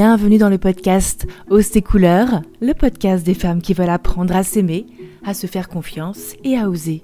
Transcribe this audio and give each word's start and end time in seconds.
Bienvenue 0.00 0.38
dans 0.38 0.48
le 0.48 0.58
podcast 0.58 1.26
Ose 1.50 1.72
tes 1.72 1.82
couleurs, 1.82 2.42
le 2.60 2.72
podcast 2.72 3.26
des 3.26 3.34
femmes 3.34 3.60
qui 3.60 3.74
veulent 3.74 3.90
apprendre 3.90 4.36
à 4.36 4.44
s'aimer, 4.44 4.86
à 5.24 5.34
se 5.34 5.48
faire 5.48 5.68
confiance 5.68 6.36
et 6.44 6.56
à 6.56 6.70
oser. 6.70 7.02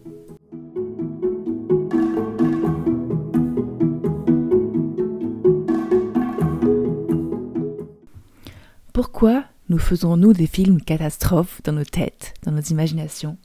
Pourquoi 8.92 9.42
nous 9.68 9.78
faisons-nous 9.78 10.32
des 10.32 10.46
films 10.46 10.80
catastrophes 10.80 11.60
dans 11.64 11.72
nos 11.72 11.82
têtes, 11.82 12.34
dans 12.44 12.52
nos 12.52 12.60
imaginations? 12.60 13.38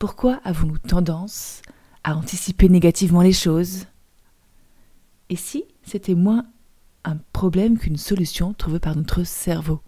Pourquoi 0.00 0.40
avons-nous 0.42 0.78
tendance 0.78 1.62
à 2.02 2.16
anticiper 2.16 2.68
négativement 2.68 3.22
les 3.22 3.32
choses? 3.32 3.86
Et 5.30 5.36
si 5.36 5.62
c'était 5.84 6.16
moins 6.16 6.44
un 7.04 7.16
problème 7.32 7.78
qu'une 7.78 7.96
solution 7.96 8.52
trouvée 8.52 8.80
par 8.80 8.96
notre 8.96 9.24
cerveau. 9.24 9.80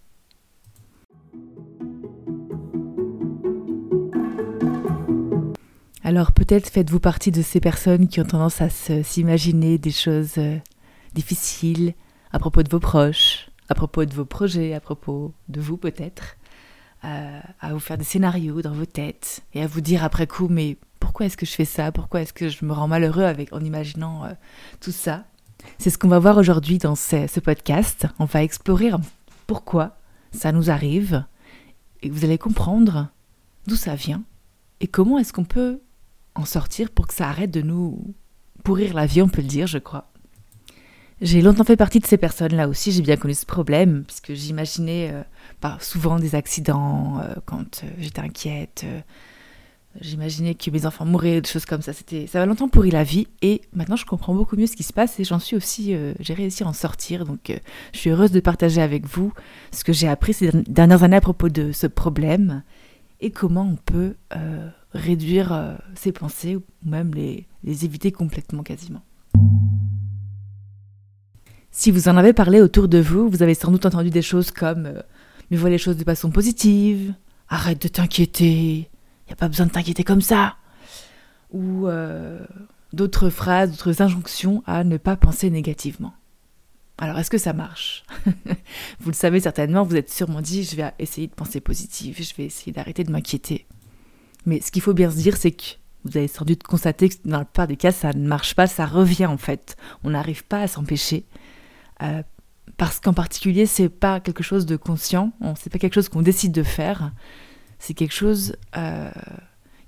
Alors 6.03 6.33
peut-être 6.33 6.71
faites-vous 6.71 6.99
partie 6.99 7.31
de 7.31 7.43
ces 7.43 7.61
personnes 7.61 8.09
qui 8.09 8.21
ont 8.21 8.25
tendance 8.25 8.61
à 8.61 8.69
s'imaginer 8.69 9.79
des 9.79 9.93
choses 9.93 10.39
euh, 10.39 10.59
difficiles 11.15 11.95
à 12.33 12.39
propos 12.39 12.63
de 12.63 12.69
vos 12.69 12.81
proches, 12.81 13.51
à 13.69 13.75
propos 13.75 14.05
de 14.05 14.13
vos 14.13 14.25
projets, 14.25 14.75
à 14.75 14.81
propos 14.81 15.33
de 15.49 15.61
vous 15.61 15.77
peut-être, 15.77 16.37
euh, 17.05 17.41
à 17.61 17.73
vous 17.73 17.79
faire 17.79 17.97
des 17.97 18.05
scénarios 18.05 18.61
dans 18.61 18.73
vos 18.73 18.87
têtes 18.87 19.43
et 19.55 19.63
à 19.63 19.67
vous 19.67 19.81
dire 19.81 20.03
après 20.03 20.27
coup, 20.27 20.49
mais 20.49 20.79
pourquoi 20.99 21.27
est-ce 21.27 21.37
que 21.37 21.47
je 21.47 21.53
fais 21.53 21.65
ça? 21.65 21.93
Pourquoi 21.93 22.23
est-ce 22.23 22.33
que 22.33 22.49
je 22.49 22.65
me 22.65 22.73
rends 22.73 22.89
malheureux 22.89 23.33
en 23.53 23.61
imaginant 23.61 24.25
euh, 24.25 24.33
tout 24.81 24.93
ça? 24.93 25.25
C'est 25.79 25.91
ce 25.91 25.99
qu'on 25.99 26.09
va 26.09 26.19
voir 26.19 26.37
aujourd'hui 26.37 26.79
dans 26.79 26.95
ce, 26.95 27.41
podcast. 27.41 28.07
On 28.19 28.25
va 28.25 28.43
explorer 28.43 28.91
pourquoi 29.47 29.97
ça 30.33 30.53
nous 30.53 30.71
arrive 30.71 31.25
et 32.03 32.11
vous 32.11 32.25
allez 32.25 32.39
comprendre 32.39 33.09
d'où 33.67 33.77
ça 33.77 33.95
vient 33.95 34.23
et 34.81 34.87
comment 34.87 35.19
est-ce 35.19 35.33
qu'on 35.33 35.45
peut 35.45 35.81
en 36.35 36.45
sortir 36.45 36.91
pour 36.91 37.07
que 37.07 37.15
ça 37.15 37.29
arrête 37.29 37.51
de 37.51 37.63
nous 37.63 38.15
pourrir 38.65 38.95
la 38.95 39.07
vie, 39.07 39.23
on 39.23 39.29
peut 39.29 39.43
le 39.43 39.49
dire, 39.49 39.67
je 39.67 39.79
crois. 39.79 40.11
J'ai 41.21 41.43
longtemps 41.43 41.65
fait 41.65 41.77
partie 41.77 42.01
de 42.01 42.07
ces 42.07 42.17
personnes-là 42.17 42.67
aussi, 42.67 42.93
j'ai 42.93 43.03
bien 43.03 43.17
connu 43.17 43.35
ce 43.35 43.45
problème, 43.45 44.05
puisque 44.07 44.33
j'imaginais 44.33 45.11
euh, 45.13 45.69
souvent 45.81 46.19
des 46.19 46.35
accidents 46.35 47.21
euh, 47.21 47.35
quand 47.45 47.83
euh, 47.85 47.89
j'étais 47.99 48.21
inquiète. 48.21 48.87
J'imaginais 50.01 50.55
que 50.55 50.71
mes 50.71 50.87
enfants 50.87 51.05
mouraient, 51.05 51.41
des 51.41 51.49
choses 51.49 51.65
comme 51.65 51.83
ça. 51.83 51.93
C'était, 51.93 52.27
ça 52.27 52.39
m'a 52.39 52.47
longtemps 52.47 52.69
pourri 52.69 52.91
la 52.91 53.05
vie, 53.05 53.27
et 53.43 53.63
maintenant 53.73 53.97
je 53.97 54.05
comprends 54.05 54.35
beaucoup 54.35 54.57
mieux 54.57 54.67
ce 54.67 54.77
qui 54.77 54.83
se 54.83 54.93
passe, 54.93 55.19
et 55.19 55.25
j'en 55.25 55.39
suis 55.39 55.57
aussi, 55.57 55.97
j'ai 56.21 56.35
réussi 56.35 56.63
à 56.63 56.67
en 56.67 56.73
sortir. 56.73 57.25
Donc 57.25 57.53
je 57.93 57.99
suis 57.99 58.11
heureuse 58.11 58.31
de 58.31 58.41
partager 58.41 58.81
avec 58.81 59.07
vous 59.07 59.33
ce 59.73 59.85
que 59.85 59.93
j'ai 59.93 60.09
appris 60.09 60.33
ces 60.33 60.51
dernières 60.53 61.03
années 61.03 61.17
à 61.17 61.21
propos 61.21 61.49
de 61.49 61.73
ce 61.73 61.87
problème, 61.87 62.63
et 63.21 63.31
comment 63.31 63.69
on 63.71 63.77
peut 63.77 64.15
réduire 64.93 65.79
ses 65.95 66.13
pensées, 66.13 66.57
ou 66.57 66.63
même 66.85 67.13
les, 67.15 67.47
les 67.65 67.85
éviter 67.85 68.13
complètement 68.13 68.63
quasiment. 68.63 69.03
Si 71.73 71.91
vous 71.91 72.09
en 72.09 72.17
avez 72.17 72.33
parlé 72.33 72.61
autour 72.61 72.89
de 72.89 72.99
vous, 72.99 73.29
vous 73.29 73.43
avez 73.43 73.55
sans 73.55 73.71
doute 73.71 73.87
entendu 73.87 74.11
des 74.11 74.23
choses 74.23 74.51
comme 74.51 74.87
euh, 74.87 75.03
Mais 75.51 75.57
vois 75.57 75.71
les 75.71 75.79
choses 75.79 75.97
de 75.97 76.05
façon 76.05 76.31
positive, 76.31 77.15
arrête 77.49 77.81
de 77.81 77.89
t'inquiéter, 77.89 78.91
n'y 79.31 79.35
a 79.35 79.37
pas 79.37 79.49
besoin 79.49 79.67
de 79.67 79.73
t'inquiéter 79.73 80.05
comme 80.05 80.21
ça. 80.21 80.57
Ou 81.53 81.89
euh, 81.89 82.45
d'autres 82.93 83.31
phrases, 83.31 83.71
d'autres 83.71 84.03
injonctions 84.03 84.63
à 84.67 84.85
ne 84.85 84.97
pas 84.97 85.17
penser 85.17 85.51
négativement. 85.51 86.15
Alors 86.99 87.19
est-ce 87.19 87.31
que 87.31 87.39
ça 87.39 87.53
marche? 87.53 88.05
Vous 89.01 89.11
le 89.11 89.15
savez 89.15 89.41
certainement, 89.41 89.85
vous 89.85 89.97
êtes 89.97 90.13
sûrement 90.13 90.43
dit 90.43 90.65
je 90.65 90.77
vais 90.77 90.93
essayer 90.99 91.29
de 91.29 91.33
penser 91.33 91.61
positive, 91.61 92.17
je 92.23 92.35
vais 92.37 92.45
essayer 92.45 92.73
d'arrêter 92.73 93.05
de 93.05 93.11
m'inquiéter. 93.11 93.67
Mais 94.45 94.61
ce 94.61 94.71
qu'il 94.71 94.83
faut 94.83 94.93
bien 94.93 95.11
se 95.11 95.17
dire, 95.17 95.37
c'est 95.39 95.53
que 95.53 95.65
vous 96.05 96.17
avez 96.19 96.29
sans 96.29 96.45
doute 96.45 96.63
constaté 96.63 97.09
que 97.09 97.15
dans 97.25 97.39
la 97.39 97.45
plupart 97.45 97.67
des 97.67 97.77
cas, 97.77 97.93
ça 97.93 98.13
ne 98.13 98.27
marche 98.27 98.55
pas, 98.55 98.67
ça 98.67 98.85
revient 98.85 99.27
en 99.27 99.39
fait. 99.39 99.77
On 100.05 100.11
n'arrive 100.11 100.45
pas 100.45 100.61
à 100.61 100.69
s'empêcher. 100.69 101.25
Euh, 102.03 102.23
parce 102.77 103.01
qu'en 103.01 103.13
particulier, 103.13 103.67
c'est 103.67 103.89
pas 103.89 104.21
quelque 104.21 104.43
chose 104.43 104.65
de 104.65 104.77
conscient, 104.77 105.33
c'est 105.59 105.71
pas 105.71 105.79
quelque 105.79 105.95
chose 105.95 106.09
qu'on 106.09 106.23
décide 106.23 106.53
de 106.53 106.63
faire, 106.63 107.13
c'est 107.81 107.95
quelque 107.95 108.15
chose. 108.15 108.55
Euh, 108.77 109.11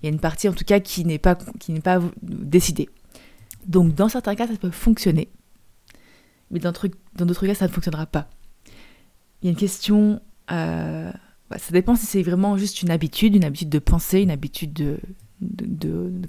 il 0.02 0.06
y 0.06 0.08
a 0.08 0.12
une 0.12 0.18
partie 0.18 0.48
en 0.48 0.52
tout 0.52 0.64
cas 0.64 0.80
qui 0.80 1.04
n'est 1.04 1.18
pas, 1.18 1.36
qui 1.60 1.72
n'est 1.72 1.80
pas 1.80 2.00
décidée. 2.22 2.88
Donc 3.66 3.94
dans 3.94 4.08
certains 4.08 4.34
cas, 4.34 4.48
ça 4.48 4.56
peut 4.56 4.72
fonctionner, 4.72 5.28
mais 6.50 6.58
dans 6.58 6.72
d'autres 6.72 7.46
cas, 7.46 7.54
ça 7.54 7.68
ne 7.68 7.72
fonctionnera 7.72 8.06
pas. 8.06 8.28
Il 9.40 9.46
y 9.46 9.48
a 9.48 9.50
une 9.50 9.56
question. 9.58 10.20
Euh, 10.50 11.12
ça 11.56 11.72
dépend 11.72 11.94
si 11.94 12.06
c'est 12.06 12.22
vraiment 12.22 12.56
juste 12.56 12.82
une 12.82 12.90
habitude, 12.90 13.36
une 13.36 13.44
habitude 13.44 13.68
de 13.68 13.78
penser, 13.78 14.20
une 14.20 14.30
habitude 14.30 14.72
de, 14.72 14.98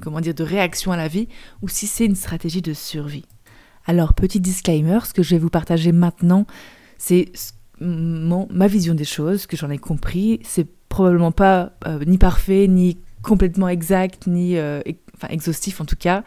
comment 0.01 0.19
dire, 0.19 0.33
de 0.33 0.43
réaction 0.43 0.91
à 0.91 0.97
la 0.97 1.07
vie, 1.07 1.27
ou 1.61 1.69
si 1.69 1.87
c'est 1.87 2.05
une 2.05 2.15
stratégie 2.15 2.61
de 2.61 2.73
survie. 2.73 3.25
Alors, 3.85 4.13
petit 4.13 4.39
disclaimer, 4.39 4.99
ce 5.05 5.13
que 5.13 5.23
je 5.23 5.31
vais 5.31 5.39
vous 5.39 5.49
partager 5.49 5.91
maintenant, 5.91 6.45
c'est 6.97 7.31
ma 7.79 8.67
vision 8.67 8.95
des 8.95 9.05
choses, 9.05 9.45
que 9.45 9.57
j'en 9.57 9.69
ai 9.69 9.77
compris. 9.77 10.39
C'est 10.43 10.67
probablement 10.93 11.31
pas 11.31 11.71
euh, 11.87 12.05
ni 12.05 12.19
parfait, 12.19 12.67
ni 12.67 12.99
complètement 13.23 13.67
exact, 13.67 14.27
ni 14.27 14.57
euh, 14.57 14.79
enfin, 15.15 15.27
exhaustif 15.29 15.81
en 15.81 15.85
tout 15.85 15.95
cas. 15.95 16.23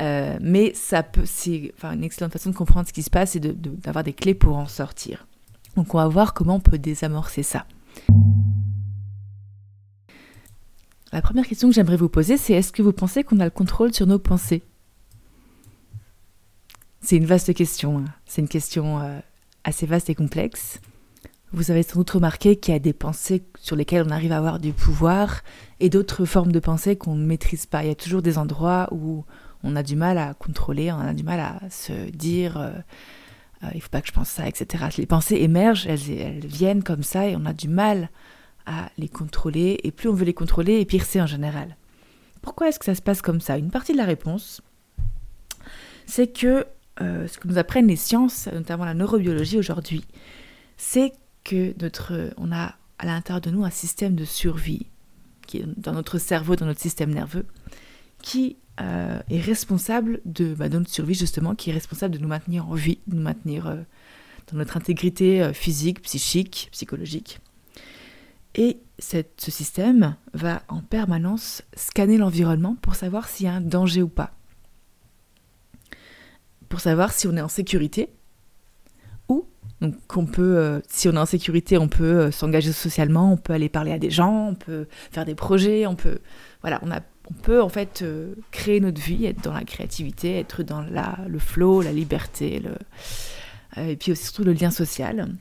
Euh, 0.00 0.36
mais 0.40 0.74
ça 0.74 1.04
peut, 1.04 1.22
c'est 1.24 1.72
une 1.84 2.02
excellente 2.02 2.32
façon 2.32 2.50
de 2.50 2.56
comprendre 2.56 2.88
ce 2.88 2.92
qui 2.92 3.04
se 3.04 3.10
passe 3.10 3.36
et 3.36 3.40
d'avoir 3.40 4.02
des 4.02 4.12
clés 4.12 4.34
pour 4.34 4.56
en 4.56 4.66
sortir. 4.66 5.28
Donc 5.76 5.94
on 5.94 5.98
va 5.98 6.08
voir 6.08 6.34
comment 6.34 6.56
on 6.56 6.60
peut 6.60 6.78
désamorcer 6.78 7.44
ça. 7.44 7.64
La 11.12 11.22
première 11.22 11.46
question 11.46 11.68
que 11.68 11.74
j'aimerais 11.74 11.96
vous 11.96 12.08
poser, 12.08 12.36
c'est 12.36 12.54
est-ce 12.54 12.72
que 12.72 12.82
vous 12.82 12.92
pensez 12.92 13.22
qu'on 13.22 13.38
a 13.38 13.44
le 13.44 13.50
contrôle 13.50 13.94
sur 13.94 14.08
nos 14.08 14.18
pensées? 14.18 14.62
C'est 17.00 17.16
une 17.16 17.26
vaste 17.26 17.54
question. 17.54 17.98
Hein. 17.98 18.04
C'est 18.26 18.42
une 18.42 18.48
question 18.48 19.00
assez 19.62 19.86
vaste 19.86 20.10
et 20.10 20.16
complexe. 20.16 20.80
Vous 21.54 21.70
avez 21.70 21.82
sans 21.82 21.98
doute 21.98 22.10
remarqué 22.10 22.56
qu'il 22.56 22.72
y 22.72 22.76
a 22.76 22.80
des 22.80 22.94
pensées 22.94 23.44
sur 23.60 23.76
lesquelles 23.76 24.04
on 24.06 24.10
arrive 24.10 24.32
à 24.32 24.38
avoir 24.38 24.58
du 24.58 24.72
pouvoir 24.72 25.42
et 25.80 25.90
d'autres 25.90 26.24
formes 26.24 26.50
de 26.50 26.60
pensées 26.60 26.96
qu'on 26.96 27.14
ne 27.14 27.26
maîtrise 27.26 27.66
pas. 27.66 27.84
Il 27.84 27.88
y 27.88 27.92
a 27.92 27.94
toujours 27.94 28.22
des 28.22 28.38
endroits 28.38 28.88
où 28.90 29.24
on 29.62 29.76
a 29.76 29.82
du 29.82 29.94
mal 29.94 30.16
à 30.16 30.32
contrôler, 30.32 30.90
on 30.90 30.98
a 30.98 31.12
du 31.12 31.24
mal 31.24 31.40
à 31.40 31.60
se 31.68 32.10
dire 32.10 32.56
euh, 32.56 32.70
euh, 33.64 33.68
il 33.74 33.82
faut 33.82 33.90
pas 33.90 34.00
que 34.00 34.08
je 34.08 34.12
pense 34.12 34.30
ça, 34.30 34.48
etc. 34.48 34.86
Les 34.96 35.06
pensées 35.06 35.36
émergent, 35.36 35.86
elles, 35.86 36.10
elles 36.10 36.46
viennent 36.46 36.82
comme 36.82 37.02
ça 37.02 37.28
et 37.28 37.36
on 37.36 37.44
a 37.44 37.52
du 37.52 37.68
mal 37.68 38.08
à 38.64 38.88
les 38.96 39.08
contrôler. 39.08 39.78
Et 39.84 39.90
plus 39.90 40.08
on 40.08 40.14
veut 40.14 40.24
les 40.24 40.34
contrôler, 40.34 40.80
et 40.80 40.86
pire 40.86 41.04
c'est 41.04 41.20
en 41.20 41.26
général. 41.26 41.76
Pourquoi 42.40 42.68
est-ce 42.68 42.78
que 42.78 42.86
ça 42.86 42.94
se 42.94 43.02
passe 43.02 43.22
comme 43.22 43.40
ça? 43.40 43.58
Une 43.58 43.70
partie 43.70 43.92
de 43.92 43.98
la 43.98 44.04
réponse, 44.04 44.62
c'est 46.06 46.26
que 46.26 46.66
euh, 47.00 47.26
ce 47.28 47.38
que 47.38 47.46
nous 47.46 47.58
apprennent 47.58 47.86
les 47.86 47.96
sciences, 47.96 48.48
notamment 48.52 48.84
la 48.84 48.94
neurobiologie 48.94 49.58
aujourd'hui, 49.58 50.04
c'est 50.76 51.12
que 51.44 51.74
notre, 51.80 52.32
on 52.36 52.52
a 52.52 52.74
à 52.98 53.06
l'intérieur 53.06 53.40
de 53.40 53.50
nous 53.50 53.64
un 53.64 53.70
système 53.70 54.14
de 54.14 54.24
survie 54.24 54.86
qui 55.46 55.58
est 55.58 55.64
dans 55.76 55.92
notre 55.92 56.18
cerveau, 56.18 56.54
dans 56.56 56.66
notre 56.66 56.80
système 56.80 57.12
nerveux, 57.12 57.46
qui 58.22 58.56
euh, 58.80 59.20
est 59.28 59.40
responsable 59.40 60.20
de, 60.24 60.54
bah, 60.54 60.68
notre 60.68 60.88
survie 60.88 61.14
justement, 61.14 61.54
qui 61.54 61.70
est 61.70 61.72
responsable 61.72 62.14
de 62.14 62.20
nous 62.20 62.28
maintenir 62.28 62.68
en 62.68 62.74
vie, 62.74 62.98
de 63.08 63.16
nous 63.16 63.22
maintenir 63.22 63.66
euh, 63.66 63.76
dans 64.50 64.58
notre 64.58 64.76
intégrité 64.76 65.52
physique, 65.52 66.02
psychique, 66.02 66.68
psychologique. 66.72 67.40
Et 68.54 68.78
cette, 68.98 69.40
ce 69.40 69.50
système 69.50 70.16
va 70.34 70.62
en 70.68 70.80
permanence 70.80 71.62
scanner 71.74 72.18
l'environnement 72.18 72.76
pour 72.82 72.94
savoir 72.94 73.28
s'il 73.28 73.46
y 73.46 73.48
a 73.48 73.54
un 73.54 73.60
danger 73.60 74.02
ou 74.02 74.08
pas 74.08 74.32
pour 76.72 76.80
savoir 76.80 77.12
si 77.12 77.26
on 77.26 77.36
est 77.36 77.42
en 77.42 77.50
sécurité 77.50 78.08
donc 79.82 79.96
on 80.16 80.26
peut, 80.26 80.56
euh, 80.56 80.80
si 80.88 81.08
on 81.08 81.12
est 81.12 81.18
en 81.18 81.26
sécurité, 81.26 81.76
on 81.76 81.88
peut 81.88 82.04
euh, 82.04 82.30
s'engager 82.30 82.72
socialement, 82.72 83.32
on 83.32 83.36
peut 83.36 83.52
aller 83.52 83.68
parler 83.68 83.90
à 83.90 83.98
des 83.98 84.10
gens, 84.10 84.48
on 84.50 84.54
peut 84.54 84.86
faire 85.10 85.24
des 85.24 85.34
projets, 85.34 85.86
on 85.86 85.96
peut, 85.96 86.20
voilà, 86.60 86.78
on, 86.82 86.90
a, 86.92 87.00
on 87.28 87.34
peut 87.34 87.60
en 87.60 87.68
fait 87.68 88.00
euh, 88.02 88.36
créer 88.52 88.78
notre 88.78 89.00
vie, 89.00 89.26
être 89.26 89.42
dans 89.42 89.52
la 89.52 89.64
créativité, 89.64 90.38
être 90.38 90.62
dans 90.62 90.82
la, 90.82 91.18
le 91.26 91.40
flow, 91.40 91.82
la 91.82 91.92
liberté, 91.92 92.62
et 93.76 93.96
puis 93.96 94.12
aussi 94.12 94.24
surtout 94.24 94.44
le 94.44 94.52
lien 94.52 94.70
social. 94.70 95.34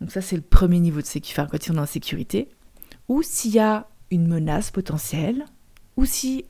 Donc 0.00 0.10
ça 0.10 0.20
c'est 0.20 0.36
le 0.36 0.42
premier 0.42 0.80
niveau 0.80 1.00
de 1.00 1.06
sécurité, 1.06 1.40
enfin, 1.40 1.48
quand 1.50 1.72
on 1.72 1.76
est 1.76 1.80
en 1.80 1.86
sécurité. 1.86 2.48
Ou 3.08 3.22
s'il 3.22 3.52
y 3.52 3.60
a 3.60 3.86
une 4.10 4.26
menace 4.26 4.72
potentielle, 4.72 5.44
ou 5.96 6.04
si, 6.04 6.46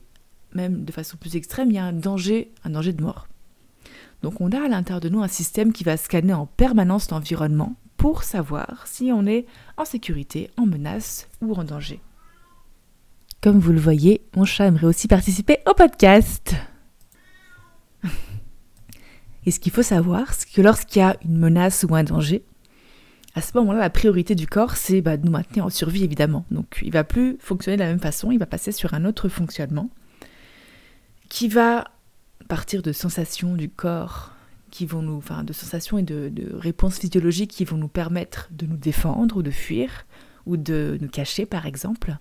même 0.53 0.83
de 0.83 0.91
façon 0.91 1.15
plus 1.17 1.35
extrême, 1.35 1.69
il 1.69 1.75
y 1.75 1.79
a 1.79 1.85
un 1.85 1.93
danger, 1.93 2.51
un 2.63 2.71
danger 2.71 2.93
de 2.93 3.03
mort. 3.03 3.27
Donc 4.21 4.41
on 4.41 4.51
a 4.51 4.63
à 4.63 4.67
l'intérieur 4.67 5.01
de 5.01 5.09
nous 5.09 5.21
un 5.21 5.27
système 5.27 5.73
qui 5.73 5.83
va 5.83 5.97
scanner 5.97 6.33
en 6.33 6.45
permanence 6.45 7.11
l'environnement 7.11 7.75
pour 7.97 8.23
savoir 8.23 8.85
si 8.87 9.11
on 9.11 9.25
est 9.25 9.45
en 9.77 9.85
sécurité, 9.85 10.49
en 10.57 10.65
menace 10.65 11.27
ou 11.41 11.53
en 11.55 11.63
danger. 11.63 11.99
Comme 13.41 13.59
vous 13.59 13.71
le 13.71 13.79
voyez, 13.79 14.21
mon 14.35 14.45
chat 14.45 14.65
aimerait 14.65 14.87
aussi 14.87 15.07
participer 15.07 15.59
au 15.69 15.73
podcast. 15.73 16.55
Et 19.45 19.51
ce 19.51 19.59
qu'il 19.59 19.71
faut 19.71 19.83
savoir, 19.83 20.33
c'est 20.33 20.51
que 20.51 20.61
lorsqu'il 20.61 21.01
y 21.01 21.05
a 21.05 21.15
une 21.23 21.37
menace 21.37 21.85
ou 21.87 21.95
un 21.95 22.03
danger, 22.03 22.43
à 23.35 23.41
ce 23.41 23.55
moment-là, 23.57 23.79
la 23.79 23.89
priorité 23.91 24.33
du 24.33 24.47
corps, 24.47 24.75
c'est 24.75 25.01
bah, 25.01 25.15
de 25.15 25.25
nous 25.25 25.31
maintenir 25.31 25.65
en 25.65 25.69
survie, 25.69 26.03
évidemment. 26.03 26.45
Donc, 26.49 26.79
il 26.81 26.91
va 26.91 27.03
plus 27.03 27.37
fonctionner 27.39 27.77
de 27.77 27.83
la 27.83 27.89
même 27.89 27.99
façon, 27.99 28.31
il 28.31 28.39
va 28.39 28.47
passer 28.47 28.71
sur 28.71 28.95
un 28.95 29.05
autre 29.05 29.29
fonctionnement 29.29 29.91
qui 31.29 31.47
va 31.47 31.91
partir 32.47 32.81
de 32.81 32.91
sensations 32.91 33.55
du 33.55 33.69
corps 33.69 34.33
qui 34.71 34.85
vont 34.85 35.01
nous, 35.01 35.15
enfin, 35.15 35.43
de 35.43 35.53
sensations 35.53 35.97
et 35.97 36.03
de, 36.03 36.29
de 36.29 36.55
réponses 36.55 36.99
physiologiques 36.99 37.51
qui 37.51 37.65
vont 37.65 37.77
nous 37.77 37.87
permettre 37.87 38.49
de 38.51 38.65
nous 38.65 38.77
défendre 38.77 39.37
ou 39.37 39.43
de 39.43 39.51
fuir 39.51 40.05
ou 40.45 40.57
de 40.57 40.97
nous 41.01 41.09
cacher, 41.09 41.45
par 41.45 41.65
exemple, 41.65 42.17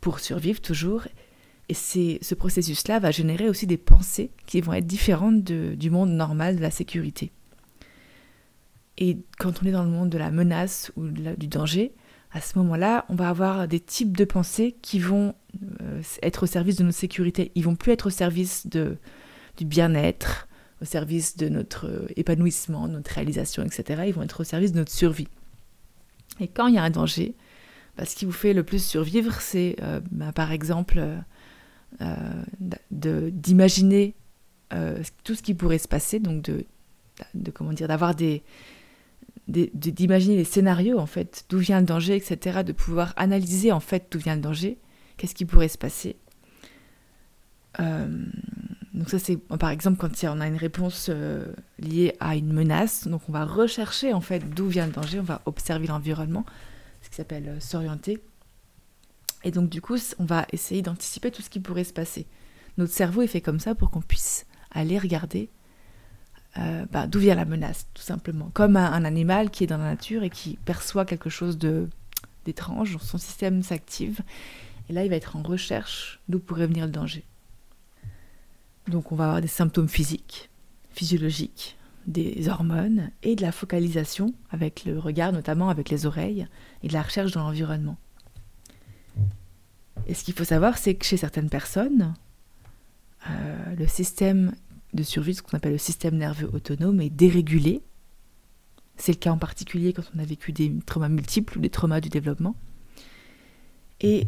pour 0.00 0.20
survivre 0.20 0.60
toujours. 0.60 1.06
Et 1.68 1.74
ce 1.74 2.34
processus-là 2.34 2.98
va 2.98 3.12
générer 3.12 3.48
aussi 3.48 3.66
des 3.66 3.76
pensées 3.76 4.32
qui 4.46 4.60
vont 4.60 4.72
être 4.72 4.86
différentes 4.86 5.44
du 5.44 5.90
monde 5.90 6.10
normal 6.10 6.56
de 6.56 6.62
la 6.62 6.70
sécurité. 6.70 7.30
Et 8.98 9.18
quand 9.38 9.62
on 9.62 9.66
est 9.66 9.70
dans 9.70 9.84
le 9.84 9.90
monde 9.90 10.10
de 10.10 10.18
la 10.18 10.30
menace 10.30 10.90
ou 10.96 11.06
du 11.08 11.46
danger, 11.46 11.92
à 12.32 12.40
ce 12.40 12.58
moment-là, 12.58 13.04
on 13.08 13.14
va 13.14 13.28
avoir 13.28 13.66
des 13.66 13.80
types 13.80 14.16
de 14.16 14.24
pensées 14.24 14.76
qui 14.82 15.00
vont 15.00 15.34
euh, 15.82 16.00
être 16.22 16.44
au 16.44 16.46
service 16.46 16.76
de 16.76 16.84
notre 16.84 16.96
sécurité. 16.96 17.50
Ils 17.56 17.64
vont 17.64 17.74
plus 17.74 17.92
être 17.92 18.06
au 18.06 18.10
service 18.10 18.68
du 18.68 19.64
bien-être, 19.64 20.46
au 20.80 20.84
service 20.84 21.36
de 21.36 21.48
notre 21.48 21.88
euh, 21.88 22.06
épanouissement, 22.16 22.86
de 22.86 22.92
notre 22.92 23.10
réalisation, 23.10 23.64
etc. 23.64 24.04
Ils 24.06 24.14
vont 24.14 24.22
être 24.22 24.40
au 24.40 24.44
service 24.44 24.72
de 24.72 24.78
notre 24.78 24.92
survie. 24.92 25.26
Et 26.38 26.46
quand 26.46 26.68
il 26.68 26.74
y 26.74 26.78
a 26.78 26.84
un 26.84 26.90
danger, 26.90 27.34
bah, 27.96 28.04
ce 28.04 28.14
qui 28.14 28.24
vous 28.24 28.32
fait 28.32 28.54
le 28.54 28.62
plus 28.62 28.82
survivre, 28.82 29.40
c'est 29.40 29.76
euh, 29.82 30.00
bah, 30.12 30.32
par 30.32 30.52
exemple 30.52 31.04
d'imaginer 32.90 34.14
tout 35.24 35.34
ce 35.34 35.42
qui 35.42 35.54
pourrait 35.54 35.78
se 35.78 35.88
passer, 35.88 36.20
donc 36.20 36.42
de 36.42 37.50
comment 37.50 37.72
dire, 37.72 37.88
d'avoir 37.88 38.14
des, 38.14 38.44
d'imaginer 39.50 40.36
les 40.36 40.44
scénarios, 40.44 40.98
en 40.98 41.06
fait, 41.06 41.44
d'où 41.48 41.58
vient 41.58 41.80
le 41.80 41.86
danger, 41.86 42.16
etc., 42.16 42.62
de 42.64 42.72
pouvoir 42.72 43.12
analyser, 43.16 43.72
en 43.72 43.80
fait, 43.80 44.06
d'où 44.10 44.18
vient 44.18 44.36
le 44.36 44.40
danger, 44.40 44.78
qu'est-ce 45.16 45.34
qui 45.34 45.44
pourrait 45.44 45.68
se 45.68 45.78
passer. 45.78 46.16
Euh, 47.80 48.26
donc 48.94 49.08
ça, 49.08 49.18
c'est, 49.18 49.36
par 49.36 49.70
exemple, 49.70 49.98
quand 49.98 50.24
on 50.24 50.40
a 50.40 50.46
une 50.46 50.56
réponse 50.56 51.06
euh, 51.08 51.46
liée 51.78 52.14
à 52.20 52.36
une 52.36 52.52
menace, 52.52 53.08
donc 53.08 53.22
on 53.28 53.32
va 53.32 53.44
rechercher, 53.44 54.12
en 54.12 54.20
fait, 54.20 54.40
d'où 54.54 54.66
vient 54.68 54.86
le 54.86 54.92
danger, 54.92 55.20
on 55.20 55.24
va 55.24 55.42
observer 55.46 55.86
l'environnement, 55.86 56.44
ce 57.02 57.10
qui 57.10 57.16
s'appelle 57.16 57.48
euh, 57.48 57.60
s'orienter. 57.60 58.20
Et 59.42 59.50
donc, 59.50 59.70
du 59.70 59.80
coup, 59.80 59.96
on 60.18 60.24
va 60.24 60.46
essayer 60.52 60.82
d'anticiper 60.82 61.30
tout 61.30 61.42
ce 61.42 61.50
qui 61.50 61.60
pourrait 61.60 61.84
se 61.84 61.92
passer. 61.92 62.26
Notre 62.78 62.92
cerveau 62.92 63.22
est 63.22 63.26
fait 63.26 63.40
comme 63.40 63.60
ça 63.60 63.74
pour 63.74 63.90
qu'on 63.90 64.02
puisse 64.02 64.46
aller 64.70 64.98
regarder 64.98 65.48
euh, 66.58 66.84
bah, 66.90 67.06
d'où 67.06 67.20
vient 67.20 67.34
la 67.34 67.44
menace, 67.44 67.86
tout 67.94 68.02
simplement. 68.02 68.50
Comme 68.52 68.76
un, 68.76 69.04
animal 69.04 69.50
qui 69.50 69.64
est 69.64 69.68
dans 69.68 69.78
la 69.78 69.84
nature 69.84 70.22
et 70.22 70.30
qui 70.30 70.58
perçoit 70.64 71.04
quelque 71.04 71.30
chose 71.30 71.58
d'étrange, 72.44 72.98
son 72.98 73.18
système 73.18 73.62
s'active, 73.62 74.20
et 74.88 74.92
là 74.92 75.04
il 75.04 75.10
va 75.10 75.16
être 75.16 75.36
en 75.36 75.42
recherche 75.42 76.20
d'où 76.28 76.40
pourrait 76.40 76.66
venir 76.66 76.86
le 76.86 76.92
danger. 76.92 77.24
Donc 78.88 79.12
on 79.12 79.16
va 79.16 79.24
avoir 79.24 79.40
des 79.40 79.48
symptômes 79.48 79.88
physiques, 79.88 80.50
physiologiques, 80.90 81.76
des 82.06 82.48
hormones 82.48 83.10
et 83.22 83.36
de 83.36 83.42
la 83.42 83.52
focalisation 83.52 84.34
avec 84.50 84.84
le 84.84 84.98
regard, 84.98 85.32
notamment 85.32 85.68
avec 85.68 85.90
les 85.90 86.06
oreilles, 86.06 86.48
et 86.82 86.88
de 86.88 86.92
la 86.92 87.02
recherche 87.02 87.30
dans 87.30 87.44
l'environnement. 87.44 87.96
Et 90.06 90.14
ce 90.14 90.24
qu'il 90.24 90.34
faut 90.34 90.44
savoir, 90.44 90.78
c'est 90.78 90.94
que 90.94 91.04
chez 91.04 91.16
certaines 91.16 91.50
personnes, 91.50 92.14
euh, 93.28 93.74
le 93.76 93.86
système 93.86 94.54
de 94.94 95.02
survie, 95.02 95.34
ce 95.34 95.42
qu'on 95.42 95.56
appelle 95.56 95.72
le 95.72 95.78
système 95.78 96.16
nerveux 96.16 96.50
autonome, 96.52 97.00
est 97.00 97.10
dérégulé. 97.10 97.82
C'est 98.96 99.12
le 99.12 99.18
cas 99.18 99.30
en 99.30 99.38
particulier 99.38 99.92
quand 99.92 100.02
on 100.14 100.18
a 100.18 100.24
vécu 100.24 100.52
des 100.52 100.72
traumas 100.84 101.08
multiples 101.08 101.58
ou 101.58 101.60
des 101.60 101.70
traumas 101.70 102.00
du 102.00 102.08
développement. 102.08 102.54
Et 104.00 104.26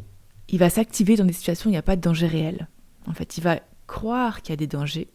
il 0.49 0.59
va 0.59 0.71
s'activer 0.71 1.17
dans 1.17 1.25
des 1.25 1.33
situations 1.33 1.69
où 1.69 1.71
il 1.71 1.75
n'y 1.75 1.79
a 1.79 1.83
pas 1.83 1.97
de 1.97 2.01
danger 2.01 2.27
réel. 2.27 2.69
En 3.07 3.13
fait, 3.13 3.37
il 3.37 3.43
va 3.43 3.61
croire 3.87 4.43
qu'il 4.43 4.53
y 4.53 4.55
a 4.55 4.57
des 4.57 4.67
dangers. 4.67 5.09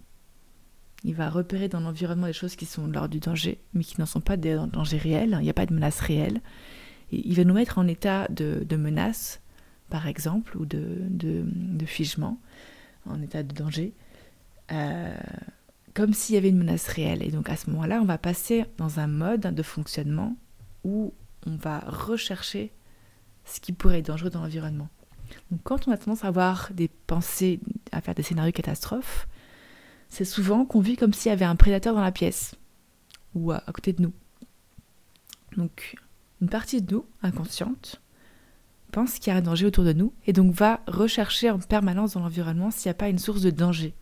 Il 1.03 1.15
va 1.15 1.29
repérer 1.29 1.69
dans 1.69 1.79
l'environnement 1.79 2.27
des 2.27 2.33
choses 2.33 2.55
qui 2.55 2.65
sont 2.65 2.87
lors 2.87 3.07
du 3.07 3.19
danger, 3.19 3.59
mais 3.73 3.83
qui 3.83 3.99
n'en 3.99 4.05
sont 4.05 4.21
pas 4.21 4.35
des 4.35 4.59
dangers 4.71 4.97
réels. 4.97 5.37
Il 5.39 5.43
n'y 5.43 5.49
a 5.49 5.53
pas 5.53 5.65
de 5.65 5.73
menace 5.73 5.99
réelle. 5.99 6.41
Il 7.11 7.35
va 7.35 7.43
nous 7.43 7.53
mettre 7.53 7.77
en 7.77 7.87
état 7.87 8.27
de, 8.29 8.75
menace, 8.75 9.41
par 9.89 10.07
exemple, 10.07 10.57
ou 10.57 10.65
de 10.65 11.85
figement, 11.85 12.39
en 13.05 13.21
état 13.21 13.43
de 13.43 13.53
danger. 13.53 13.93
Euh, 14.71 15.15
comme 15.93 16.13
s'il 16.13 16.35
y 16.35 16.37
avait 16.37 16.49
une 16.49 16.59
menace 16.59 16.87
réelle. 16.87 17.23
Et 17.23 17.31
donc 17.31 17.49
à 17.49 17.55
ce 17.55 17.69
moment-là, 17.71 17.99
on 18.01 18.05
va 18.05 18.17
passer 18.17 18.65
dans 18.77 18.99
un 18.99 19.07
mode 19.07 19.41
de 19.41 19.63
fonctionnement 19.63 20.35
où 20.83 21.13
on 21.45 21.55
va 21.55 21.79
rechercher 21.79 22.71
ce 23.45 23.59
qui 23.59 23.73
pourrait 23.73 23.99
être 23.99 24.07
dangereux 24.07 24.29
dans 24.29 24.41
l'environnement. 24.41 24.89
Quand 25.63 25.87
on 25.87 25.91
a 25.91 25.97
tendance 25.97 26.23
à 26.23 26.27
avoir 26.27 26.69
des 26.71 26.87
pensées, 26.87 27.59
à 27.91 28.01
faire 28.01 28.13
des 28.13 28.21
scénarios 28.21 28.51
catastrophes, 28.51 29.27
c'est 30.09 30.25
souvent 30.25 30.65
qu'on 30.65 30.81
vit 30.81 30.97
comme 30.97 31.13
s'il 31.13 31.29
y 31.29 31.33
avait 31.33 31.45
un 31.45 31.55
prédateur 31.55 31.95
dans 31.95 32.01
la 32.01 32.11
pièce 32.11 32.55
ou 33.33 33.51
à, 33.51 33.63
à 33.65 33.71
côté 33.71 33.91
de 33.93 34.03
nous. 34.03 34.13
Donc 35.55 35.95
une 36.41 36.49
partie 36.49 36.81
de 36.81 36.93
nous, 36.93 37.05
inconsciente, 37.23 38.01
pense 38.91 39.19
qu'il 39.19 39.31
y 39.31 39.35
a 39.35 39.39
un 39.39 39.41
danger 39.41 39.65
autour 39.65 39.83
de 39.83 39.93
nous 39.93 40.13
et 40.25 40.33
donc 40.33 40.53
va 40.53 40.81
rechercher 40.87 41.49
en 41.49 41.59
permanence 41.59 42.13
dans 42.13 42.19
l'environnement 42.19 42.71
s'il 42.71 42.89
n'y 42.89 42.91
a 42.91 42.95
pas 42.95 43.09
une 43.09 43.19
source 43.19 43.41
de 43.41 43.49
danger. 43.49 43.93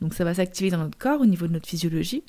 Donc 0.00 0.14
ça 0.14 0.24
va 0.24 0.34
s'activer 0.34 0.70
dans 0.70 0.78
notre 0.78 0.98
corps 0.98 1.20
au 1.20 1.26
niveau 1.26 1.46
de 1.46 1.52
notre 1.52 1.68
physiologie, 1.68 2.22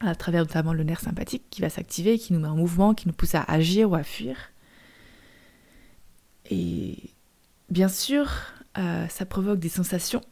à 0.00 0.14
travers 0.14 0.42
notamment 0.42 0.72
le 0.72 0.84
nerf 0.84 1.00
sympathique 1.00 1.44
qui 1.50 1.60
va 1.60 1.68
s'activer, 1.68 2.18
qui 2.18 2.32
nous 2.32 2.40
met 2.40 2.48
en 2.48 2.56
mouvement, 2.56 2.94
qui 2.94 3.08
nous 3.08 3.14
pousse 3.14 3.34
à 3.34 3.42
agir 3.42 3.90
ou 3.90 3.94
à 3.94 4.02
fuir. 4.02 4.36
Et 6.50 7.10
bien 7.70 7.88
sûr, 7.88 8.30
euh, 8.78 9.06
ça 9.08 9.26
provoque 9.26 9.58
des 9.58 9.68
sensations, 9.68 10.22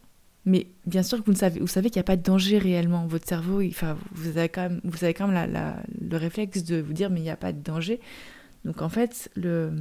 mais 0.45 0.69
bien 0.87 1.03
sûr 1.03 1.23
que 1.23 1.31
vous, 1.31 1.37
savez, 1.37 1.91
qu'il 1.91 1.99
n'y 1.99 2.01
a 2.01 2.05
pas 2.05 2.17
de 2.17 2.23
danger 2.23 2.59
réellement. 2.59 3.07
Votre 3.07 3.29
cerveau, 3.29 3.63
vous 4.13 4.39
avez 4.39 4.49
quand 4.49 4.63
même, 4.63 4.81
vous 4.85 5.05
avez 5.05 5.15
quand 5.15 5.29
même 5.29 5.83
le 6.01 6.17
réflexe 6.17 6.65
de 6.65 6.81
vous 6.81 6.93
dire 6.93 7.11
mais 7.11 7.21
il 7.21 7.25
n'y 7.25 7.31
a 7.31 7.37
pas 7.37 7.53
de 7.53 7.61
danger. 7.61 8.01
Donc 8.65 8.83
en 8.83 8.89
fait, 8.89 9.31
le, 9.37 9.73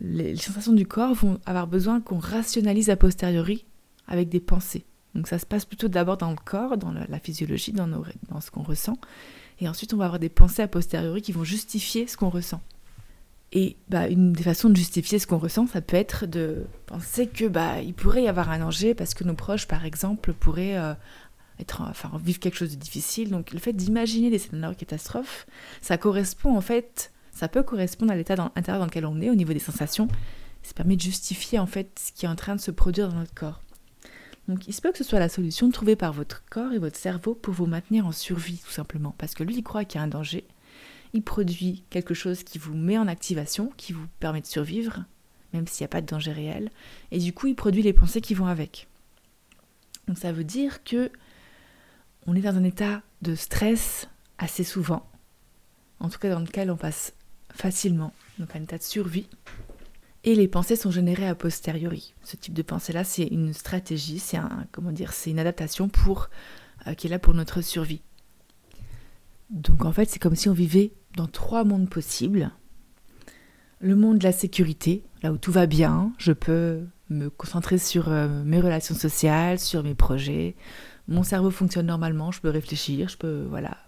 les 0.00 0.36
sensations 0.36 0.72
du 0.72 0.86
corps 0.86 1.14
vont 1.14 1.40
avoir 1.46 1.66
besoin 1.66 2.00
qu'on 2.00 2.18
rationalise 2.18 2.90
a 2.90 2.96
posteriori 2.96 3.64
avec 4.08 4.28
des 4.28 4.40
pensées. 4.40 4.84
Donc 5.14 5.26
ça 5.26 5.38
se 5.38 5.46
passe 5.46 5.64
plutôt 5.64 5.88
d'abord 5.88 6.16
dans 6.16 6.30
le 6.30 6.36
corps, 6.36 6.76
dans 6.76 6.92
la 6.92 7.18
physiologie, 7.18 7.72
dans, 7.72 7.88
ce 8.40 8.50
qu'on 8.50 8.62
ressent. 8.62 8.98
Et 9.60 9.68
ensuite, 9.68 9.94
on 9.94 9.96
va 9.96 10.04
avoir 10.04 10.20
des 10.20 10.28
pensées 10.28 10.62
a 10.62 10.68
posteriori 10.68 11.22
qui 11.22 11.32
vont 11.32 11.44
justifier 11.44 12.06
ce 12.06 12.16
qu'on 12.16 12.28
ressent. 12.28 12.60
Et 13.52 13.76
bah, 13.88 14.08
une 14.08 14.32
des 14.32 14.42
façons 14.42 14.68
de 14.68 14.76
justifier 14.76 15.18
ce 15.18 15.26
qu'on 15.26 15.38
ressent, 15.38 15.66
ça 15.66 15.80
peut 15.80 15.96
être 15.96 16.26
de 16.26 16.66
penser 16.86 17.26
que 17.26 17.46
bah, 17.46 17.80
il 17.80 17.94
pourrait 17.94 18.24
y 18.24 18.28
avoir 18.28 18.50
un 18.50 18.58
danger 18.58 18.94
parce 18.94 19.14
que 19.14 19.24
nos 19.24 19.34
proches, 19.34 19.66
par 19.66 19.86
exemple, 19.86 20.34
pourraient 20.34 20.76
euh, 20.76 20.92
être, 21.58 21.80
enfin, 21.80 22.10
vivre 22.22 22.38
quelque 22.38 22.56
chose 22.56 22.70
de 22.70 22.76
difficile. 22.76 23.30
Donc 23.30 23.52
le 23.52 23.58
fait 23.58 23.72
d'imaginer 23.72 24.30
des 24.30 24.38
scénarios 24.38 24.76
catastrophes, 24.76 25.46
ça 25.80 25.96
correspond 25.96 26.56
en 26.56 26.60
fait, 26.60 27.10
ça 27.32 27.48
peut 27.48 27.62
correspondre 27.62 28.12
à 28.12 28.16
l'état 28.16 28.34
intérieur 28.54 28.80
dans 28.80 28.86
lequel 28.86 29.06
on 29.06 29.20
est 29.20 29.30
au 29.30 29.34
niveau 29.34 29.54
des 29.54 29.58
sensations. 29.58 30.08
Ça 30.62 30.74
permet 30.74 30.96
de 30.96 31.00
justifier 31.00 31.58
en 31.58 31.66
fait 31.66 31.98
ce 31.98 32.12
qui 32.12 32.26
est 32.26 32.28
en 32.28 32.36
train 32.36 32.54
de 32.54 32.60
se 32.60 32.70
produire 32.70 33.08
dans 33.08 33.16
notre 33.16 33.34
corps. 33.34 33.62
Donc 34.48 34.66
il 34.66 34.72
se 34.72 34.80
peut 34.80 34.90
que 34.90 34.98
ce 34.98 35.04
soit 35.04 35.18
la 35.18 35.28
solution 35.28 35.70
trouvée 35.70 35.94
par 35.94 36.12
votre 36.12 36.42
corps 36.46 36.72
et 36.72 36.78
votre 36.78 36.96
cerveau 36.96 37.34
pour 37.34 37.52
vous 37.52 37.66
maintenir 37.66 38.06
en 38.06 38.12
survie 38.12 38.58
tout 38.58 38.70
simplement. 38.70 39.14
Parce 39.18 39.34
que 39.34 39.44
lui, 39.44 39.56
il 39.56 39.62
croit 39.62 39.84
qu'il 39.84 39.98
y 39.98 40.00
a 40.00 40.04
un 40.04 40.08
danger. 40.08 40.46
Il 41.12 41.22
produit 41.22 41.84
quelque 41.90 42.14
chose 42.14 42.42
qui 42.42 42.58
vous 42.58 42.74
met 42.74 42.98
en 42.98 43.08
activation, 43.08 43.70
qui 43.76 43.92
vous 43.92 44.06
permet 44.20 44.40
de 44.40 44.46
survivre, 44.46 45.04
même 45.52 45.66
s'il 45.66 45.84
n'y 45.84 45.86
a 45.86 45.88
pas 45.88 46.00
de 46.00 46.06
danger 46.06 46.32
réel. 46.32 46.70
Et 47.10 47.18
du 47.18 47.32
coup, 47.32 47.46
il 47.46 47.54
produit 47.54 47.82
les 47.82 47.92
pensées 47.92 48.20
qui 48.20 48.34
vont 48.34 48.46
avec. 48.46 48.88
Donc 50.06 50.18
ça 50.18 50.32
veut 50.32 50.44
dire 50.44 50.82
que 50.82 51.10
on 52.26 52.34
est 52.34 52.40
dans 52.40 52.56
un 52.56 52.64
état 52.64 53.02
de 53.22 53.34
stress 53.34 54.08
assez 54.38 54.64
souvent, 54.64 55.08
en 56.00 56.08
tout 56.08 56.18
cas 56.18 56.30
dans 56.30 56.40
lequel 56.40 56.70
on 56.70 56.76
passe 56.76 57.14
facilement, 57.52 58.12
donc 58.38 58.54
un 58.54 58.62
état 58.62 58.78
de 58.78 58.82
survie. 58.82 59.28
Et 60.28 60.34
les 60.34 60.46
pensées 60.46 60.76
sont 60.76 60.90
générées 60.90 61.26
a 61.26 61.34
posteriori. 61.34 62.12
Ce 62.22 62.36
type 62.36 62.52
de 62.52 62.60
pensée-là, 62.60 63.02
c'est 63.02 63.24
une 63.24 63.54
stratégie, 63.54 64.18
c'est 64.18 64.36
un, 64.36 64.66
comment 64.72 64.92
dire, 64.92 65.14
c'est 65.14 65.30
une 65.30 65.38
adaptation 65.38 65.88
pour 65.88 66.28
euh, 66.86 66.92
qui 66.92 67.06
est 67.06 67.10
là 67.10 67.18
pour 67.18 67.32
notre 67.32 67.62
survie. 67.62 68.02
Donc 69.48 69.86
en 69.86 69.90
fait, 69.90 70.04
c'est 70.10 70.18
comme 70.18 70.36
si 70.36 70.50
on 70.50 70.52
vivait 70.52 70.92
dans 71.16 71.28
trois 71.28 71.64
mondes 71.64 71.88
possibles. 71.88 72.50
Le 73.80 73.96
monde 73.96 74.18
de 74.18 74.24
la 74.24 74.32
sécurité, 74.32 75.02
là 75.22 75.32
où 75.32 75.38
tout 75.38 75.50
va 75.50 75.64
bien, 75.64 76.12
je 76.18 76.32
peux 76.32 76.82
me 77.08 77.30
concentrer 77.30 77.78
sur 77.78 78.10
euh, 78.10 78.28
mes 78.44 78.60
relations 78.60 78.94
sociales, 78.94 79.58
sur 79.58 79.82
mes 79.82 79.94
projets. 79.94 80.56
Mon 81.06 81.22
cerveau 81.22 81.50
fonctionne 81.50 81.86
normalement, 81.86 82.32
je 82.32 82.42
peux 82.42 82.50
réfléchir, 82.50 83.08
je 83.08 83.16
peux 83.16 83.46
voilà 83.48 83.78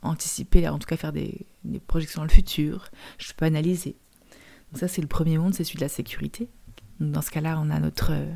anticiper, 0.00 0.66
en 0.66 0.78
tout 0.78 0.86
cas 0.86 0.96
faire 0.96 1.12
des, 1.12 1.46
des 1.64 1.78
projections 1.78 2.22
dans 2.22 2.26
le 2.26 2.32
futur, 2.32 2.88
je 3.18 3.34
peux 3.36 3.44
analyser. 3.44 3.96
Ça, 4.74 4.88
c'est 4.88 5.02
le 5.02 5.08
premier 5.08 5.38
monde, 5.38 5.54
c'est 5.54 5.64
celui 5.64 5.78
de 5.78 5.84
la 5.84 5.88
sécurité. 5.88 6.48
dans 7.00 7.22
ce 7.22 7.30
cas-là, 7.30 7.58
on 7.60 7.70
a 7.70 7.80
notre 7.80 8.12
euh, 8.12 8.32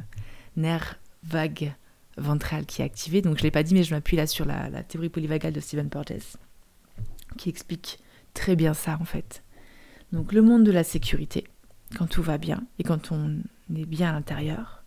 nerf 0.56 0.98
vague 1.22 1.74
ventrale 2.16 2.66
qui 2.66 2.82
est 2.82 2.84
activée. 2.84 3.22
Donc 3.22 3.36
je 3.36 3.42
ne 3.42 3.44
l'ai 3.44 3.50
pas 3.50 3.62
dit, 3.62 3.74
mais 3.74 3.82
je 3.82 3.94
m'appuie 3.94 4.16
là 4.16 4.26
sur 4.26 4.44
la, 4.44 4.82
théorie 4.82 5.08
polyvagale 5.08 5.52
de 5.52 5.60
Stephen 5.60 5.88
Porges, 5.88 6.36
qui 7.36 7.48
explique 7.48 7.98
très 8.34 8.56
bien 8.56 8.74
ça 8.74 8.98
en 9.00 9.04
fait. 9.04 9.42
Donc 10.12 10.32
le 10.32 10.42
monde 10.42 10.64
de 10.64 10.72
la 10.72 10.84
sécurité, 10.84 11.44
quand 11.96 12.06
tout 12.06 12.22
va 12.22 12.38
bien 12.38 12.62
et 12.78 12.84
quand 12.84 13.12
on 13.12 13.38
est 13.74 13.86
bien 13.86 14.10
à 14.10 14.12
l'intérieur, 14.12 14.84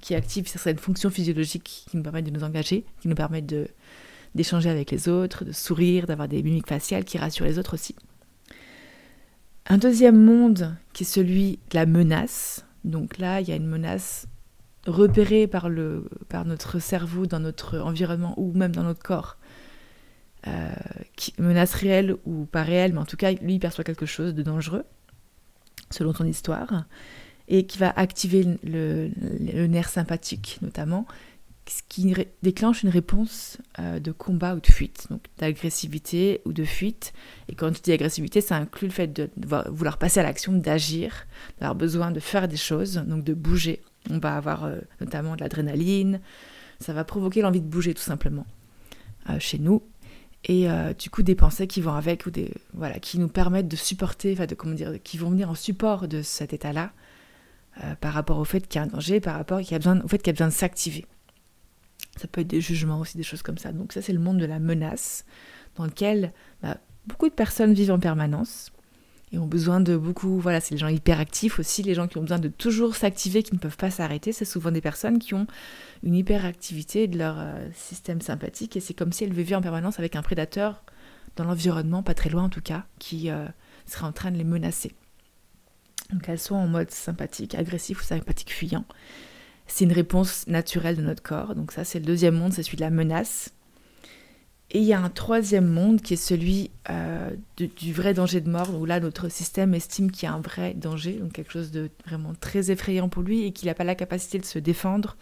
qui 0.00 0.14
active 0.14 0.48
certaines 0.48 0.78
fonctions 0.78 1.10
physiologiques 1.10 1.86
qui 1.88 1.96
nous 1.96 2.02
permettent 2.02 2.26
de 2.26 2.30
nous 2.30 2.44
engager, 2.44 2.84
qui 3.00 3.08
nous 3.08 3.14
permettent 3.14 3.54
d'échanger 4.34 4.68
avec 4.68 4.90
les 4.90 5.08
autres, 5.08 5.44
de 5.44 5.52
sourire, 5.52 6.06
d'avoir 6.06 6.26
des 6.26 6.42
mimiques 6.42 6.68
faciales 6.68 7.04
qui 7.04 7.18
rassurent 7.18 7.46
les 7.46 7.58
autres 7.58 7.74
aussi. 7.74 7.94
Un 9.68 9.78
deuxième 9.78 10.22
monde 10.22 10.76
qui 10.92 11.02
est 11.02 11.06
celui 11.06 11.58
de 11.70 11.74
la 11.74 11.86
menace. 11.86 12.64
Donc 12.84 13.18
là, 13.18 13.40
il 13.40 13.48
y 13.48 13.52
a 13.52 13.56
une 13.56 13.66
menace 13.66 14.28
repérée 14.86 15.48
par, 15.48 15.68
notre 15.70 16.78
cerveau 16.78 17.26
dans 17.26 17.40
notre 17.40 17.80
environnement 17.80 18.34
ou 18.36 18.52
même 18.52 18.70
dans 18.70 18.84
notre 18.84 19.02
corps. 19.02 19.36
Euh, 20.46 20.70
menace 21.38 21.74
réelle 21.74 22.14
ou 22.24 22.44
pas 22.44 22.62
réelle, 22.62 22.92
mais 22.92 23.00
en 23.00 23.04
tout 23.04 23.16
cas, 23.16 23.32
lui, 23.32 23.58
perçoit 23.58 23.82
quelque 23.82 24.06
chose 24.06 24.34
de 24.34 24.42
dangereux, 24.42 24.84
selon 25.90 26.14
son 26.14 26.24
histoire, 26.24 26.84
et 27.48 27.66
qui 27.66 27.78
va 27.78 27.92
activer 27.96 28.46
le 28.62 29.66
nerf 29.66 29.88
sympathique, 29.88 30.58
notamment, 30.62 31.06
ce 31.68 31.82
qui 31.88 32.14
déclenche 32.42 32.82
une 32.82 32.88
réponse 32.88 33.58
euh, 33.78 33.98
de 33.98 34.12
combat 34.12 34.54
ou 34.54 34.60
de 34.60 34.66
fuite, 34.66 35.06
donc 35.10 35.22
d'agressivité 35.38 36.40
ou 36.44 36.52
de 36.52 36.64
fuite. 36.64 37.12
Et 37.48 37.54
quand 37.54 37.74
je 37.74 37.82
dis 37.82 37.92
agressivité, 37.92 38.40
ça 38.40 38.56
inclut 38.56 38.88
le 38.88 38.92
fait 38.92 39.08
de, 39.08 39.30
vouloir 39.70 39.98
passer 39.98 40.20
à 40.20 40.22
l'action, 40.22 40.52
d'agir, 40.52 41.26
d'avoir 41.58 41.74
besoin 41.74 42.10
de 42.10 42.20
faire 42.20 42.46
des 42.48 42.56
choses, 42.56 42.96
donc 43.06 43.24
de 43.24 43.34
bouger. 43.34 43.82
On 44.10 44.18
va 44.18 44.36
avoir 44.36 44.64
euh, 44.64 44.78
notamment 45.00 45.34
de 45.34 45.40
l'adrénaline, 45.40 46.20
ça 46.80 46.92
va 46.92 47.04
provoquer 47.04 47.42
l'envie 47.42 47.60
de 47.60 47.66
bouger 47.66 47.94
tout 47.94 48.02
simplement 48.02 48.46
euh, 49.30 49.38
chez 49.40 49.58
nous. 49.58 49.82
Et 50.48 50.68
du 50.96 51.10
coup, 51.10 51.24
des 51.24 51.34
pensées 51.34 51.66
qui 51.66 51.80
vont 51.80 51.94
avec, 51.94 52.24
ou 52.24 52.30
des, 52.30 52.52
voilà, 52.72 53.00
qui 53.00 53.18
nous 53.18 53.26
permettent 53.26 53.66
de 53.66 53.74
supporter, 53.74 54.36
de, 54.36 54.54
comment 54.54 54.74
dire, 54.74 54.92
qui 55.02 55.18
vont 55.18 55.30
venir 55.30 55.50
en 55.50 55.56
support 55.56 56.06
de 56.06 56.22
cet 56.22 56.52
état-là, 56.52 56.92
par 58.00 58.12
rapport 58.12 58.38
au 58.38 58.44
fait 58.44 58.60
qu'il 58.60 58.78
y 58.78 58.78
a 58.78 58.86
un 58.86 58.86
danger, 58.86 59.18
par 59.18 59.34
rapport 59.34 59.58
au 59.58 59.62
fait 59.62 59.66
qu'il 59.66 60.28
y 60.28 60.30
a 60.30 60.32
besoin 60.34 60.46
de 60.46 60.52
s'activer. 60.52 61.04
Ça 62.16 62.26
peut 62.28 62.40
être 62.40 62.46
des 62.46 62.60
jugements 62.60 63.00
aussi, 63.00 63.16
des 63.16 63.22
choses 63.22 63.42
comme 63.42 63.58
ça. 63.58 63.72
Donc 63.72 63.92
ça, 63.92 64.02
c'est 64.02 64.12
le 64.12 64.18
monde 64.18 64.38
de 64.38 64.46
la 64.46 64.58
menace, 64.58 65.24
dans 65.76 65.84
lequel 65.84 66.32
bah, 66.62 66.78
beaucoup 67.06 67.28
de 67.28 67.34
personnes 67.34 67.74
vivent 67.74 67.92
en 67.92 67.98
permanence 67.98 68.72
et 69.32 69.38
ont 69.38 69.46
besoin 69.46 69.80
de 69.80 69.96
beaucoup, 69.96 70.38
voilà, 70.38 70.60
c'est 70.60 70.74
les 70.74 70.78
gens 70.78 70.88
hyperactifs 70.88 71.58
aussi, 71.58 71.82
les 71.82 71.94
gens 71.94 72.06
qui 72.06 72.16
ont 72.18 72.22
besoin 72.22 72.38
de 72.38 72.48
toujours 72.48 72.94
s'activer, 72.94 73.42
qui 73.42 73.54
ne 73.54 73.58
peuvent 73.58 73.76
pas 73.76 73.90
s'arrêter. 73.90 74.32
C'est 74.32 74.44
souvent 74.44 74.70
des 74.70 74.80
personnes 74.80 75.18
qui 75.18 75.34
ont 75.34 75.46
une 76.02 76.14
hyperactivité 76.14 77.08
de 77.08 77.18
leur 77.18 77.36
euh, 77.38 77.68
système 77.74 78.20
sympathique 78.20 78.76
et 78.76 78.80
c'est 78.80 78.94
comme 78.94 79.12
si 79.12 79.24
elles 79.24 79.32
vivaient 79.32 79.56
en 79.56 79.62
permanence 79.62 79.98
avec 79.98 80.14
un 80.14 80.22
prédateur 80.22 80.84
dans 81.34 81.44
l'environnement, 81.44 82.02
pas 82.02 82.14
très 82.14 82.30
loin 82.30 82.44
en 82.44 82.48
tout 82.48 82.60
cas, 82.60 82.84
qui 82.98 83.30
euh, 83.30 83.46
serait 83.84 84.06
en 84.06 84.12
train 84.12 84.30
de 84.30 84.38
les 84.38 84.44
menacer. 84.44 84.94
Donc 86.12 86.28
elles 86.28 86.38
sont 86.38 86.54
en 86.54 86.68
mode 86.68 86.92
sympathique, 86.92 87.56
agressif 87.56 88.00
ou 88.00 88.04
sympathique 88.04 88.52
fuyant 88.52 88.84
c'est 89.66 89.84
une 89.84 89.92
réponse 89.92 90.46
naturelle 90.46 90.96
de 90.96 91.02
notre 91.02 91.22
corps. 91.22 91.54
Donc 91.54 91.72
ça, 91.72 91.84
c'est 91.84 91.98
le 91.98 92.04
deuxième 92.04 92.36
monde, 92.36 92.52
c'est 92.52 92.62
celui 92.62 92.76
de 92.76 92.82
la 92.82 92.90
menace. 92.90 93.52
Et 94.72 94.78
il 94.78 94.84
y 94.84 94.92
a 94.92 95.00
un 95.00 95.10
troisième 95.10 95.66
monde 95.66 96.00
qui 96.00 96.14
est 96.14 96.16
celui 96.16 96.70
euh, 96.90 97.30
du 97.56 97.92
vrai 97.92 98.14
danger 98.14 98.40
de 98.40 98.50
mort, 98.50 98.74
où 98.74 98.84
là, 98.84 98.98
notre 98.98 99.28
système 99.28 99.74
estime 99.74 100.10
qu'il 100.10 100.28
y 100.28 100.32
a 100.32 100.34
un 100.34 100.40
vrai 100.40 100.74
danger, 100.74 101.12
donc 101.14 101.32
quelque 101.32 101.52
chose 101.52 101.70
de 101.70 101.88
vraiment 102.04 102.32
très 102.40 102.70
effrayant 102.72 103.08
pour 103.08 103.22
lui, 103.22 103.44
et 103.44 103.52
qu'il 103.52 103.68
n'a 103.68 103.74
pas 103.74 103.84
la 103.84 103.94
capacité 103.94 104.38
de 104.38 104.44
se 104.44 104.58
défendre. 104.58 105.16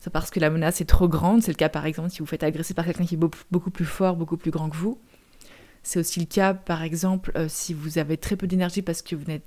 C'est 0.00 0.10
parce 0.10 0.30
que 0.30 0.40
la 0.40 0.50
menace 0.50 0.80
est 0.80 0.86
trop 0.86 1.06
grande. 1.06 1.42
C'est 1.42 1.52
le 1.52 1.56
cas, 1.56 1.68
par 1.68 1.86
exemple, 1.86 2.10
si 2.10 2.20
vous 2.20 2.26
faites 2.26 2.42
agresser 2.42 2.74
par 2.74 2.86
quelqu'un 2.86 3.04
qui 3.04 3.14
est 3.14 3.20
beaucoup 3.50 3.70
plus 3.70 3.84
fort, 3.84 4.16
beaucoup 4.16 4.38
plus 4.38 4.50
grand 4.50 4.70
que 4.70 4.76
vous. 4.76 4.98
C'est 5.82 6.00
aussi 6.00 6.18
le 6.18 6.26
cas, 6.26 6.54
par 6.54 6.82
exemple, 6.82 7.30
euh, 7.36 7.46
si 7.48 7.74
vous 7.74 7.98
avez 7.98 8.16
très 8.16 8.36
peu 8.36 8.46
d'énergie 8.46 8.82
parce 8.82 9.02
que 9.02 9.14
vous 9.14 9.26
n'êtes 9.26 9.44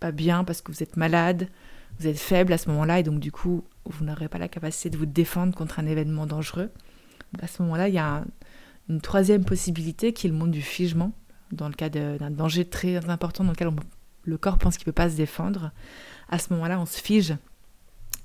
pas 0.00 0.10
bien, 0.10 0.44
parce 0.44 0.62
que 0.62 0.72
vous 0.72 0.82
êtes 0.82 0.96
malade, 0.96 1.48
vous 1.98 2.06
êtes 2.06 2.18
faible 2.18 2.52
à 2.52 2.58
ce 2.58 2.68
moment-là 2.70 3.00
et 3.00 3.02
donc 3.02 3.20
du 3.20 3.32
coup, 3.32 3.64
vous 3.86 4.04
n'aurez 4.04 4.28
pas 4.28 4.38
la 4.38 4.48
capacité 4.48 4.90
de 4.90 4.96
vous 4.96 5.06
défendre 5.06 5.54
contre 5.54 5.78
un 5.80 5.86
événement 5.86 6.26
dangereux. 6.26 6.70
à 7.40 7.46
ce 7.46 7.62
moment-là, 7.62 7.88
il 7.88 7.94
y 7.94 7.98
a 7.98 8.24
une 8.88 9.00
troisième 9.00 9.44
possibilité 9.44 10.12
qui 10.12 10.26
est 10.26 10.30
le 10.30 10.36
monde 10.36 10.50
du 10.50 10.62
figement, 10.62 11.12
dans 11.52 11.68
le 11.68 11.74
cas 11.74 11.88
d'un 11.88 12.30
danger 12.30 12.64
très 12.64 13.08
important 13.08 13.44
dans 13.44 13.50
lequel 13.50 13.70
le 14.24 14.38
corps 14.38 14.58
pense 14.58 14.76
qu'il 14.76 14.82
ne 14.82 14.92
peut 14.92 15.02
pas 15.02 15.10
se 15.10 15.16
défendre. 15.16 15.72
À 16.28 16.38
ce 16.38 16.52
moment-là, 16.52 16.80
on 16.80 16.86
se 16.86 17.00
fige. 17.00 17.34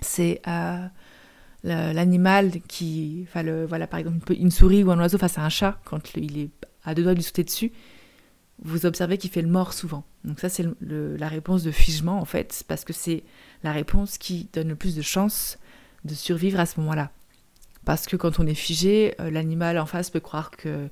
C'est 0.01 0.41
euh, 0.47 0.87
l'animal 1.63 2.51
qui, 2.67 3.25
le, 3.35 3.65
voilà 3.65 3.87
par 3.87 3.99
exemple 3.99 4.33
une 4.33 4.51
souris 4.51 4.83
ou 4.83 4.91
un 4.91 4.99
oiseau 4.99 5.17
face 5.17 5.37
à 5.37 5.45
un 5.45 5.49
chat, 5.49 5.79
quand 5.85 6.15
il 6.15 6.37
est 6.37 6.49
à 6.83 6.93
deux 6.93 7.03
doigts 7.03 7.13
de 7.13 7.17
lui 7.17 7.23
sauter 7.23 7.43
dessus, 7.43 7.71
vous 8.63 8.85
observez 8.85 9.17
qu'il 9.17 9.29
fait 9.29 9.41
le 9.41 9.49
mort 9.49 9.73
souvent. 9.73 10.03
Donc 10.23 10.39
ça 10.39 10.49
c'est 10.49 10.65
la 10.81 11.27
réponse 11.27 11.63
de 11.63 11.71
figement 11.71 12.19
en 12.19 12.25
fait, 12.25 12.63
parce 12.67 12.85
que 12.85 12.93
c'est 12.93 13.23
la 13.63 13.71
réponse 13.71 14.17
qui 14.17 14.49
donne 14.53 14.69
le 14.69 14.75
plus 14.75 14.95
de 14.95 15.01
chances 15.01 15.57
de 16.05 16.13
survivre 16.13 16.59
à 16.59 16.65
ce 16.65 16.79
moment-là. 16.79 17.11
Parce 17.85 18.05
que 18.05 18.15
quand 18.15 18.39
on 18.39 18.47
est 18.47 18.53
figé, 18.53 19.15
euh, 19.19 19.29
l'animal 19.29 19.77
en 19.77 19.85
face 19.85 20.09
peut 20.09 20.21
croire 20.21 20.51
que, 20.51 20.89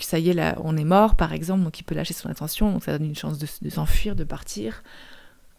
ça 0.00 0.18
y 0.18 0.30
est, 0.30 0.54
on 0.58 0.76
est 0.76 0.84
mort 0.84 1.14
par 1.14 1.32
exemple, 1.32 1.62
donc 1.62 1.78
il 1.80 1.84
peut 1.84 1.94
lâcher 1.94 2.14
son 2.14 2.28
attention, 2.28 2.72
donc 2.72 2.84
ça 2.84 2.98
donne 2.98 3.06
une 3.06 3.16
chance 3.16 3.38
de, 3.38 3.70
s'enfuir, 3.70 4.16
de 4.16 4.24
partir. 4.24 4.82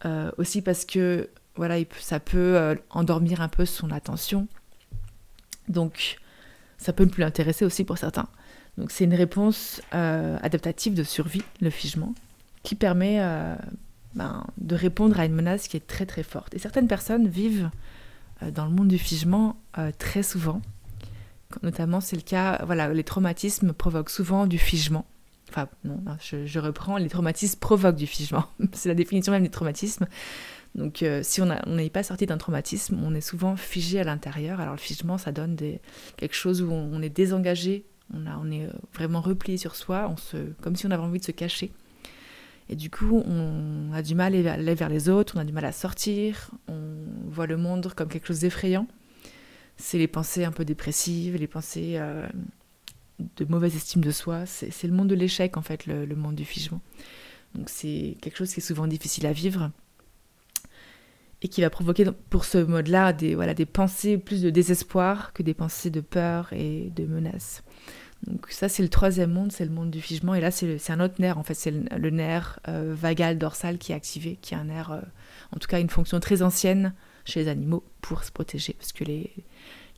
Euh, 0.04 0.30
aussi 0.38 0.62
parce 0.62 0.84
que 0.84 1.28
voilà, 1.56 1.76
ça 1.98 2.20
peut 2.20 2.56
euh, 2.56 2.74
endormir 2.90 3.40
un 3.40 3.48
peu 3.48 3.64
son 3.64 3.90
attention. 3.90 4.48
Donc 5.68 6.18
ça 6.78 6.92
peut 6.92 7.04
ne 7.04 7.10
plus 7.10 7.22
l'intéresser 7.22 7.64
aussi 7.64 7.84
pour 7.84 7.98
certains. 7.98 8.28
Donc 8.78 8.90
c'est 8.90 9.04
une 9.04 9.14
réponse 9.14 9.82
adaptative 9.92 10.94
de 10.94 11.02
survie, 11.02 11.42
le 11.60 11.70
figement, 11.70 12.14
qui 12.62 12.74
permet 12.74 13.20
ben, 14.14 14.44
de 14.58 14.74
répondre 14.74 15.20
à 15.20 15.24
une 15.24 15.34
menace 15.34 15.68
qui 15.68 15.76
est 15.76 15.86
très 15.86 16.06
très 16.06 16.22
forte. 16.22 16.54
Et 16.54 16.58
certaines 16.58 16.88
personnes 16.88 17.28
vivent 17.28 17.70
euh, 18.42 18.50
dans 18.50 18.64
le 18.64 18.72
monde 18.72 18.88
du 18.88 18.98
figement 18.98 19.56
euh, 19.78 19.92
très 19.96 20.22
souvent. 20.22 20.60
Notamment, 21.62 22.00
c'est 22.00 22.16
le 22.16 22.22
cas, 22.22 22.62
voilà, 22.64 22.92
les 22.92 23.04
traumatismes 23.04 23.72
provoquent 23.72 24.10
souvent 24.10 24.46
du 24.46 24.58
figement. 24.58 25.04
Enfin, 25.48 25.68
non, 25.84 26.00
je, 26.20 26.58
reprends, 26.60 26.96
les 26.96 27.08
traumatismes 27.08 27.58
provoquent 27.58 27.96
du 27.96 28.06
figement. 28.06 28.44
c'est 28.72 28.88
la 28.88 28.94
définition 28.94 29.32
même 29.32 29.42
du 29.42 29.50
traumatisme. 29.50 30.06
Donc, 30.76 31.02
euh, 31.02 31.22
si 31.24 31.42
on 31.42 31.48
n'est 31.66 31.90
pas 31.90 32.04
sorti 32.04 32.26
d'un 32.26 32.38
traumatisme, 32.38 33.00
on 33.02 33.14
est 33.16 33.20
souvent 33.20 33.56
figé 33.56 33.98
à 33.98 34.04
l'intérieur. 34.04 34.60
Alors, 34.60 34.74
le 34.74 34.80
figement, 34.80 35.18
ça 35.18 35.32
donne 35.32 35.56
quelque 36.16 36.36
chose 36.36 36.62
où 36.62 36.70
on, 36.70 37.02
est 37.02 37.08
désengagé, 37.08 37.84
on, 38.12 38.50
est 38.50 38.68
vraiment 38.94 39.20
replié 39.20 39.56
sur 39.56 39.76
soi, 39.76 40.08
on 40.10 40.16
se, 40.16 40.36
comme 40.60 40.76
si 40.76 40.86
on 40.86 40.90
avait 40.90 41.02
envie 41.02 41.20
de 41.20 41.24
se 41.24 41.32
cacher. 41.32 41.72
Et 42.68 42.76
du 42.76 42.88
coup, 42.88 43.22
on 43.26 43.92
a 43.92 44.00
du 44.00 44.14
mal 44.14 44.34
à 44.46 44.52
aller 44.52 44.74
vers 44.74 44.88
les 44.88 45.08
autres, 45.08 45.34
on 45.36 45.40
a 45.40 45.44
du 45.44 45.52
mal 45.52 45.64
à 45.64 45.72
sortir, 45.72 46.50
on 46.68 47.04
voit 47.28 47.46
le 47.46 47.56
monde 47.56 47.92
comme 47.96 48.08
quelque 48.08 48.28
chose 48.28 48.40
d'effrayant. 48.40 48.86
C'est 49.76 49.98
les 49.98 50.06
pensées 50.06 50.44
un 50.44 50.52
peu 50.52 50.64
dépressives, 50.64 51.36
les 51.36 51.48
pensées 51.48 51.94
euh, 51.96 52.28
de 53.18 53.44
mauvaise 53.46 53.74
estime 53.74 54.02
de 54.02 54.10
soi. 54.10 54.46
C'est 54.46 54.84
le 54.84 54.92
monde 54.92 55.08
de 55.08 55.14
l'échec, 55.14 55.56
en 55.56 55.62
fait, 55.62 55.86
le, 55.86 56.14
monde 56.14 56.36
du 56.36 56.44
figement. 56.44 56.80
Donc 57.56 57.68
c'est 57.68 58.16
quelque 58.20 58.36
chose 58.36 58.52
qui 58.52 58.60
est 58.60 58.62
souvent 58.62 58.86
difficile 58.86 59.26
à 59.26 59.32
vivre 59.32 59.72
et 61.42 61.48
qui 61.48 61.62
va 61.62 61.70
provoquer 61.70 62.06
pour 62.28 62.44
ce 62.44 62.58
mode-là 62.58 63.12
des, 63.12 63.34
voilà, 63.34 63.54
des 63.54 63.66
pensées 63.66 64.18
plus 64.18 64.42
de 64.42 64.50
désespoir 64.50 65.32
que 65.32 65.42
des 65.42 65.54
pensées 65.54 65.90
de 65.90 66.00
peur 66.00 66.52
et 66.52 66.90
de 66.94 67.06
menace. 67.06 67.62
Donc 68.26 68.48
ça, 68.50 68.68
c'est 68.68 68.82
le 68.82 68.90
troisième 68.90 69.32
monde, 69.32 69.50
c'est 69.50 69.64
le 69.64 69.70
monde 69.70 69.90
du 69.90 70.02
figement. 70.02 70.34
Et 70.34 70.40
là, 70.40 70.50
c'est 70.50 70.90
un 70.90 71.00
autre 71.00 71.14
nerf, 71.18 71.38
en 71.38 71.42
fait, 71.42 71.54
c'est 71.54 71.70
le, 71.70 72.10
nerf 72.10 72.60
euh, 72.68 72.94
vagal 72.94 73.38
dorsal 73.38 73.78
qui 73.78 73.92
est 73.92 73.94
activé, 73.94 74.38
qui 74.42 74.52
est 74.52 74.58
un 74.58 74.64
nerf, 74.64 74.92
euh, 74.92 75.00
en 75.54 75.58
tout 75.58 75.68
cas 75.68 75.80
une 75.80 75.88
fonction 75.88 76.20
très 76.20 76.42
ancienne 76.42 76.92
chez 77.24 77.40
les 77.40 77.48
animaux 77.48 77.82
pour 78.02 78.22
se 78.24 78.30
protéger. 78.30 78.74
Parce 78.74 78.92
que 78.92 79.04
les, 79.04 79.32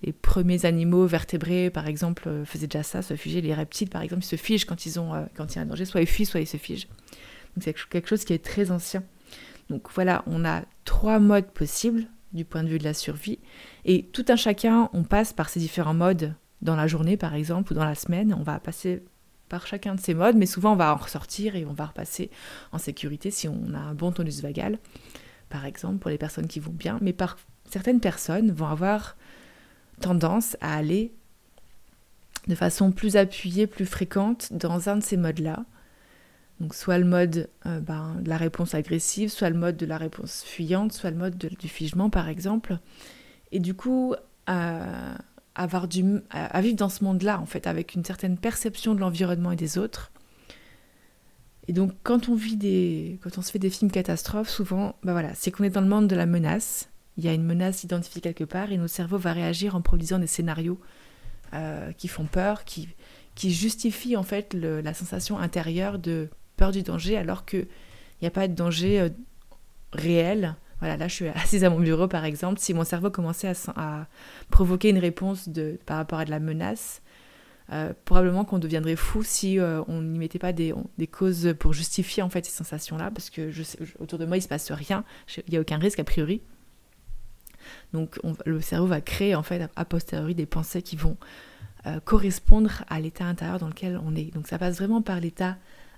les 0.05 0.13
premiers 0.13 0.65
animaux 0.67 1.05
vertébrés, 1.07 1.71
par 1.71 1.89
exemple, 1.89 2.29
euh, 2.29 2.45
faisaient 2.45 2.69
déjà 2.69 2.85
ça, 2.85 3.03
se 3.03 3.17
figer. 3.17 3.41
Les 3.41 3.55
reptiles, 3.55 3.91
par 3.91 4.03
exemple, 4.03 4.23
ils 4.23 4.29
se 4.29 4.37
figent 4.37 4.67
quand, 4.67 4.87
ils 4.87 5.01
ont, 5.01 5.27
quand 5.35 5.53
il 5.53 5.57
y 5.57 5.59
a 5.59 5.63
un 5.63 5.67
danger, 5.67 5.85
soit 5.85 6.01
ils 6.01 6.07
fuient, 6.07 6.27
soit 6.27 6.41
ils 6.41 6.47
se 6.47 6.59
figent. 6.59 6.87
Donc 7.57 7.65
c'est 7.65 7.75
quelque 7.89 8.09
chose 8.09 8.25
qui 8.25 8.33
est 8.33 8.45
très 8.45 8.71
ancien. 8.71 9.03
Donc 9.71 9.89
voilà, 9.95 10.23
on 10.27 10.45
a 10.45 10.63
trois 10.85 11.19
modes 11.19 11.51
possibles 11.51 12.07
du 12.33 12.45
point 12.45 12.63
de 12.63 12.69
vue 12.69 12.79
de 12.79 12.85
la 12.85 12.95
survie. 12.95 13.39
Et 13.85 14.05
tout 14.05 14.25
un 14.29 14.37
chacun, 14.37 14.89
on 14.93 15.05
passe 15.05 15.33
par 15.33 15.49
ces 15.49 15.61
différents 15.61 15.95
modes 15.95 16.35
dans 16.63 16.77
la 16.77 16.87
journée 16.87 17.17
par 17.17 17.35
exemple 17.35 17.73
ou 17.73 17.77
dans 17.77 17.85
la 17.85 17.95
semaine, 17.95 18.35
on 18.39 18.43
va 18.43 18.59
passer 18.61 19.03
par 19.49 19.67
chacun 19.67 19.95
de 19.95 20.01
ces 20.01 20.15
modes, 20.15 20.37
mais 20.37 20.47
souvent 20.47 20.73
on 20.73 20.77
va 20.77 20.95
en 20.95 20.97
ressortir 20.97 21.57
et 21.57 21.67
on 21.67 21.75
va 21.75 21.87
repasser 21.87 22.31
en 22.73 22.79
sécurité 22.79 23.31
si 23.31 23.49
on 23.49 23.75
a 23.75 23.79
un 23.79 23.95
bon 23.95 24.11
tonus 24.11 24.41
vagal, 24.41 24.79
par 25.51 25.67
exemple, 25.67 25.99
pour 25.99 26.11
les 26.11 26.17
personnes 26.17 26.47
qui 26.47 26.59
vont 26.59 26.73
bien. 26.73 26.99
Mais 27.03 27.13
par 27.13 27.37
certaines 27.69 28.01
personnes 28.01 28.51
vont 28.51 28.67
avoir 28.67 29.17
tendance 30.01 30.57
à 30.61 30.75
aller 30.75 31.13
de 32.49 32.55
façon 32.55 32.93
plus 32.93 33.17
appuyée, 33.17 33.67
plus 33.67 33.87
fréquente 33.87 34.53
dans 34.53 34.89
un 34.89 34.97
de 34.97 35.03
ces 35.03 35.17
modes-là. 35.17 35.65
Soit 36.71 36.99
le 36.99 37.05
mode 37.05 37.49
euh, 37.67 37.81
ben, 37.81 38.17
de 38.21 38.29
la 38.29 38.37
réponse 38.37 38.75
agressive, 38.75 39.31
soit 39.31 39.51
le 39.51 39.59
mode 39.59 39.77
de 39.77 39.87
la 39.87 39.99
réponse 39.99 40.45
fuyante, 40.45 40.93
soit 40.93 41.11
le 41.11 41.17
mode 41.17 41.37
du 41.37 41.69
figement 41.69 42.09
par 42.09 42.29
exemple. 42.29 42.79
Et 43.51 43.59
du 43.59 43.75
coup, 43.75 44.15
à, 44.47 45.17
vivre 45.67 46.77
dans 46.77 46.89
ce 46.89 47.05
monde-là, 47.05 47.41
en 47.41 47.47
fait, 47.47 47.67
avec 47.67 47.95
une 47.95 48.05
certaine 48.05 48.39
perception 48.39 48.95
de 48.95 49.01
l'environnement 49.01 49.53
et 49.53 49.57
des 49.57 49.79
autres. 49.79 50.13
Et 51.69 51.73
donc, 51.73 51.93
quand 52.03 52.29
on 52.29 52.35
vit 52.35 52.57
des, 52.57 53.19
quand 53.23 53.39
on 53.39 53.43
se 53.43 53.53
fait 53.53 53.59
des 53.59 53.71
films 53.71 53.91
catastrophes, 53.91 54.49
souvent, 54.49 54.97
bah 55.05 55.13
voilà, 55.13 55.35
c'est 55.35 55.51
qu'on 55.51 55.65
est 55.65 55.71
dans 55.71 55.81
le 55.81 55.87
monde 55.87 56.09
de 56.09 56.17
la 56.17 56.27
menace. 56.27 56.89
Il 57.17 57.25
y 57.25 57.29
a 57.29 57.35
une 57.35 57.45
menace 57.45 57.85
identifiée 57.85 58.21
quelque 58.21 58.45
part 58.45 58.73
et 58.73 58.79
notre 58.79 58.93
cerveau 58.93 59.19
va 59.19 59.33
réagir 59.33 59.77
en 59.77 59.83
produisant 59.83 60.19
des 60.19 60.27
scénarios 60.27 60.81
euh, 61.55 61.93
qui 61.93 62.09
font 62.09 62.25
peur, 62.25 62.65
qui, 62.65 62.89
qui 63.35 63.53
justifient 63.53 64.17
en 64.17 64.23
fait 64.23 64.55
la 64.55 64.95
sensation 64.95 65.39
intérieure 65.39 65.99
de 65.99 66.31
du 66.71 66.83
danger, 66.83 67.17
alors 67.17 67.45
qu'il 67.45 67.67
n'y 68.21 68.29
a 68.29 68.31
pas 68.31 68.49
de 68.49 68.55
danger 68.55 69.01
euh, 69.01 69.09
réel. 69.93 70.55
Voilà, 70.79 70.97
là, 70.97 71.09
je 71.09 71.15
suis 71.15 71.29
assise 71.29 71.65
à 71.65 71.71
mon 71.71 71.81
bureau, 71.81 72.09
par 72.09 72.25
exemple. 72.25 72.59
Si 72.59 72.75
mon 72.75 72.85
cerveau 72.85 73.11
commençait 73.11 73.53
à, 73.77 74.07
provoquer 74.51 74.91
une 74.91 74.99
réponse 74.99 75.49
par 75.87 75.97
rapport 75.97 76.19
à 76.19 76.25
de 76.25 76.31
la 76.31 76.41
menace, 76.41 77.03
euh, 77.73 77.93
probablement 78.05 78.45
qu'on 78.45 78.59
deviendrait 78.59 78.97
fou 78.97 79.23
si 79.23 79.59
euh, 79.59 79.83
on 79.87 80.03
n'y 80.03 80.19
mettait 80.19 80.41
pas 80.41 80.53
des, 80.53 80.75
causes 81.11 81.55
pour 81.59 81.73
justifier 81.73 82.23
en 82.23 82.29
fait 82.29 82.45
ces 82.45 82.53
sensations-là, 82.53 83.11
parce 83.11 83.31
que 83.31 83.51
je 83.51 83.63
sais, 83.63 83.79
autour 84.01 84.19
de 84.19 84.27
moi 84.27 84.37
il 84.37 84.43
se 84.43 84.49
passe 84.49 84.73
rien, 84.73 85.05
il 85.37 85.51
n'y 85.51 85.57
a 85.57 85.61
aucun 85.61 85.79
risque 85.79 86.01
a 86.01 86.05
priori. 86.05 86.43
Donc 87.93 88.19
le 88.45 88.61
cerveau 88.61 88.87
va 88.87 89.01
créer 89.01 89.37
en 89.37 89.45
fait 89.45 89.71
a 89.77 89.85
posteriori 89.85 90.35
des 90.35 90.47
pensées 90.47 90.83
qui 90.83 90.97
vont 90.97 91.17
correspondre 92.05 92.85
à 92.89 93.01
l'état 93.01 93.25
intérieur 93.25 93.59
dans 93.59 93.69
lequel 93.69 94.01
on 94.05 94.17
est. 94.17 94.35
Donc 94.35 94.49
ça 94.49 94.59
passe 94.59 94.77
vraiment 94.77 95.01
par 95.01 95.21
l'état 95.21 95.57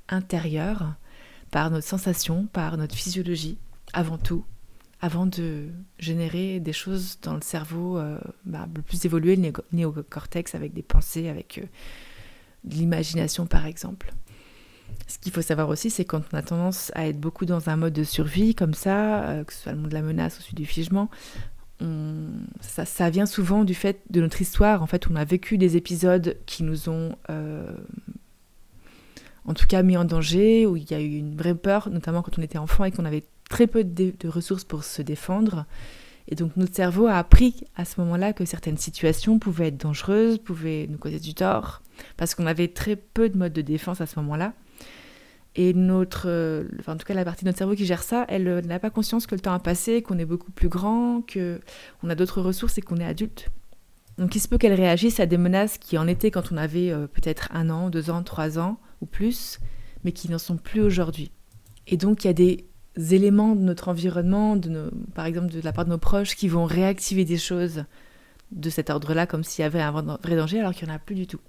intérieur, 0.08 0.94
par 1.54 1.70
notre 1.70 1.86
sensation, 1.86 2.46
par 2.52 2.76
notre 2.76 2.96
physiologie 2.96 3.58
avant 3.92 4.18
tout, 4.18 4.44
avant 5.00 5.24
de 5.24 5.68
générer 6.00 6.58
des 6.58 6.72
choses 6.72 7.18
dans 7.22 7.34
le 7.34 7.42
cerveau 7.42 7.96
euh, 7.96 8.18
bah, 8.44 8.66
le 8.74 8.82
plus 8.82 9.04
évolué, 9.04 9.36
le 9.36 9.52
néocortex, 9.72 10.56
avec 10.56 10.72
des 10.72 10.82
pensées, 10.82 11.28
avec 11.28 11.58
euh, 11.58 11.66
de 12.64 12.74
l'imagination 12.74 13.46
par 13.46 13.66
exemple. 13.66 14.12
Ce 15.06 15.18
qu'il 15.18 15.30
faut 15.30 15.42
savoir 15.42 15.68
aussi, 15.68 15.90
c'est 15.90 16.04
quand 16.04 16.22
on 16.32 16.36
a 16.36 16.42
tendance 16.42 16.90
à 16.96 17.06
être 17.06 17.20
beaucoup 17.20 17.44
dans 17.44 17.68
un 17.68 17.76
mode 17.76 17.92
de 17.92 18.02
survie 18.02 18.56
comme 18.56 18.74
ça, 18.74 19.22
euh, 19.28 19.44
que 19.44 19.52
ce 19.52 19.62
soit 19.62 19.72
le 19.72 19.78
monde 19.78 19.90
de 19.90 19.94
la 19.94 20.02
menace 20.02 20.38
ou 20.38 20.42
celui 20.42 20.56
du 20.56 20.66
figement, 20.66 21.08
ça, 22.60 22.84
ça, 22.84 23.10
vient 23.10 23.26
souvent 23.26 23.62
du 23.62 23.74
fait 23.74 24.00
de 24.08 24.22
notre 24.22 24.40
histoire. 24.40 24.82
En 24.82 24.86
fait, 24.86 25.06
on 25.08 25.16
a 25.16 25.24
vécu 25.24 25.58
des 25.58 25.76
épisodes 25.76 26.38
qui 26.46 26.62
nous 26.62 26.88
ont 26.88 27.14
en 29.46 29.54
tout 29.54 29.66
cas 29.66 29.82
mis 29.82 29.96
en 29.96 30.04
danger, 30.04 30.66
où 30.66 30.76
il 30.76 30.90
y 30.90 30.94
a 30.94 31.00
eu 31.00 31.16
une 31.16 31.36
vraie 31.36 31.54
peur, 31.54 31.90
notamment 31.90 32.22
quand 32.22 32.38
on 32.38 32.42
était 32.42 32.58
enfant 32.58 32.84
et 32.84 32.90
qu'on 32.90 33.04
avait 33.04 33.24
très 33.50 33.66
peu 33.66 33.84
de, 33.84 34.12
ressources 34.28 34.64
pour 34.64 34.84
se 34.84 35.02
défendre. 35.02 35.66
Et 36.28 36.34
donc 36.34 36.56
notre 36.56 36.74
cerveau 36.74 37.06
a 37.06 37.18
appris 37.18 37.64
à 37.76 37.84
ce 37.84 38.00
moment-là 38.00 38.32
que 38.32 38.46
certaines 38.46 38.78
situations 38.78 39.38
pouvaient 39.38 39.68
être 39.68 39.76
dangereuses, 39.76 40.38
pouvaient 40.38 40.86
nous 40.88 40.96
causer 40.96 41.20
du 41.20 41.34
tort, 41.34 41.82
parce 42.16 42.34
qu'on 42.34 42.46
avait 42.46 42.68
très 42.68 42.96
peu 42.96 43.28
de 43.28 43.36
modes 43.36 43.52
de 43.52 43.60
défense 43.60 44.00
à 44.00 44.06
ce 44.06 44.18
moment-là. 44.20 44.54
Et 45.56 45.72
notre, 45.72 46.66
enfin, 46.80 46.94
en 46.94 46.96
tout 46.96 47.06
cas 47.06 47.14
la 47.14 47.24
partie 47.24 47.44
de 47.44 47.50
notre 47.50 47.58
cerveau 47.58 47.74
qui 47.74 47.86
gère 47.86 48.02
ça, 48.02 48.24
elle 48.28 48.48
euh, 48.48 48.60
n'a 48.62 48.80
pas 48.80 48.90
conscience 48.90 49.26
que 49.26 49.36
le 49.36 49.40
temps 49.40 49.52
a 49.52 49.60
passé, 49.60 50.02
qu'on 50.02 50.18
est 50.18 50.24
beaucoup 50.24 50.50
plus 50.50 50.68
grand, 50.68 51.22
qu'on 51.32 52.10
a 52.10 52.14
d'autres 52.16 52.40
ressources 52.40 52.78
et 52.78 52.82
qu'on 52.82 52.96
est 52.96 53.04
adulte. 53.04 53.50
Donc 54.18 54.34
il 54.34 54.40
se 54.40 54.48
peut 54.48 54.58
qu'elle 54.58 54.74
réagisse 54.74 55.20
à 55.20 55.26
des 55.26 55.38
menaces 55.38 55.78
qui 55.78 55.96
en 55.96 56.08
étaient 56.08 56.32
quand 56.32 56.50
on 56.50 56.56
avait 56.56 56.90
euh, 56.90 57.06
peut-être 57.06 57.48
un 57.52 57.70
an, 57.70 57.88
deux 57.88 58.10
ans, 58.10 58.22
trois 58.24 58.58
ans 58.58 58.78
ou 59.00 59.06
plus, 59.06 59.58
mais 60.04 60.12
qui 60.12 60.30
n'en 60.30 60.38
sont 60.38 60.56
plus 60.56 60.80
aujourd'hui. 60.80 61.30
Et 61.86 61.96
donc 61.96 62.24
il 62.24 62.26
y 62.28 62.30
a 62.30 62.34
des 62.34 62.66
éléments 62.96 63.54
de 63.54 63.62
notre 63.62 63.88
environnement, 63.88 64.58
par 65.14 65.26
exemple 65.26 65.52
de 65.52 65.60
la 65.60 65.72
part 65.72 65.84
de 65.84 65.90
nos 65.90 65.98
proches, 65.98 66.36
qui 66.36 66.48
vont 66.48 66.64
réactiver 66.64 67.24
des 67.24 67.38
choses 67.38 67.84
de 68.52 68.70
cet 68.70 68.90
ordre-là, 68.90 69.26
comme 69.26 69.42
s'il 69.42 69.62
y 69.62 69.66
avait 69.66 69.80
un 69.80 69.90
vrai 69.90 70.36
danger, 70.36 70.60
alors 70.60 70.74
qu'il 70.74 70.86
n'y 70.86 70.92
en 70.92 70.96
a 70.96 71.00
plus 71.00 71.16
du 71.16 71.26
tout. 71.26 71.40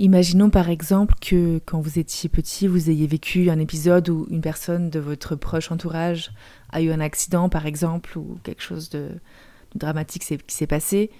Imaginons 0.00 0.48
par 0.48 0.70
exemple 0.70 1.14
que 1.20 1.60
quand 1.66 1.80
vous 1.80 1.98
étiez 1.98 2.28
petit, 2.28 2.68
vous 2.68 2.88
ayez 2.88 3.08
vécu 3.08 3.50
un 3.50 3.58
épisode 3.58 4.08
où 4.08 4.28
une 4.30 4.40
personne 4.40 4.90
de 4.90 5.00
votre 5.00 5.34
proche 5.34 5.72
entourage 5.72 6.30
a 6.70 6.80
eu 6.80 6.92
un 6.92 7.00
accident 7.00 7.48
par 7.48 7.66
exemple 7.66 8.16
ou 8.16 8.38
quelque 8.44 8.62
chose 8.62 8.90
de, 8.90 9.10
dramatique 9.74 10.22
qui 10.22 10.54
s'est 10.54 10.68
passé. 10.68 11.10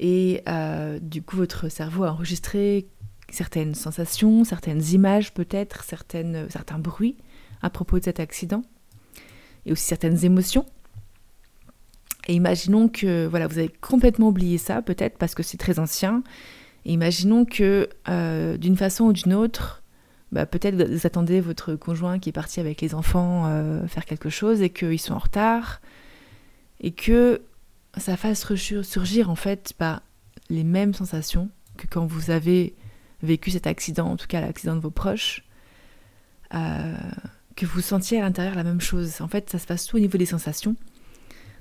Et 0.00 0.42
euh, 0.48 0.98
du 1.00 1.22
coup, 1.22 1.36
votre 1.36 1.68
cerveau 1.68 2.02
a 2.02 2.10
enregistré 2.10 2.88
certaines 3.30 3.76
sensations, 3.76 4.42
certaines 4.42 4.82
images 4.92 5.32
peut-être, 5.32 5.84
certains 5.84 6.78
bruits 6.80 7.16
à 7.62 7.70
propos 7.70 8.00
de 8.00 8.04
cet 8.04 8.18
accident 8.18 8.62
et 9.66 9.70
aussi 9.70 9.84
certaines 9.84 10.24
émotions. 10.24 10.66
Et 12.26 12.34
imaginons 12.34 12.88
que 12.88 13.26
voilà, 13.26 13.46
vous 13.46 13.58
avez 13.58 13.68
complètement 13.68 14.28
oublié 14.30 14.58
ça 14.58 14.82
peut-être 14.82 15.16
parce 15.16 15.36
que 15.36 15.44
c'est 15.44 15.58
très 15.58 15.78
ancien 15.78 16.24
imaginons 16.84 17.44
que 17.44 17.88
euh, 18.08 18.56
d'une 18.56 18.76
façon 18.76 19.04
ou 19.04 19.12
d'une 19.12 19.34
autre, 19.34 19.82
bah, 20.32 20.46
peut-être 20.46 20.82
vous 20.82 21.06
attendez 21.06 21.40
votre 21.40 21.74
conjoint 21.74 22.18
qui 22.18 22.28
est 22.28 22.32
parti 22.32 22.60
avec 22.60 22.80
les 22.80 22.94
enfants 22.94 23.46
euh, 23.46 23.86
faire 23.86 24.04
quelque 24.04 24.30
chose 24.30 24.62
et 24.62 24.70
qu'ils 24.70 25.00
sont 25.00 25.14
en 25.14 25.18
retard 25.18 25.80
et 26.80 26.92
que 26.92 27.42
ça 27.96 28.16
fasse 28.16 28.46
surgir 28.82 29.30
en 29.30 29.34
fait 29.34 29.72
bah, 29.78 30.02
les 30.48 30.64
mêmes 30.64 30.94
sensations 30.94 31.50
que 31.76 31.86
quand 31.86 32.06
vous 32.06 32.30
avez 32.30 32.74
vécu 33.22 33.50
cet 33.50 33.66
accident, 33.66 34.06
en 34.06 34.16
tout 34.16 34.26
cas 34.26 34.40
l'accident 34.40 34.76
de 34.76 34.80
vos 34.80 34.90
proches, 34.90 35.44
euh, 36.54 36.96
que 37.56 37.66
vous 37.66 37.80
sentiez 37.80 38.18
à 38.18 38.22
l'intérieur 38.22 38.54
la 38.54 38.64
même 38.64 38.80
chose. 38.80 39.20
En 39.20 39.28
fait, 39.28 39.50
ça 39.50 39.58
se 39.58 39.66
passe 39.66 39.86
tout 39.86 39.96
au 39.96 40.00
niveau 40.00 40.16
des 40.16 40.26
sensations. 40.26 40.76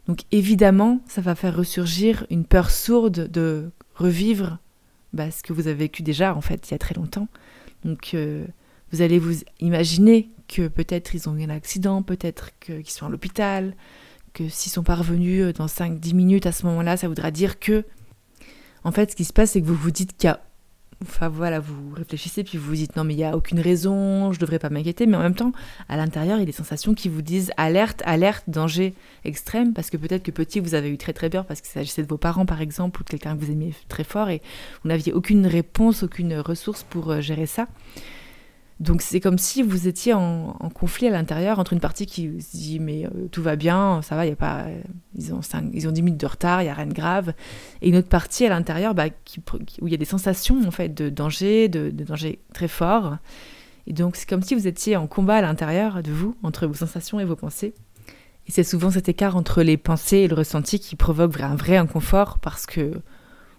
Donc 0.07 0.21
évidemment, 0.31 1.01
ça 1.07 1.21
va 1.21 1.35
faire 1.35 1.55
ressurgir 1.55 2.25
une 2.29 2.45
peur 2.45 2.71
sourde 2.71 3.27
de 3.29 3.71
revivre 3.95 4.59
bah, 5.13 5.31
ce 5.31 5.43
que 5.43 5.53
vous 5.53 5.67
avez 5.67 5.75
vécu 5.75 6.03
déjà 6.03 6.35
en 6.35 6.41
fait 6.41 6.69
il 6.69 6.71
y 6.71 6.75
a 6.75 6.77
très 6.77 6.95
longtemps. 6.95 7.27
Donc 7.83 8.11
euh, 8.13 8.45
vous 8.91 9.01
allez 9.01 9.19
vous 9.19 9.35
imaginer 9.59 10.29
que 10.47 10.67
peut-être 10.67 11.15
ils 11.15 11.29
ont 11.29 11.35
eu 11.37 11.43
un 11.43 11.49
accident, 11.49 12.01
peut-être 12.01 12.51
qu'ils 12.59 12.89
sont 12.89 13.05
à 13.05 13.09
l'hôpital, 13.09 13.75
que 14.33 14.47
s'ils 14.49 14.71
sont 14.71 14.83
pas 14.83 14.95
revenus 14.95 15.43
euh, 15.43 15.53
dans 15.53 15.67
5-10 15.67 16.13
minutes 16.13 16.45
à 16.45 16.51
ce 16.51 16.65
moment-là, 16.65 16.97
ça 16.97 17.07
voudra 17.07 17.31
dire 17.31 17.59
que 17.59 17.85
en 18.83 18.91
fait 18.91 19.11
ce 19.11 19.15
qui 19.15 19.25
se 19.25 19.33
passe 19.33 19.51
c'est 19.51 19.61
que 19.61 19.67
vous 19.67 19.75
vous 19.75 19.91
dites 19.91 20.15
qu'il 20.17 20.27
y 20.27 20.31
a 20.31 20.41
Enfin 21.01 21.29
voilà, 21.29 21.61
vous 21.61 21.93
réfléchissez 21.95 22.43
puis 22.43 22.57
vous 22.57 22.67
vous 22.67 22.75
dites 22.75 22.97
non 22.97 23.05
mais 23.05 23.13
il 23.13 23.17
n'y 23.17 23.23
a 23.23 23.37
aucune 23.37 23.61
raison, 23.61 24.33
je 24.33 24.39
devrais 24.39 24.59
pas 24.59 24.69
m'inquiéter, 24.69 25.05
mais 25.05 25.15
en 25.15 25.21
même 25.21 25.35
temps, 25.35 25.53
à 25.87 25.95
l'intérieur, 25.95 26.37
il 26.37 26.41
y 26.41 26.43
a 26.43 26.45
des 26.45 26.51
sensations 26.51 26.93
qui 26.93 27.07
vous 27.07 27.21
disent 27.21 27.51
alerte, 27.55 28.01
alerte, 28.05 28.43
danger 28.47 28.93
extrême, 29.23 29.73
parce 29.73 29.89
que 29.89 29.95
peut-être 29.95 30.23
que 30.23 30.31
petit 30.31 30.59
vous 30.59 30.75
avez 30.75 30.89
eu 30.89 30.97
très 30.97 31.13
très 31.13 31.29
peur 31.29 31.45
parce 31.45 31.61
qu'il 31.61 31.69
s'agissait 31.69 32.03
de 32.03 32.07
vos 32.07 32.17
parents 32.17 32.45
par 32.45 32.59
exemple 32.61 32.99
ou 32.99 33.05
de 33.05 33.09
quelqu'un 33.09 33.37
que 33.37 33.45
vous 33.45 33.51
aimiez 33.51 33.73
très 33.87 34.03
fort 34.03 34.29
et 34.29 34.41
vous 34.83 34.89
n'aviez 34.89 35.13
aucune 35.13 35.47
réponse, 35.47 36.03
aucune 36.03 36.37
ressource 36.37 36.83
pour 36.89 37.11
euh, 37.11 37.21
gérer 37.21 37.45
ça. 37.45 37.67
Donc 38.79 39.01
c'est 39.01 39.19
comme 39.19 39.37
si 39.37 39.61
vous 39.61 39.89
étiez 39.89 40.13
en, 40.13 40.53
conflit 40.73 41.07
à 41.07 41.09
l'intérieur 41.09 41.59
entre 41.59 41.73
une 41.73 41.81
partie 41.81 42.05
qui 42.05 42.41
se 42.41 42.55
dit 42.55 42.79
mais 42.79 43.05
euh, 43.05 43.27
tout 43.29 43.43
va 43.43 43.57
bien, 43.57 44.01
ça 44.01 44.15
va, 44.15 44.25
y 44.25 44.31
a 44.31 44.37
pas, 44.37 44.67
ils 45.15 45.33
ont 45.33 45.41
ils 45.73 45.87
ont 45.87 45.91
10 45.91 46.01
minutes 46.01 46.19
de 46.19 46.25
retard, 46.25 46.61
il 46.61 46.65
y 46.65 46.69
a 46.69 46.73
rien 46.73 46.85
de 46.85 46.93
grave, 46.93 47.33
et 47.81 47.89
une 47.89 47.97
autre 47.97 48.07
partie 48.07 48.45
à 48.45 48.49
l'intérieur 48.49 48.95
bah, 48.95 49.07
où 49.81 49.87
il 49.87 49.91
y 49.91 49.93
a 49.93 49.97
des 49.97 50.05
sensations 50.05 50.65
en 50.65 50.71
fait 50.71 50.93
de 50.93 51.09
danger, 51.09 51.67
de, 51.67 51.89
danger 51.89 52.39
très 52.53 52.69
fort. 52.69 53.17
Et 53.85 53.91
donc 53.91 54.15
c'est 54.15 54.29
comme 54.29 54.43
si 54.43 54.55
vous 54.55 54.67
étiez 54.67 54.95
en 54.95 55.07
combat 55.07 55.35
à 55.35 55.41
l'intérieur 55.41 56.01
de 56.01 56.11
vous 56.11 56.37
entre 56.43 56.65
vos 56.65 56.73
sensations 56.73 57.19
et 57.19 57.25
vos 57.25 57.35
pensées. 57.35 57.73
Et 58.47 58.51
c'est 58.51 58.63
souvent 58.63 58.91
cet 58.91 59.09
écart 59.09 59.35
entre 59.35 59.61
les 59.61 59.75
pensées 59.75 60.19
et 60.19 60.27
le 60.29 60.35
ressenti 60.35 60.79
qui 60.79 60.95
provoque 60.95 61.39
un 61.41 61.55
vrai 61.55 61.75
inconfort 61.75 62.39
parce 62.39 62.65
que 62.65 62.93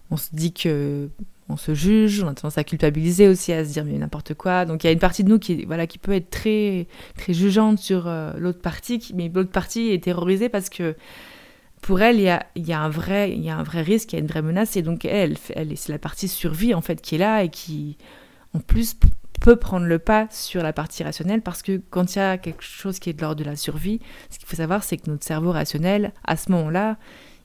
on 0.09 0.17
se 0.17 0.29
dit 0.33 0.51
que 0.51 1.09
on 1.51 1.57
se 1.57 1.73
juge, 1.73 2.23
on 2.23 2.27
a 2.27 2.33
tendance 2.33 2.57
à 2.57 2.63
culpabiliser 2.63 3.27
aussi, 3.27 3.51
à 3.53 3.65
se 3.65 3.73
dire 3.73 3.85
mais 3.85 3.97
n'importe 3.97 4.33
quoi. 4.33 4.65
Donc 4.65 4.83
il 4.83 4.87
y 4.87 4.89
a 4.89 4.93
une 4.93 4.99
partie 4.99 5.23
de 5.23 5.29
nous 5.29 5.39
qui, 5.39 5.65
voilà, 5.65 5.87
qui 5.87 5.97
peut 5.97 6.13
être 6.13 6.29
très, 6.29 6.87
très 7.17 7.33
jugeante 7.33 7.79
sur 7.79 8.07
euh, 8.07 8.31
l'autre 8.37 8.61
partie, 8.61 9.11
mais 9.15 9.29
l'autre 9.33 9.51
partie 9.51 9.89
est 9.89 10.03
terrorisée 10.03 10.49
parce 10.49 10.69
que 10.69 10.95
pour 11.81 12.01
elle, 12.01 12.17
il 12.17 12.23
y 12.23 12.29
a, 12.29 12.45
il 12.55 12.67
y 12.67 12.73
a, 12.73 12.79
un, 12.79 12.89
vrai, 12.89 13.31
il 13.31 13.43
y 13.43 13.49
a 13.49 13.57
un 13.57 13.63
vrai 13.63 13.81
risque, 13.81 14.13
il 14.13 14.15
y 14.15 14.19
a 14.19 14.21
une 14.21 14.27
vraie 14.27 14.43
menace, 14.43 14.75
et 14.77 14.83
donc 14.83 15.03
elle, 15.03 15.35
elle 15.55 15.75
c'est 15.77 15.91
la 15.91 15.99
partie 15.99 16.27
survie 16.27 16.73
en 16.73 16.81
fait 16.81 17.01
qui 17.01 17.15
est 17.15 17.17
là 17.17 17.43
et 17.43 17.49
qui, 17.49 17.97
en 18.53 18.59
plus, 18.59 18.95
peut 19.41 19.55
prendre 19.55 19.87
le 19.87 19.97
pas 19.97 20.27
sur 20.29 20.61
la 20.61 20.71
partie 20.71 21.03
rationnelle 21.03 21.41
parce 21.41 21.63
que 21.63 21.81
quand 21.89 22.15
il 22.15 22.19
y 22.19 22.21
a 22.21 22.37
quelque 22.37 22.63
chose 22.63 22.99
qui 22.99 23.09
est 23.09 23.13
de 23.13 23.21
l'ordre 23.21 23.43
de 23.43 23.43
la 23.43 23.55
survie, 23.55 23.99
ce 24.29 24.37
qu'il 24.37 24.47
faut 24.47 24.55
savoir, 24.55 24.83
c'est 24.83 24.97
que 24.97 25.09
notre 25.09 25.25
cerveau 25.25 25.51
rationnel, 25.51 26.13
à 26.23 26.37
ce 26.37 26.51
moment-là, 26.51 26.97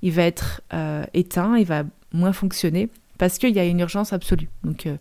il 0.03 0.13
va 0.13 0.23
être 0.23 0.61
euh, 0.75 1.05
éteint, 1.15 1.57
il 1.57 1.65
va 1.65 1.85
moins 2.13 2.35
fonctionner 2.35 2.91
parce 3.19 3.39
qu'il 3.39 3.55
y 3.55 3.59
a 3.59 3.65
une 3.65 3.81
urgence 3.81 4.13
absolue. 4.13 4.49
Donc 4.65 4.87
euh, 4.87 4.97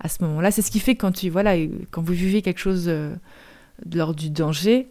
à 0.00 0.08
ce 0.08 0.22
moment-là, 0.24 0.50
c'est 0.50 0.62
ce 0.62 0.70
qui 0.70 0.80
fait 0.80 0.94
quand 0.94 1.12
tu 1.12 1.30
voilà, 1.30 1.54
quand 1.90 2.02
vous 2.02 2.12
vivez 2.12 2.42
quelque 2.42 2.60
chose 2.60 2.84
euh, 2.88 3.14
lors 3.92 4.14
du 4.14 4.30
danger, 4.30 4.88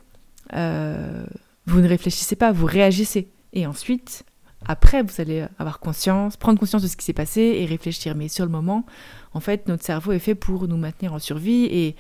euh, 0.54 1.26
vous 1.66 1.82
ne 1.82 1.88
réfléchissez 1.88 2.36
pas, 2.36 2.52
vous 2.52 2.66
réagissez. 2.66 3.30
Et 3.54 3.68
ensuite, 3.68 4.24
après, 4.66 5.04
vous 5.04 5.22
allez 5.22 5.46
avoir 5.60 5.80
conscience, 5.80 6.38
prendre 6.38 6.60
conscience 6.60 6.82
de 6.82 6.88
ce 6.88 6.98
qui 6.98 7.06
s'est 7.06 7.14
passé 7.14 7.42
et 7.60 7.66
réfléchir. 7.66 8.16
Mais 8.16 8.28
sur 8.28 8.46
le 8.46 8.52
moment, 8.52 8.86
en 9.34 9.40
fait, 9.40 9.68
notre 9.68 9.84
cerveau 9.84 10.12
est 10.12 10.20
fait 10.20 10.36
pour 10.36 10.68
nous 10.68 10.78
maintenir 10.78 11.14
en 11.14 11.20
survie 11.20 11.66
et 11.66 11.96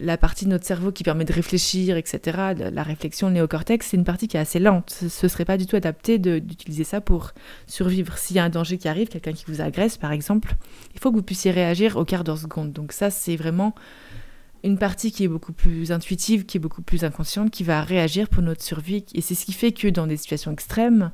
la 0.00 0.16
partie 0.16 0.44
de 0.44 0.50
notre 0.50 0.66
cerveau 0.66 0.90
qui 0.90 1.04
permet 1.04 1.24
de 1.24 1.32
réfléchir, 1.32 1.96
etc., 1.96 2.54
la 2.72 2.82
réflexion, 2.82 3.28
le 3.28 3.34
néocortex, 3.34 3.86
c'est 3.86 3.96
une 3.96 4.04
partie 4.04 4.26
qui 4.26 4.36
est 4.36 4.40
assez 4.40 4.58
lente. 4.58 4.90
Ce 5.08 5.28
serait 5.28 5.44
pas 5.44 5.56
du 5.56 5.66
tout 5.66 5.76
adapté 5.76 6.18
d'utiliser 6.18 6.84
ça 6.84 7.00
pour 7.00 7.32
survivre. 7.66 8.18
S'il 8.18 8.36
y 8.36 8.38
a 8.38 8.44
un 8.44 8.48
danger 8.48 8.76
qui 8.76 8.88
arrive, 8.88 9.08
quelqu'un 9.08 9.32
qui 9.32 9.44
vous 9.46 9.60
agresse, 9.60 9.96
par 9.96 10.12
exemple, 10.12 10.56
il 10.94 11.00
faut 11.00 11.10
que 11.10 11.16
vous 11.16 11.22
puissiez 11.22 11.52
réagir 11.52 11.96
au 11.96 12.04
quart 12.04 12.24
d'heure 12.24 12.38
seconde. 12.38 12.72
Donc 12.72 12.92
ça, 12.92 13.10
c'est 13.10 13.36
vraiment 13.36 13.74
une 14.64 14.78
partie 14.78 15.12
qui 15.12 15.24
est 15.24 15.28
beaucoup 15.28 15.52
plus 15.52 15.92
intuitive, 15.92 16.44
qui 16.44 16.56
est 16.56 16.60
beaucoup 16.60 16.82
plus 16.82 17.04
inconsciente, 17.04 17.50
qui 17.50 17.62
va 17.62 17.82
réagir 17.82 18.28
pour 18.28 18.42
notre 18.42 18.62
survie. 18.62 19.04
Et 19.14 19.20
c'est 19.20 19.34
ce 19.34 19.44
qui 19.44 19.52
fait 19.52 19.72
que 19.72 19.88
dans 19.88 20.06
des 20.06 20.16
situations 20.16 20.50
extrêmes, 20.50 21.12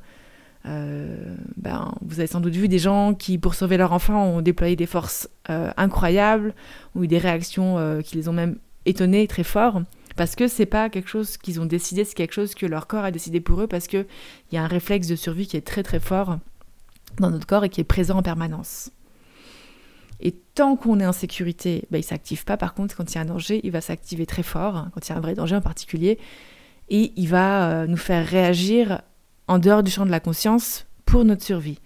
euh, 0.65 1.35
ben, 1.57 1.93
vous 2.01 2.19
avez 2.19 2.27
sans 2.27 2.39
doute 2.39 2.55
vu 2.55 2.67
des 2.67 2.79
gens 2.79 3.13
qui, 3.13 3.37
pour 3.37 3.53
sauver 3.53 3.77
leur 3.77 3.93
enfant, 3.93 4.25
ont 4.25 4.41
déployé 4.41 4.75
des 4.75 4.85
forces 4.85 5.29
euh, 5.49 5.71
incroyables, 5.77 6.55
ou 6.95 7.05
des 7.05 7.17
réactions 7.17 7.77
euh, 7.77 8.01
qui 8.01 8.15
les 8.15 8.29
ont 8.29 8.33
même 8.33 8.57
étonnés 8.85 9.27
très 9.27 9.43
fort, 9.43 9.81
parce 10.15 10.35
que 10.35 10.47
c'est 10.47 10.65
pas 10.65 10.89
quelque 10.89 11.09
chose 11.09 11.37
qu'ils 11.37 11.61
ont 11.61 11.65
décidé, 11.65 12.03
c'est 12.03 12.15
quelque 12.15 12.33
chose 12.33 12.55
que 12.55 12.65
leur 12.65 12.87
corps 12.87 13.03
a 13.03 13.11
décidé 13.11 13.39
pour 13.39 13.61
eux, 13.61 13.67
parce 13.67 13.87
qu'il 13.87 14.05
y 14.51 14.57
a 14.57 14.63
un 14.63 14.67
réflexe 14.67 15.07
de 15.07 15.15
survie 15.15 15.47
qui 15.47 15.57
est 15.57 15.65
très 15.65 15.83
très 15.83 15.99
fort 15.99 16.37
dans 17.19 17.29
notre 17.29 17.47
corps 17.47 17.63
et 17.63 17.69
qui 17.69 17.81
est 17.81 17.85
présent 17.85 18.17
en 18.17 18.23
permanence. 18.23 18.91
Et 20.19 20.31
tant 20.53 20.75
qu'on 20.75 20.99
est 20.99 21.05
en 21.05 21.13
sécurité, 21.13 21.85
ben, 21.89 21.97
il 21.97 22.01
ne 22.01 22.05
s'active 22.05 22.45
pas. 22.45 22.55
Par 22.55 22.75
contre, 22.75 22.95
quand 22.95 23.11
il 23.11 23.15
y 23.15 23.17
a 23.17 23.21
un 23.21 23.25
danger, 23.25 23.59
il 23.63 23.71
va 23.71 23.81
s'activer 23.81 24.25
très 24.25 24.43
fort, 24.43 24.87
quand 24.93 25.07
il 25.07 25.11
y 25.11 25.13
a 25.13 25.17
un 25.17 25.21
vrai 25.21 25.33
danger 25.33 25.55
en 25.55 25.61
particulier, 25.61 26.19
et 26.89 27.11
il 27.15 27.27
va 27.27 27.87
nous 27.87 27.97
faire 27.97 28.27
réagir 28.27 29.01
en 29.47 29.57
dehors 29.57 29.81
du 29.81 29.91
champ 29.91 30.05
de 30.05 30.11
la 30.11 30.19
conscience 30.19 30.85
pour 31.05 31.25
notre 31.25 31.43
survie. 31.43 31.79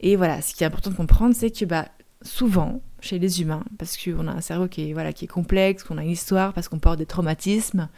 Et 0.00 0.16
voilà, 0.16 0.42
ce 0.42 0.54
qui 0.54 0.64
est 0.64 0.66
important 0.66 0.90
de 0.90 0.96
comprendre, 0.96 1.34
c'est 1.34 1.50
que 1.50 1.64
bah, 1.64 1.88
souvent, 2.22 2.82
chez 3.02 3.18
les 3.18 3.42
humains, 3.42 3.64
parce 3.78 3.96
qu'on 3.96 4.26
a 4.28 4.32
un 4.32 4.40
cerveau 4.40 4.68
qui 4.68 4.88
est, 4.88 4.92
voilà, 4.92 5.12
qui 5.12 5.26
est 5.26 5.28
complexe, 5.28 5.82
qu'on 5.82 5.98
a 5.98 6.04
une 6.04 6.10
histoire, 6.10 6.52
parce 6.54 6.68
qu'on 6.68 6.78
porte 6.78 6.98
des 6.98 7.06
traumatismes, 7.06 7.88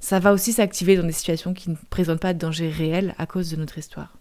ça 0.00 0.20
va 0.20 0.32
aussi 0.32 0.52
s'activer 0.52 0.96
dans 0.96 1.04
des 1.04 1.12
situations 1.12 1.52
qui 1.52 1.70
ne 1.70 1.76
présentent 1.90 2.20
pas 2.20 2.32
de 2.32 2.38
danger 2.38 2.68
réel 2.70 3.14
à 3.18 3.26
cause 3.26 3.50
de 3.50 3.56
notre 3.56 3.76
histoire. 3.76 4.16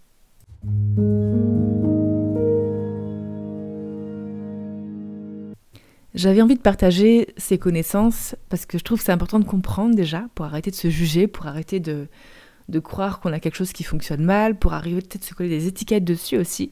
J'avais 6.15 6.41
envie 6.41 6.55
de 6.55 6.61
partager 6.61 7.27
ces 7.37 7.57
connaissances 7.57 8.35
parce 8.49 8.65
que 8.65 8.77
je 8.77 8.83
trouve 8.83 8.99
que 8.99 9.05
c'est 9.05 9.11
important 9.11 9.39
de 9.39 9.45
comprendre 9.45 9.95
déjà 9.95 10.27
pour 10.33 10.45
arrêter 10.45 10.71
de 10.71 10.75
se 10.75 10.89
juger, 10.89 11.27
pour 11.27 11.45
arrêter 11.45 11.81
de, 11.81 12.07
de 12.69 12.79
croire 12.79 13.19
qu'on 13.19 13.33
a 13.33 13.39
quelque 13.39 13.55
chose 13.55 13.73
qui 13.73 13.83
fonctionne 13.83 14.23
mal, 14.23 14.57
pour 14.57 14.73
arriver 14.73 15.01
peut-être 15.01 15.25
se 15.25 15.33
coller 15.33 15.49
des 15.49 15.67
étiquettes 15.67 16.05
dessus 16.05 16.37
aussi. 16.37 16.71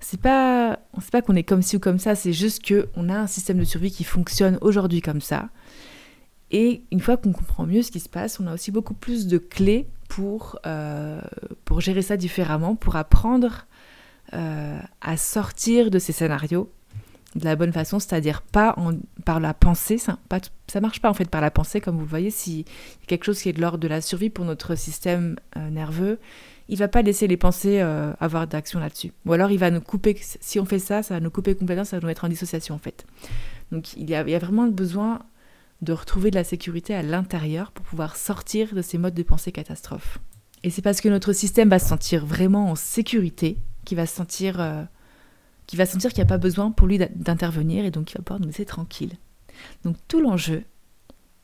C'est 0.00 0.20
pas, 0.20 0.78
sait 1.00 1.10
pas 1.10 1.22
qu'on 1.22 1.34
est 1.34 1.42
comme 1.42 1.62
ci 1.62 1.76
ou 1.76 1.80
comme 1.80 1.98
ça, 1.98 2.14
c'est 2.14 2.32
juste 2.32 2.62
qu'on 2.66 3.08
a 3.08 3.18
un 3.18 3.26
système 3.26 3.58
de 3.58 3.64
survie 3.64 3.90
qui 3.90 4.04
fonctionne 4.04 4.58
aujourd'hui 4.60 5.00
comme 5.00 5.20
ça. 5.20 5.48
Et 6.50 6.82
une 6.92 7.00
fois 7.00 7.16
qu'on 7.16 7.32
comprend 7.32 7.66
mieux 7.66 7.82
ce 7.82 7.90
qui 7.90 8.00
se 8.00 8.08
passe, 8.08 8.40
on 8.40 8.46
a 8.46 8.54
aussi 8.54 8.70
beaucoup 8.70 8.94
plus 8.94 9.26
de 9.26 9.38
clés 9.38 9.86
pour, 10.08 10.58
euh, 10.66 11.20
pour 11.64 11.80
gérer 11.80 12.02
ça 12.02 12.16
différemment, 12.16 12.74
pour 12.74 12.96
apprendre 12.96 13.66
euh, 14.34 14.78
à 15.00 15.16
sortir 15.16 15.90
de 15.90 15.98
ces 15.98 16.12
scénarios 16.12 16.70
de 17.34 17.44
la 17.44 17.56
bonne 17.56 17.72
façon, 17.72 17.98
c'est-à-dire 17.98 18.40
pas 18.40 18.74
par 19.24 19.38
la 19.38 19.52
pensée, 19.52 19.98
ça, 19.98 20.18
pas, 20.28 20.40
ça 20.66 20.80
marche 20.80 21.00
pas 21.00 21.10
en 21.10 21.14
fait 21.14 21.28
par 21.28 21.40
la 21.40 21.50
pensée, 21.50 21.80
comme 21.80 21.96
vous 21.96 22.02
le 22.02 22.08
voyez, 22.08 22.30
si 22.30 22.64
quelque 23.06 23.24
chose 23.24 23.40
qui 23.40 23.50
est 23.50 23.52
de 23.52 23.60
l'ordre 23.60 23.78
de 23.78 23.88
la 23.88 24.00
survie 24.00 24.30
pour 24.30 24.44
notre 24.44 24.74
système 24.74 25.36
euh, 25.56 25.68
nerveux, 25.70 26.18
il 26.68 26.78
va 26.78 26.88
pas 26.88 27.02
laisser 27.02 27.26
les 27.26 27.36
pensées 27.36 27.80
euh, 27.80 28.12
avoir 28.20 28.46
d'action 28.46 28.78
là-dessus. 28.78 29.12
Ou 29.26 29.32
alors 29.32 29.50
il 29.50 29.58
va 29.58 29.70
nous 29.70 29.80
couper, 29.80 30.18
si 30.22 30.60
on 30.60 30.64
fait 30.64 30.78
ça, 30.78 31.02
ça 31.02 31.14
va 31.14 31.20
nous 31.20 31.30
couper 31.30 31.54
complètement, 31.54 31.84
ça 31.84 31.96
va 31.96 32.00
nous 32.02 32.08
mettre 32.08 32.24
en 32.24 32.28
dissociation 32.28 32.74
en 32.74 32.78
fait. 32.78 33.06
Donc 33.72 33.94
il 33.94 34.08
y 34.08 34.14
a, 34.14 34.22
vraiment 34.22 34.66
besoin 34.66 35.20
de 35.82 35.92
retrouver 35.92 36.30
de 36.30 36.36
la 36.36 36.44
sécurité 36.44 36.94
à 36.94 37.02
l'intérieur 37.02 37.72
pour 37.72 37.84
pouvoir 37.84 38.16
sortir 38.16 38.74
de 38.74 38.82
ces 38.82 38.98
modes 38.98 39.14
de 39.14 39.22
pensée 39.22 39.52
catastrophe. 39.52 40.18
Et 40.64 40.70
c'est 40.70 40.82
parce 40.82 41.00
que 41.00 41.08
notre 41.08 41.32
système 41.32 41.68
va 41.68 41.78
se 41.78 41.88
sentir 41.88 42.26
vraiment 42.26 42.70
en 42.70 42.74
sécurité, 42.74 43.58
qu'il 43.84 43.96
va 43.96 44.06
se 44.06 44.14
sentir... 44.14 44.60
Euh, 44.60 44.82
qui 45.66 45.76
va 45.76 45.84
qu'il 45.84 46.00
n'y 46.16 46.22
a 46.22 46.24
pas 46.24 46.38
besoin 46.38 46.70
pour 46.70 46.86
lui 46.86 46.98
d'intervenir 46.98 47.84
et 47.84 47.90
donc 47.90 48.10
il 48.10 48.16
va 48.16 48.22
pouvoir 48.22 48.40
nous 48.40 48.46
laisser 48.46 48.64
tranquille. 48.64 49.12
Donc 49.84 49.96
tout 50.08 50.18
l'enjeu, 50.18 50.64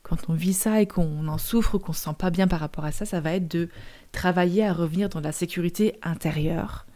quand 0.04 0.28
on 0.28 0.34
vit 0.34 0.52
ça 0.52 0.80
et 0.80 0.86
qu'on 0.86 1.26
en 1.26 1.38
souffre, 1.38 1.78
qu'on 1.78 1.92
se 1.92 2.04
sent 2.04 2.14
pas 2.16 2.30
bien 2.30 2.46
par 2.46 2.60
rapport 2.60 2.84
à 2.84 2.92
ça, 2.92 3.04
ça 3.04 3.20
va 3.20 3.32
être 3.32 3.50
de 3.50 3.68
travailler 4.12 4.64
à 4.64 4.72
revenir 4.72 5.08
dans 5.08 5.20
la 5.20 5.32
sécurité 5.32 5.98
intérieure 6.02 6.86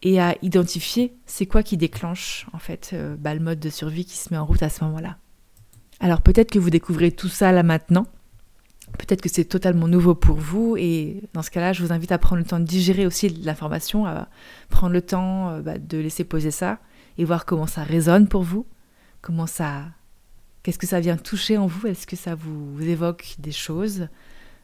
et 0.00 0.18
à 0.18 0.34
identifier 0.40 1.14
c'est 1.26 1.46
quoi 1.46 1.62
qui 1.62 1.76
déclenche 1.76 2.46
en 2.54 2.58
fait 2.58 2.92
euh, 2.94 3.16
bah, 3.18 3.34
le 3.34 3.40
mode 3.40 3.60
de 3.60 3.68
survie 3.68 4.06
qui 4.06 4.16
se 4.16 4.32
met 4.32 4.38
en 4.38 4.46
route 4.46 4.62
à 4.62 4.70
ce 4.70 4.82
moment-là. 4.84 5.18
Alors 6.00 6.22
peut-être 6.22 6.50
que 6.50 6.58
vous 6.58 6.70
découvrez 6.70 7.12
tout 7.12 7.28
ça 7.28 7.52
là 7.52 7.62
maintenant, 7.62 8.06
Peut-être 8.98 9.22
que 9.22 9.28
c'est 9.28 9.44
totalement 9.44 9.88
nouveau 9.88 10.14
pour 10.14 10.36
vous 10.36 10.76
et 10.76 11.22
dans 11.32 11.42
ce 11.42 11.50
cas-là, 11.50 11.72
je 11.72 11.82
vous 11.82 11.92
invite 11.92 12.12
à 12.12 12.18
prendre 12.18 12.40
le 12.40 12.46
temps 12.46 12.60
de 12.60 12.64
digérer 12.64 13.06
aussi 13.06 13.28
l'information, 13.28 14.06
à 14.06 14.28
prendre 14.68 14.92
le 14.92 15.00
temps 15.00 15.50
euh, 15.50 15.62
bah, 15.62 15.78
de 15.78 15.98
laisser 15.98 16.24
poser 16.24 16.50
ça 16.50 16.78
et 17.16 17.24
voir 17.24 17.46
comment 17.46 17.66
ça 17.66 17.84
résonne 17.84 18.28
pour 18.28 18.42
vous, 18.42 18.66
comment 19.22 19.46
ça, 19.46 19.84
qu'est-ce 20.62 20.78
que 20.78 20.86
ça 20.86 21.00
vient 21.00 21.16
toucher 21.16 21.58
en 21.58 21.66
vous, 21.66 21.86
est-ce 21.86 22.06
que 22.06 22.16
ça 22.16 22.34
vous 22.34 22.80
évoque 22.82 23.34
des 23.38 23.52
choses, 23.52 24.08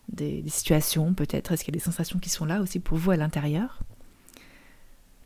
des, 0.08 0.44
situations 0.48 1.14
peut-être, 1.14 1.52
est-ce 1.52 1.64
qu'il 1.64 1.74
y 1.74 1.76
a 1.76 1.78
des 1.78 1.84
sensations 1.84 2.18
qui 2.18 2.30
sont 2.30 2.44
là 2.44 2.60
aussi 2.60 2.80
pour 2.80 2.98
vous 2.98 3.10
à 3.10 3.16
l'intérieur? 3.16 3.80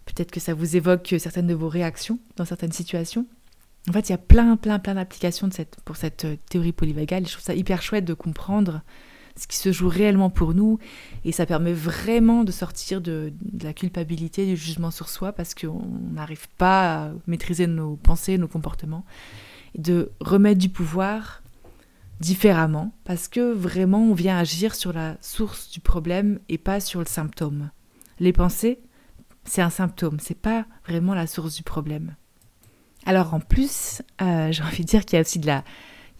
Peut-être 0.06 0.30
que 0.30 0.40
ça 0.40 0.54
vous 0.54 0.76
évoque 0.76 1.14
certaines 1.18 1.46
de 1.46 1.54
vos 1.54 1.68
réactions 1.68 2.18
dans 2.36 2.44
certaines 2.44 2.72
situations. 2.72 3.26
En 3.88 3.92
fait, 3.92 4.08
il 4.08 4.12
y 4.12 4.14
a 4.14 4.18
plein, 4.18 4.56
plein, 4.56 4.78
plein 4.78 4.94
d'applications 4.94 5.48
pour 5.84 5.96
cette 5.96 6.26
théorie 6.48 6.72
polyvagale. 6.72 7.26
Je 7.26 7.32
trouve 7.32 7.44
ça 7.44 7.54
hyper 7.54 7.82
chouette 7.82 8.04
de 8.04 8.14
comprendre 8.14 8.82
ce 9.36 9.46
qui 9.46 9.56
se 9.56 9.72
joue 9.72 9.88
réellement 9.88 10.30
pour 10.30 10.54
nous. 10.54 10.78
Et 11.24 11.32
ça 11.32 11.46
permet 11.46 11.72
vraiment 11.72 12.44
de 12.44 12.52
sortir 12.52 13.00
de, 13.00 13.32
la 13.62 13.72
culpabilité, 13.72 14.46
du 14.46 14.56
jugement 14.56 14.90
sur 14.90 15.08
soi, 15.08 15.32
parce 15.32 15.54
qu'on 15.54 15.86
n'arrive 16.12 16.48
pas 16.58 17.06
à 17.06 17.10
maîtriser 17.26 17.66
nos 17.66 17.96
pensées, 17.96 18.38
nos 18.38 18.48
comportements. 18.48 19.04
De 19.76 20.12
remettre 20.20 20.60
du 20.60 20.68
pouvoir 20.68 21.42
différemment, 22.20 22.92
parce 23.04 23.26
que 23.26 23.52
vraiment 23.52 24.02
on 24.02 24.14
vient 24.14 24.38
agir 24.38 24.74
sur 24.74 24.92
la 24.92 25.16
source 25.20 25.70
du 25.70 25.80
problème 25.80 26.38
et 26.48 26.58
pas 26.58 26.78
sur 26.78 27.00
le 27.00 27.06
symptôme. 27.06 27.70
Les 28.20 28.32
pensées, 28.32 28.80
c'est 29.44 29.62
un 29.62 29.70
symptôme, 29.70 30.18
c'est 30.20 30.38
pas 30.38 30.66
vraiment 30.86 31.14
la 31.14 31.26
source 31.26 31.54
du 31.56 31.62
problème. 31.62 32.14
Alors 33.06 33.34
en 33.34 33.40
plus, 33.40 34.02
euh, 34.20 34.52
j'ai 34.52 34.62
envie 34.62 34.84
de 34.84 34.88
dire 34.88 35.04
qu'il 35.04 35.16
y 35.16 35.18
a 35.18 35.22
aussi 35.22 35.38
de 35.38 35.46
la... 35.46 35.64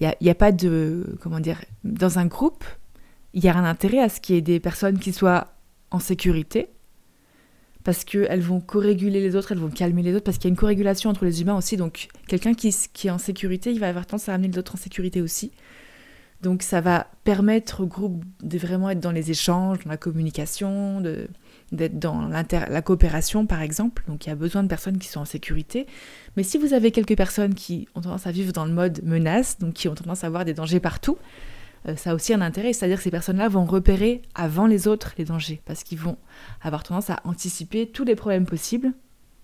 Il 0.01 0.13
n'y 0.21 0.31
a, 0.31 0.35
pas 0.35 0.51
de... 0.51 1.17
Comment 1.21 1.39
dire 1.39 1.61
Dans 1.85 2.19
un 2.19 2.27
groupe, 2.27 2.65
il 3.35 3.45
y 3.45 3.49
a 3.49 3.57
un 3.57 3.65
intérêt 3.65 4.01
à 4.01 4.09
ce 4.09 4.21
qu'il 4.21 4.35
y 4.35 4.39
ait 4.39 4.43
des 4.43 4.59
personnes 4.59 4.99
qui 4.99 5.13
soient 5.13 5.55
en 5.93 6.01
sécurité, 6.01 6.71
parce 7.85 8.05
qu'elles 8.05 8.41
vont 8.41 8.61
co-réguler 8.61 9.21
les 9.21 9.37
autres, 9.37 9.53
elles 9.53 9.59
vont 9.59 9.71
calmer 9.71 10.03
les 10.03 10.15
autres, 10.15 10.25
parce 10.25 10.39
qu'il 10.39 10.45
y 10.45 10.49
a 10.49 10.51
une 10.51 10.57
co-régulation 10.57 11.11
entre 11.11 11.25
les 11.25 11.43
humains 11.43 11.57
aussi. 11.57 11.77
Donc 11.77 12.09
quelqu'un 12.29 12.55
qui, 12.55 12.69
est 12.69 13.11
en 13.11 13.19
sécurité, 13.19 13.73
il 13.73 13.81
va 13.81 13.89
avoir 13.89 14.07
tendance 14.07 14.29
à 14.29 14.35
amener 14.35 14.49
les 14.49 14.59
autres 14.59 14.75
en 14.75 14.79
sécurité 14.79 15.21
aussi. 15.21 15.53
Donc 16.43 16.63
ça 16.63 16.81
va 16.81 17.07
permettre 17.25 17.83
au 17.85 17.87
groupe 17.87 18.25
de 18.43 18.59
vraiment 18.59 18.91
être 18.91 19.01
dans 19.01 19.13
les 19.13 19.31
échanges, 19.31 19.79
dans 19.85 19.91
la 19.91 19.97
communication, 19.97 21.01
de, 21.01 21.29
d'être 21.71 21.99
dans 21.99 22.29
la 22.29 22.83
coopération 22.83 23.47
par 23.47 23.63
exemple, 23.63 24.03
donc 24.09 24.27
il 24.27 24.29
y 24.29 24.33
a 24.33 24.35
besoin 24.35 24.65
de 24.65 24.69
personnes 24.69 24.99
qui 24.99 25.09
sont 25.09 25.21
en 25.21 25.25
sécurité. 25.25 25.87
Mais 26.37 26.43
si 26.43 26.59
vous 26.59 26.75
avez 26.75 26.91
quelques 26.91 27.17
personnes 27.17 27.55
qui 27.55 27.89
ont 27.95 28.01
tendance 28.01 28.27
à 28.27 28.33
vivre 28.33 28.53
dans 28.53 28.65
le 28.65 28.73
mode 28.73 29.01
menace, 29.05 29.59
donc 29.61 29.75
qui 29.75 29.89
ont 29.89 29.95
tendance 29.95 30.25
à 30.25 30.27
avoir 30.27 30.45
des 30.45 30.55
dangers 30.55 30.81
partout, 30.81 31.17
ça 31.97 32.11
a 32.11 32.15
aussi 32.15 32.33
un 32.33 32.41
intérêt, 32.41 32.73
c'est-à-dire 32.73 32.99
que 32.99 33.03
ces 33.03 33.11
personnes-là 33.11 33.49
vont 33.49 33.65
repérer 33.65 34.23
avant 34.35 34.67
les 34.67 34.87
autres 34.87 35.13
les 35.19 35.25
dangers, 35.25 35.61
parce 35.65 35.83
qu'ils 35.83 35.99
vont 35.99 36.17
avoir 36.61 36.83
tendance 36.83 37.11
à 37.11 37.21
anticiper 37.25 37.87
tous 37.87 38.05
les 38.05 38.15
problèmes 38.15 38.47
possibles. 38.47 38.93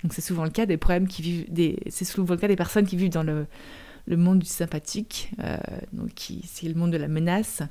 Donc 0.02 0.12
c'est 0.12 0.20
souvent 0.20 0.44
le 0.44 0.50
cas 0.50 0.64
des 0.64 0.76
problèmes 0.76 1.08
qui 1.08 1.22
vivent, 1.22 1.52
des, 1.52 1.78
c'est 1.88 2.04
souvent 2.04 2.34
le 2.34 2.40
cas 2.40 2.48
des 2.48 2.56
personnes 2.56 2.86
qui 2.86 2.96
vivent 2.96 3.10
dans 3.10 3.24
le, 3.24 3.46
le 4.06 4.16
monde 4.16 4.38
du 4.38 4.46
sympathique, 4.46 5.32
euh, 5.42 5.56
donc 5.92 6.14
qui, 6.14 6.42
c'est 6.46 6.68
le 6.68 6.74
monde 6.74 6.92
de 6.92 6.96
la 6.96 7.08
menace. 7.08 7.62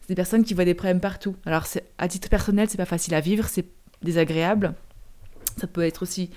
C'est 0.00 0.08
des 0.08 0.14
personnes 0.14 0.44
qui 0.44 0.54
voient 0.54 0.64
des 0.64 0.74
problèmes 0.74 1.00
partout. 1.00 1.36
Alors 1.44 1.64
à 1.98 2.08
titre 2.08 2.28
personnel, 2.28 2.68
c'est 2.70 2.76
pas 2.76 2.84
facile 2.84 3.14
à 3.14 3.20
vivre, 3.20 3.48
c'est 3.48 3.66
désagréable. 4.02 4.74
Ça 5.56 5.66
peut 5.66 5.82
être 5.82 6.02
aussi 6.02 6.30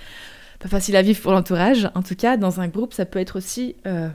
pas 0.60 0.68
facile 0.68 0.96
à 0.96 1.02
vivre 1.02 1.22
pour 1.22 1.32
l'entourage. 1.32 1.90
En 1.96 2.02
tout 2.02 2.16
cas, 2.16 2.38
dans 2.38 2.60
un 2.60 2.68
groupe, 2.68 2.94
ça 2.94 3.06
peut 3.06 3.20
être 3.20 3.38
aussi 3.38 3.76
euh, 3.86 4.10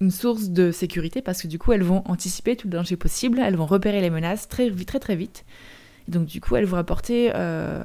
une 0.00 0.10
source 0.10 0.50
de 0.50 0.70
sécurité 0.70 1.22
parce 1.22 1.42
que 1.42 1.48
du 1.48 1.58
coup, 1.58 1.72
elles 1.72 1.82
vont 1.82 2.02
anticiper 2.06 2.56
tout 2.56 2.66
le 2.66 2.72
danger 2.72 2.96
possible, 2.96 3.38
elles 3.38 3.56
vont 3.56 3.66
repérer 3.66 4.00
les 4.00 4.10
menaces 4.10 4.48
très 4.48 4.70
très 4.70 5.00
très 5.00 5.16
vite. 5.16 5.44
Et 6.08 6.10
donc 6.10 6.26
du 6.26 6.40
coup, 6.40 6.56
elles 6.56 6.66
vont 6.66 6.76
apporter 6.76 7.32
euh, 7.34 7.82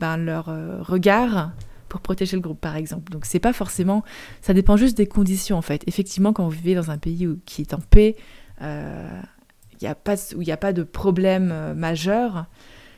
ben, 0.00 0.16
leur 0.16 0.48
euh, 0.48 0.82
regard 0.82 1.52
pour 1.88 2.00
protéger 2.00 2.36
le 2.36 2.42
groupe, 2.42 2.60
par 2.60 2.76
exemple. 2.76 3.12
Donc 3.12 3.24
c'est 3.24 3.38
pas 3.38 3.52
forcément, 3.52 4.02
ça 4.42 4.52
dépend 4.52 4.76
juste 4.76 4.96
des 4.96 5.06
conditions 5.06 5.56
en 5.56 5.62
fait. 5.62 5.82
Effectivement, 5.86 6.32
quand 6.32 6.44
vous 6.44 6.50
vivez 6.50 6.74
dans 6.74 6.90
un 6.90 6.98
pays 6.98 7.28
qui 7.46 7.62
est 7.62 7.72
en 7.72 7.78
paix, 7.78 8.16
y 8.60 9.86
a 9.86 9.94
pas, 9.94 10.16
où 10.34 10.42
il 10.42 10.46
n'y 10.46 10.52
a 10.52 10.56
pas 10.56 10.72
de 10.72 10.82
problème 10.82 11.74
majeur, 11.74 12.46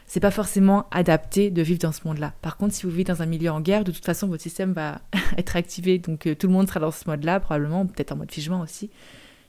c'est 0.06 0.20
pas 0.20 0.30
forcément 0.30 0.86
adapté 0.90 1.50
de 1.50 1.62
vivre 1.62 1.80
dans 1.80 1.92
ce 1.92 2.06
monde-là. 2.06 2.32
Par 2.40 2.56
contre, 2.56 2.74
si 2.74 2.84
vous 2.84 2.90
vivez 2.90 3.04
dans 3.04 3.22
un 3.22 3.26
milieu 3.26 3.50
en 3.50 3.60
guerre, 3.60 3.84
de 3.84 3.90
toute 3.90 4.04
façon, 4.04 4.28
votre 4.28 4.42
système 4.42 4.72
va 4.72 5.00
être 5.36 5.56
activé, 5.56 5.98
donc 5.98 6.26
euh, 6.26 6.34
tout 6.34 6.46
le 6.46 6.52
monde 6.52 6.68
sera 6.68 6.80
dans 6.80 6.92
ce 6.92 7.08
mode-là, 7.08 7.40
probablement, 7.40 7.86
peut-être 7.86 8.12
en 8.12 8.16
mode 8.16 8.30
figement 8.30 8.60
aussi. 8.60 8.90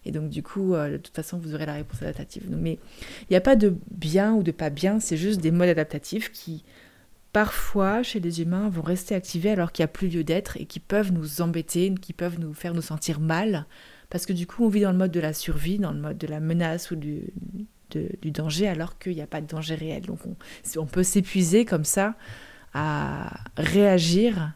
Et 0.06 0.12
donc, 0.12 0.30
du 0.30 0.42
coup, 0.42 0.74
euh, 0.74 0.94
de 0.94 0.98
toute 0.98 1.16
façon, 1.16 1.38
vous 1.38 1.54
aurez 1.54 1.66
la 1.66 1.74
réponse 1.74 2.02
adaptative. 2.02 2.44
mais 2.50 2.80
il 3.22 3.32
n'y 3.32 3.38
a 3.38 3.42
pas 3.42 3.56
de 3.56 3.76
bien 3.92 4.34
ou 4.34 4.42
de 4.42 4.52
pas 4.52 4.70
bien, 4.70 5.00
c'est 5.00 5.18
juste 5.18 5.42
des 5.42 5.52
modes 5.52 5.70
adaptatifs 5.70 6.32
qui, 6.32 6.64
parfois, 7.34 8.02
chez 8.02 8.20
les 8.20 8.42
humains, 8.42 8.70
vont 8.70 8.82
rester 8.82 9.14
activés 9.14 9.52
alors 9.52 9.72
qu'il 9.72 9.84
n'y 9.84 9.90
a 9.90 9.90
plus 9.90 10.08
lieu 10.08 10.24
d'être 10.24 10.58
et 10.58 10.66
qui 10.66 10.80
peuvent 10.80 11.12
nous 11.12 11.42
embêter, 11.42 11.94
qui 12.02 12.14
peuvent 12.14 12.40
nous 12.40 12.54
faire 12.54 12.74
nous 12.74 12.82
sentir 12.82 13.20
mal. 13.20 13.68
Parce 14.10 14.26
que 14.26 14.34
du 14.34 14.48
coup, 14.48 14.66
on 14.66 14.70
vit 14.70 14.82
dans 14.82 14.92
le 14.92 14.98
mode 14.98 15.12
de 15.12 15.20
la 15.20 15.34
survie, 15.34 15.78
dans 15.78 15.92
le 15.92 16.00
mode 16.00 16.18
de 16.18 16.28
la 16.28 16.40
menace 16.40 16.90
ou 16.92 16.96
du, 16.96 17.34
du 17.92 18.32
danger 18.32 18.68
alors 18.68 18.98
qu'il 18.98 19.14
n'y 19.14 19.22
a 19.22 19.28
pas 19.28 19.42
de 19.42 19.48
danger 19.48 19.76
réel. 19.76 20.04
Donc 20.04 20.20
on, 20.78 20.86
peut 20.86 21.04
s'épuiser 21.04 21.66
comme 21.66 21.86
ça 21.86 22.16
à 22.74 23.30
réagir 23.58 24.54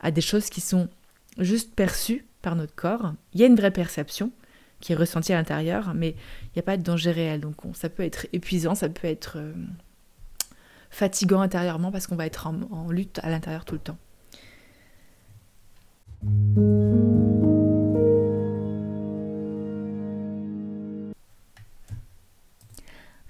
à 0.00 0.10
des 0.10 0.20
choses 0.20 0.50
qui 0.50 0.60
sont 0.60 0.88
juste 1.38 1.74
perçues 1.74 2.24
par 2.42 2.56
notre 2.56 2.74
corps. 2.74 3.14
Il 3.34 3.40
y 3.40 3.44
a 3.44 3.46
une 3.46 3.56
vraie 3.56 3.70
perception 3.70 4.30
qui 4.80 4.92
est 4.92 4.96
ressentie 4.96 5.32
à 5.32 5.36
l'intérieur, 5.36 5.94
mais 5.94 6.10
il 6.10 6.50
n'y 6.56 6.60
a 6.60 6.64
pas 6.64 6.76
de 6.76 6.82
danger 6.82 7.12
réel. 7.12 7.40
Donc 7.40 7.56
ça 7.74 7.88
peut 7.88 8.02
être 8.02 8.26
épuisant, 8.32 8.74
ça 8.74 8.88
peut 8.88 9.06
être 9.06 9.34
euh, 9.36 9.52
fatigant 10.90 11.40
intérieurement 11.40 11.92
parce 11.92 12.06
qu'on 12.06 12.16
va 12.16 12.26
être 12.26 12.46
en 12.48 12.90
lutte 12.90 13.20
à 13.22 13.30
l'intérieur 13.30 13.64
tout 13.64 13.74
le 13.74 13.80
temps. 13.80 13.98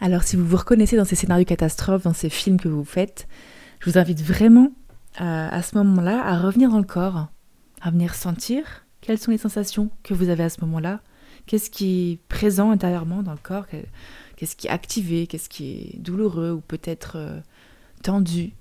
Alors 0.02 0.24
si 0.24 0.34
vous 0.34 0.44
vous 0.44 0.56
reconnaissez 0.56 0.96
dans 0.96 1.04
ces 1.04 1.14
scénarios 1.14 1.44
catastrophes, 1.44 2.02
dans 2.02 2.12
ces 2.12 2.28
films 2.28 2.58
que 2.58 2.66
vous 2.66 2.84
faites, 2.84 3.28
je 3.78 3.88
vous 3.88 3.98
invite 3.98 4.20
vraiment 4.20 4.72
euh, 5.20 5.48
à 5.48 5.62
ce 5.62 5.76
moment-là 5.76 6.26
à 6.26 6.40
revenir 6.40 6.70
dans 6.70 6.80
le 6.80 6.84
corps, 6.84 7.28
à 7.80 7.90
venir 7.92 8.16
sentir 8.16 8.84
quelles 9.00 9.18
sont 9.18 9.30
les 9.30 9.38
sensations 9.38 9.92
que 10.02 10.12
vous 10.12 10.28
avez 10.28 10.42
à 10.42 10.48
ce 10.48 10.60
moment-là, 10.62 11.02
qu'est-ce 11.46 11.70
qui 11.70 12.10
est 12.10 12.16
présent 12.26 12.72
intérieurement 12.72 13.22
dans 13.22 13.30
le 13.30 13.38
corps, 13.40 13.66
qu'est-ce 14.34 14.56
qui 14.56 14.66
est 14.66 14.70
activé, 14.70 15.28
qu'est-ce 15.28 15.48
qui 15.48 15.70
est 15.70 15.98
douloureux 16.00 16.50
ou 16.50 16.60
peut-être 16.60 17.12
euh, 17.14 17.38
tendu. 18.02 18.54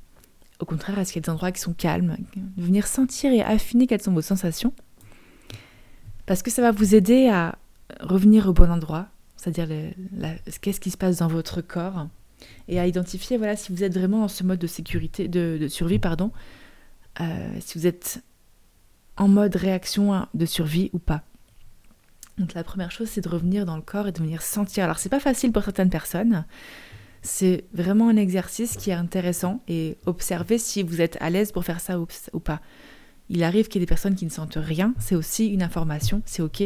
Au 0.60 0.66
contraire, 0.66 1.00
est-ce 1.00 1.12
qu'il 1.12 1.22
y 1.22 1.24
a 1.24 1.26
des 1.26 1.32
endroits 1.32 1.52
qui 1.52 1.62
sont 1.62 1.74
calmes? 1.74 2.18
De 2.36 2.64
venir 2.64 2.86
sentir 2.86 3.34
et 3.34 3.42
affiner 3.42 3.88
quelles 3.88 4.04
sont 4.04 4.14
vos 4.14 4.22
sensations. 4.22 4.74
Parce 6.28 6.44
que 6.44 6.52
ça 6.52 6.62
va 6.62 6.70
vous 6.70 6.94
aider 6.94 7.30
à 7.30 7.58
revenir 8.00 8.48
au 8.48 8.54
bon 8.54 8.70
endroit, 8.70 9.08
c'est-à-dire 9.42 9.92
qu'est-ce 10.62 10.80
qui 10.80 10.92
se 10.92 10.98
passe 10.98 11.18
dans 11.18 11.28
votre 11.28 11.62
corps, 11.62 12.08
et 12.68 12.80
à 12.80 12.86
identifier 12.86 13.38
voilà, 13.38 13.56
si 13.56 13.72
vous 13.72 13.84
êtes 13.84 13.94
vraiment 13.94 14.20
dans 14.20 14.28
ce 14.28 14.44
mode 14.44 14.60
de 14.60 14.68
sécurité, 14.68 15.28
de, 15.28 15.68
survie, 15.68 15.98
pardon, 15.98 16.32
euh, 17.20 17.52
si 17.60 17.80
vous 17.80 17.88
êtes 17.88 18.22
en 19.18 19.28
mode 19.28 19.56
réaction 19.56 20.28
de 20.36 20.46
survie 20.46 20.92
ou 20.94 21.00
pas. 21.00 21.24
Donc 22.38 22.54
la 22.54 22.64
première 22.64 22.92
chose, 22.92 23.10
c'est 23.10 23.22
de 23.22 23.30
revenir 23.30 23.66
dans 23.66 23.76
le 23.76 23.82
corps 23.82 24.08
et 24.08 24.12
de 24.12 24.20
venir 24.20 24.44
sentir. 24.44 24.84
Alors 24.84 25.00
c'est 25.00 25.10
pas 25.10 25.20
facile 25.20 25.52
pour 25.52 25.64
certaines 25.64 25.90
personnes. 25.90 26.46
C'est 27.24 27.66
vraiment 27.74 28.10
un 28.10 28.18
exercice 28.18 28.78
qui 28.78 28.92
est 28.92 28.94
intéressant 28.94 29.62
et 29.68 29.98
observez 30.06 30.60
si 30.60 30.84
vous 30.84 31.02
êtes 31.02 31.18
à 31.20 31.32
l'aise 31.32 31.52
pour 31.52 31.66
faire 31.66 31.80
ça 31.80 32.00
ou 32.00 32.40
pas. 32.40 32.62
Il 33.30 33.44
arrive 33.44 33.68
qu'il 33.68 33.82
y 33.82 33.84
ait 33.84 33.86
des 33.86 33.90
personnes 33.90 34.16
qui 34.16 34.26
ne 34.26 34.32
sentent 34.32 34.58
rien, 34.58 34.94
c'est 35.00 35.16
aussi 35.16 35.48
une 35.48 35.64
information, 35.64 36.22
c'est 36.26 36.42
ok 36.44 36.64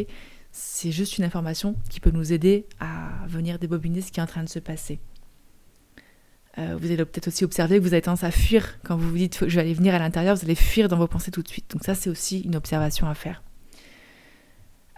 c'est 0.58 0.90
juste 0.90 1.18
une 1.18 1.24
information 1.24 1.76
qui 1.90 2.00
peut 2.00 2.10
nous 2.10 2.32
aider 2.32 2.64
à 2.80 3.26
venir 3.28 3.58
débobiner 3.58 4.00
ce 4.00 4.10
qui 4.10 4.20
est 4.20 4.22
en 4.22 4.26
train 4.26 4.42
de 4.42 4.48
se 4.48 4.58
passer. 4.58 4.98
Euh, 6.56 6.78
vous 6.80 6.86
allez 6.86 6.96
peut-être 6.96 7.28
aussi 7.28 7.44
observer 7.44 7.76
que 7.76 7.82
vous 7.82 7.92
avez 7.92 8.00
tendance 8.00 8.24
à 8.24 8.30
fuir 8.30 8.78
quand 8.82 8.96
vous 8.96 9.10
vous 9.10 9.18
dites 9.18 9.46
je 9.46 9.54
vais 9.54 9.60
aller 9.60 9.74
venir 9.74 9.94
à 9.94 9.98
l'intérieur, 9.98 10.34
vous 10.34 10.44
allez 10.44 10.54
fuir 10.54 10.88
dans 10.88 10.96
vos 10.96 11.08
pensées 11.08 11.30
tout 11.30 11.42
de 11.42 11.48
suite. 11.48 11.70
Donc 11.72 11.84
ça 11.84 11.94
c'est 11.94 12.08
aussi 12.08 12.40
une 12.40 12.56
observation 12.56 13.06
à 13.06 13.12
faire. 13.12 13.42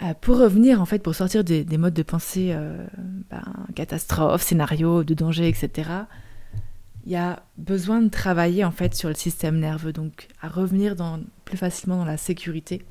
Euh, 0.02 0.14
pour 0.20 0.38
revenir 0.38 0.80
en 0.80 0.84
fait, 0.84 1.00
pour 1.00 1.16
sortir 1.16 1.42
des, 1.42 1.64
modes 1.76 1.94
de 1.94 2.04
pensée 2.04 2.52
euh, 2.52 2.86
ben, 3.28 3.42
catastrophe, 3.74 4.42
scénario, 4.42 5.02
de 5.02 5.14
danger, 5.14 5.48
etc. 5.48 5.90
Il 7.04 7.10
y 7.10 7.16
a 7.16 7.42
besoin 7.56 8.00
de 8.00 8.08
travailler 8.10 8.64
en 8.64 8.70
fait 8.70 8.94
sur 8.94 9.08
le 9.08 9.16
système 9.16 9.58
nerveux, 9.58 9.92
donc 9.92 10.28
à 10.40 10.46
revenir 10.46 10.94
dans, 10.94 11.18
plus 11.44 11.56
facilement 11.56 11.96
dans 11.96 12.04
la 12.04 12.16
sécurité. 12.16 12.84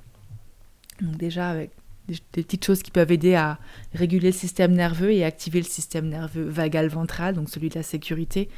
Donc 1.00 1.16
déjà 1.16 1.50
avec 1.50 1.72
des, 2.08 2.44
petites 2.44 2.66
choses 2.66 2.84
qui 2.84 2.92
peuvent 2.92 3.12
aider 3.12 3.36
à 3.36 3.60
réguler 3.94 4.28
le 4.28 4.38
système 4.38 4.74
nerveux 4.74 5.12
et 5.12 5.24
activer 5.24 5.60
le 5.60 5.66
système 5.66 6.08
nerveux 6.08 6.44
vagal 6.44 6.88
ventral, 6.88 7.36
donc 7.36 7.50
celui 7.50 7.70
de 7.70 7.76
la 7.76 7.84
sécurité. 7.84 8.50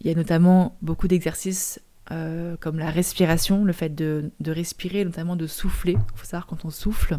Il 0.00 0.06
y 0.06 0.10
a 0.10 0.14
notamment 0.14 0.76
beaucoup 0.82 1.08
d'exercices 1.08 1.80
euh, 2.10 2.56
comme 2.58 2.78
la 2.78 2.90
respiration, 2.90 3.64
le 3.64 3.72
fait 3.72 3.94
de, 3.94 4.30
respirer, 4.46 5.04
notamment 5.04 5.36
de 5.36 5.46
souffler. 5.46 5.92
Il 5.92 6.18
faut 6.18 6.24
savoir 6.24 6.46
quand 6.46 6.64
on 6.64 6.70
souffle, 6.70 7.18